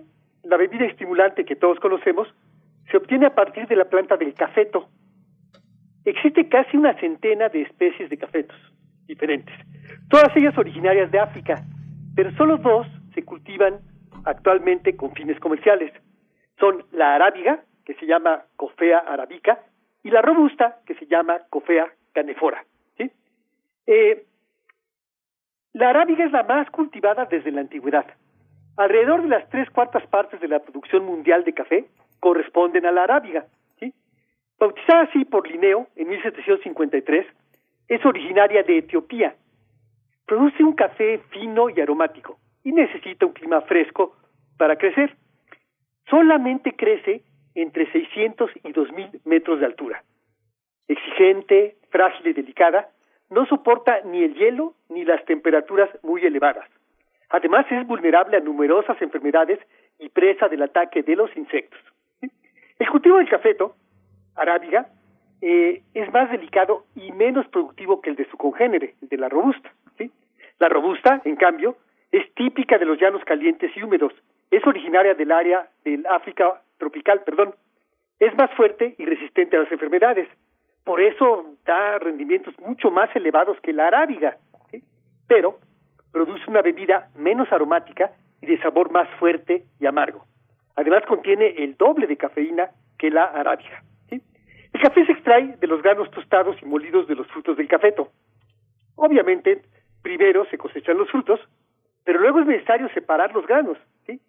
[0.48, 2.28] la bebida estimulante que todos conocemos,
[2.90, 4.88] se obtiene a partir de la planta del cafeto.
[6.04, 8.56] Existe casi una centena de especies de cafetos
[9.06, 9.54] diferentes,
[10.08, 11.62] todas ellas originarias de África,
[12.14, 13.80] pero solo dos se cultivan
[14.24, 15.92] actualmente con fines comerciales.
[16.58, 19.60] Son la arábiga, que se llama Cofea arabica,
[20.02, 22.64] y la robusta, que se llama Cofea canefora.
[22.96, 23.10] ¿sí?
[23.86, 24.24] Eh,
[25.72, 28.06] la arábiga es la más cultivada desde la antigüedad.
[28.76, 31.86] Alrededor de las tres cuartas partes de la producción mundial de café
[32.20, 33.46] corresponden a la arábiga.
[34.58, 37.26] Bautizada así por Linneo en 1753,
[37.88, 39.36] es originaria de Etiopía.
[40.26, 44.16] Produce un café fino y aromático y necesita un clima fresco
[44.56, 45.14] para crecer.
[46.08, 47.22] Solamente crece
[47.54, 50.02] entre 600 y 2000 metros de altura.
[50.88, 52.88] Exigente, frágil y delicada,
[53.28, 56.68] no soporta ni el hielo ni las temperaturas muy elevadas.
[57.30, 59.58] Además es vulnerable a numerosas enfermedades
[59.98, 61.80] y presa del ataque de los insectos.
[62.78, 63.76] El cultivo del cafeto,
[64.34, 64.88] arábiga,
[65.40, 69.28] eh, es más delicado y menos productivo que el de su congénere, el de la
[69.28, 69.70] robusta.
[70.58, 71.76] La robusta, en cambio,
[72.10, 74.12] es típica de los llanos calientes y húmedos.
[74.50, 77.54] Es originaria del área del África tropical, perdón.
[78.18, 80.26] Es más fuerte y resistente a las enfermedades.
[80.84, 84.38] Por eso da rendimientos mucho más elevados que la arábiga.
[85.28, 85.58] Pero
[86.12, 90.24] produce una bebida menos aromática y de sabor más fuerte y amargo.
[90.76, 93.82] Además contiene el doble de cafeína que la arábiga.
[94.08, 94.22] ¿sí?
[94.72, 98.10] El café se extrae de los granos tostados y molidos de los frutos del cafeto.
[98.96, 99.62] Obviamente,
[100.02, 101.40] primero se cosechan los frutos,
[102.04, 104.20] pero luego es necesario separar los granos, ¿sí?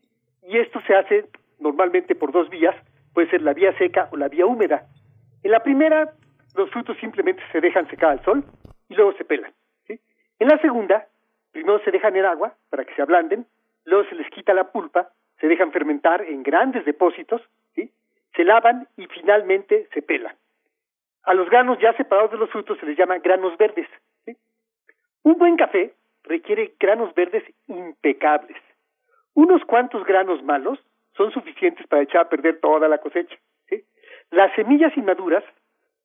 [0.44, 1.26] Y esto se hace
[1.60, 2.76] normalmente por dos vías,
[3.14, 4.88] puede ser la vía seca o la vía húmeda.
[5.44, 6.14] En la primera,
[6.56, 8.44] los frutos simplemente se dejan secar al sol
[8.90, 9.52] y luego se pelan.
[9.86, 10.00] ¿sí?
[10.40, 11.08] En la segunda,
[11.52, 13.46] primero se dejan en agua para que se ablanden,
[13.86, 15.10] luego se les quita la pulpa,
[15.40, 17.42] se dejan fermentar en grandes depósitos,
[17.76, 20.36] se lavan y finalmente se pelan.
[21.24, 23.88] A los granos ya separados de los frutos se les llama granos verdes.
[25.24, 25.94] Un buen café
[26.24, 28.58] requiere granos verdes impecables.
[29.34, 30.80] Unos cuantos granos malos
[31.16, 33.36] son suficientes para echar a perder toda la cosecha.
[34.30, 35.44] Las semillas inmaduras,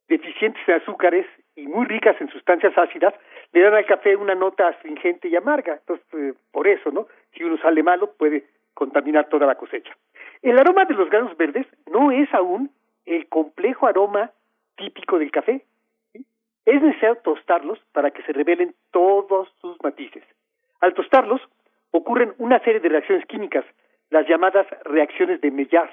[0.09, 3.15] deficientes en azúcares y muy ricas en sustancias ácidas,
[3.53, 5.75] le dan al café una nota astringente y amarga.
[5.75, 7.07] Entonces, eh, por eso, ¿no?
[7.35, 9.95] Si uno sale malo, puede contaminar toda la cosecha.
[10.41, 12.71] El aroma de los granos verdes no es aún
[13.07, 14.31] el complejo aroma
[14.77, 15.65] típico del café.
[16.65, 20.25] Es necesario tostarlos para que se revelen todos sus matices.
[20.81, 21.41] Al tostarlos,
[21.91, 23.65] ocurren una serie de reacciones químicas,
[24.11, 25.91] las llamadas reacciones de Maillard.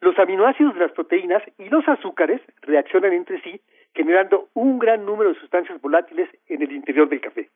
[0.00, 3.60] Los aminoácidos de las proteínas y los azúcares reaccionan entre sí,
[3.94, 7.48] generando un gran número de sustancias volátiles en el interior del café.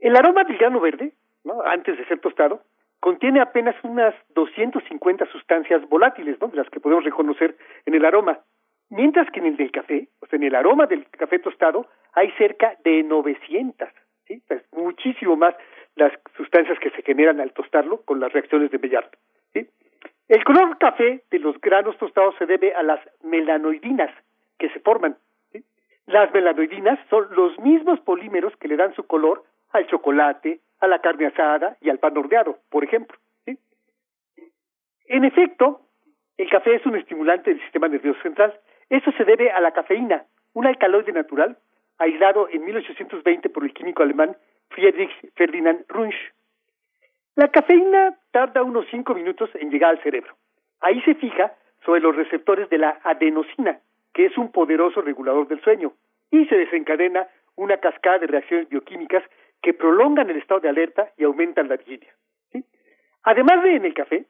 [0.00, 1.12] El aroma del grano verde,
[1.44, 1.62] ¿no?
[1.62, 2.62] antes de ser tostado,
[3.00, 6.48] contiene apenas unas 250 sustancias volátiles, ¿no?
[6.48, 8.40] de las que podemos reconocer en el aroma,
[8.90, 12.30] mientras que en el del café, o sea, en el aroma del café tostado, hay
[12.32, 13.88] cerca de 900,
[14.26, 14.42] ¿sí?
[14.72, 15.54] Muchísimo más
[15.96, 19.10] las sustancias que se generan al tostarlo con las reacciones de Maillard.
[20.28, 24.10] El color café de los granos tostados se debe a las melanoidinas
[24.58, 25.16] que se forman.
[26.06, 31.00] Las melanoidinas son los mismos polímeros que le dan su color al chocolate, a la
[31.00, 33.18] carne asada y al pan horneado, por ejemplo.
[35.06, 35.80] En efecto,
[36.36, 38.58] el café es un estimulante del sistema nervioso central.
[38.90, 41.56] Esto se debe a la cafeína, un alcaloide natural
[41.98, 44.36] aislado en 1820 por el químico alemán
[44.70, 46.32] Friedrich Ferdinand Runge.
[47.34, 50.36] La cafeína tarda unos cinco minutos en llegar al cerebro.
[50.80, 51.54] Ahí se fija
[51.84, 53.80] sobre los receptores de la adenosina,
[54.18, 55.92] que es un poderoso regulador del sueño,
[56.32, 59.22] y se desencadena una cascada de reacciones bioquímicas
[59.62, 62.12] que prolongan el estado de alerta y aumentan la vigilia.
[63.22, 64.24] Además de en el café,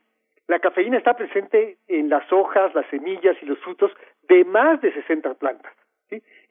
[0.47, 3.91] la cafeína está presente en las hojas, las semillas y los frutos
[4.29, 5.73] de más de 60 plantas,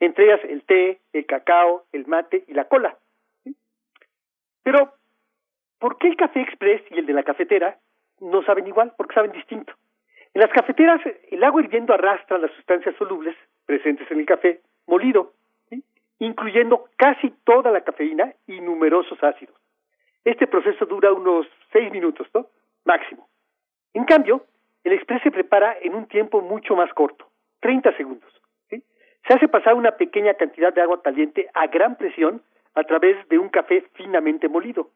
[0.00, 2.98] entre ellas el té, el cacao, el mate y la cola.
[4.64, 4.94] Pero,
[5.78, 7.78] ¿por qué el café express y el de la cafetera
[8.20, 8.94] no saben igual?
[8.96, 9.74] Porque saben distinto.
[10.38, 11.00] En las cafeteras,
[11.32, 13.34] el agua hirviendo arrastra las sustancias solubles
[13.66, 15.32] presentes en el café molido,
[16.20, 19.56] incluyendo casi toda la cafeína y numerosos ácidos.
[20.24, 22.46] Este proceso dura unos seis minutos, ¿no?
[22.84, 23.26] Máximo.
[23.94, 24.44] En cambio,
[24.84, 27.26] el express se prepara en un tiempo mucho más corto,
[27.58, 28.32] 30 segundos.
[28.70, 32.42] Se hace pasar una pequeña cantidad de agua caliente a gran presión
[32.76, 34.90] a través de un café finamente molido.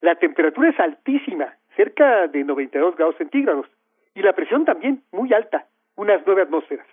[0.00, 3.68] La temperatura es altísima, cerca de 92 grados centígrados,
[4.14, 5.66] y la presión también muy alta,
[5.96, 6.86] unas 9 atmósferas.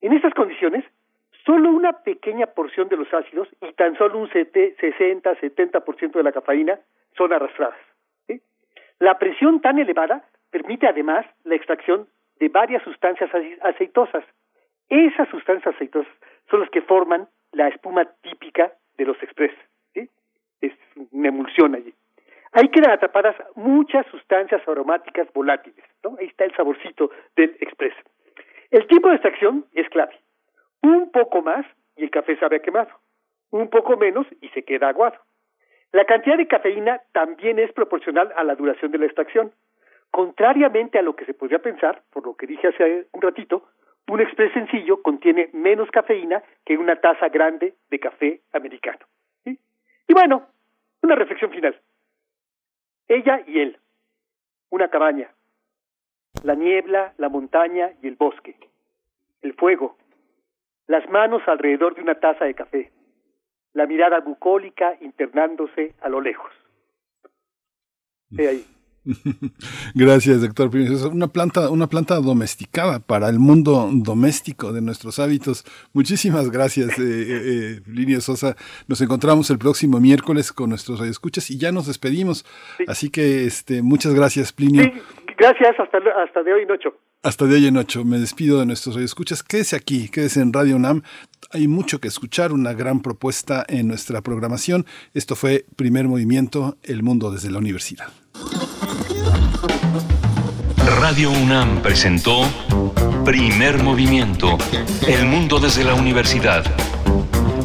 [0.00, 0.84] En estas condiciones,
[1.44, 6.78] solo una pequeña porción de los ácidos y tan solo un 60-70% de la cafeína
[7.16, 7.78] son arrastradas.
[8.26, 8.40] ¿sí?
[8.98, 12.06] La presión tan elevada permite además la extracción
[12.38, 14.24] de varias sustancias ace- aceitosas.
[14.88, 16.12] Esas sustancias aceitosas
[16.50, 19.52] son las que forman la espuma típica de los express.
[20.60, 20.72] Es
[21.10, 21.92] una emulsión allí.
[22.54, 25.84] Ahí quedan atrapadas muchas sustancias aromáticas volátiles.
[26.04, 26.16] ¿no?
[26.20, 27.94] Ahí está el saborcito del express.
[28.70, 30.16] El tiempo de extracción es clave.
[30.80, 31.66] Un poco más
[31.96, 32.90] y el café sabe a quemado.
[33.50, 35.16] Un poco menos y se queda aguado.
[35.90, 39.52] La cantidad de cafeína también es proporcional a la duración de la extracción.
[40.12, 43.68] Contrariamente a lo que se podría pensar, por lo que dije hace un ratito,
[44.06, 49.06] un express sencillo contiene menos cafeína que una taza grande de café americano.
[49.44, 50.46] Y bueno,
[51.02, 51.76] una reflexión final.
[53.08, 53.78] Ella y él,
[54.70, 55.30] una cabaña,
[56.42, 58.56] la niebla, la montaña y el bosque,
[59.42, 59.96] el fuego,
[60.86, 62.92] las manos alrededor de una taza de café,
[63.72, 66.52] la mirada bucólica internándose a lo lejos.
[68.36, 68.64] He ahí.
[69.94, 70.70] Gracias, doctor
[71.12, 75.64] una planta, una planta domesticada para el mundo doméstico de nuestros hábitos.
[75.92, 78.56] Muchísimas gracias, eh, eh, eh, Sosa.
[78.88, 82.44] Nos encontramos el próximo miércoles con nuestros radioescuchas y ya nos despedimos.
[82.86, 84.90] Así que este, muchas gracias, Plinio.
[85.36, 86.94] Gracias, hasta, hasta de hoy, Nocho.
[87.24, 88.04] Hasta de hoy en ocho.
[88.04, 89.42] Me despido de nuestros radioescuchas.
[89.42, 91.02] Quédese aquí, quédese en Radio UNAM.
[91.52, 94.84] Hay mucho que escuchar, una gran propuesta en nuestra programación.
[95.14, 98.08] Esto fue Primer Movimiento, El Mundo desde la Universidad.
[101.00, 102.42] Radio UNAM presentó
[103.24, 104.58] Primer Movimiento,
[105.08, 106.62] El Mundo desde la Universidad,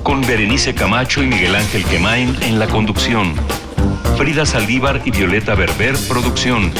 [0.04, 3.34] con Berenice Camacho y Miguel Ángel Quemain en la conducción,
[4.18, 6.72] Frida Saldívar y Violeta Berber, producción,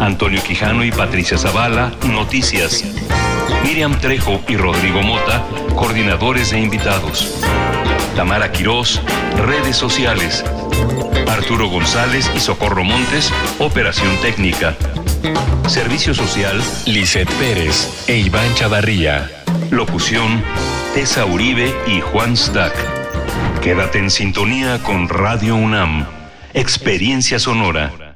[0.00, 2.84] Antonio Quijano y Patricia Zavala, noticias,
[3.62, 5.44] Miriam Trejo y Rodrigo Mota,
[5.76, 7.40] coordinadores e invitados,
[8.16, 9.00] Tamara Quirós,
[9.46, 10.44] redes sociales,
[11.28, 14.74] Arturo González y Socorro Montes, operación técnica.
[15.68, 19.30] Servicio social, Lisette Pérez e Iván Chavarría.
[19.70, 20.42] Locución,
[20.94, 22.74] Tessa Uribe y Juan Stack.
[23.60, 26.06] Quédate en sintonía con Radio UNAM.
[26.54, 28.09] Experiencia sonora.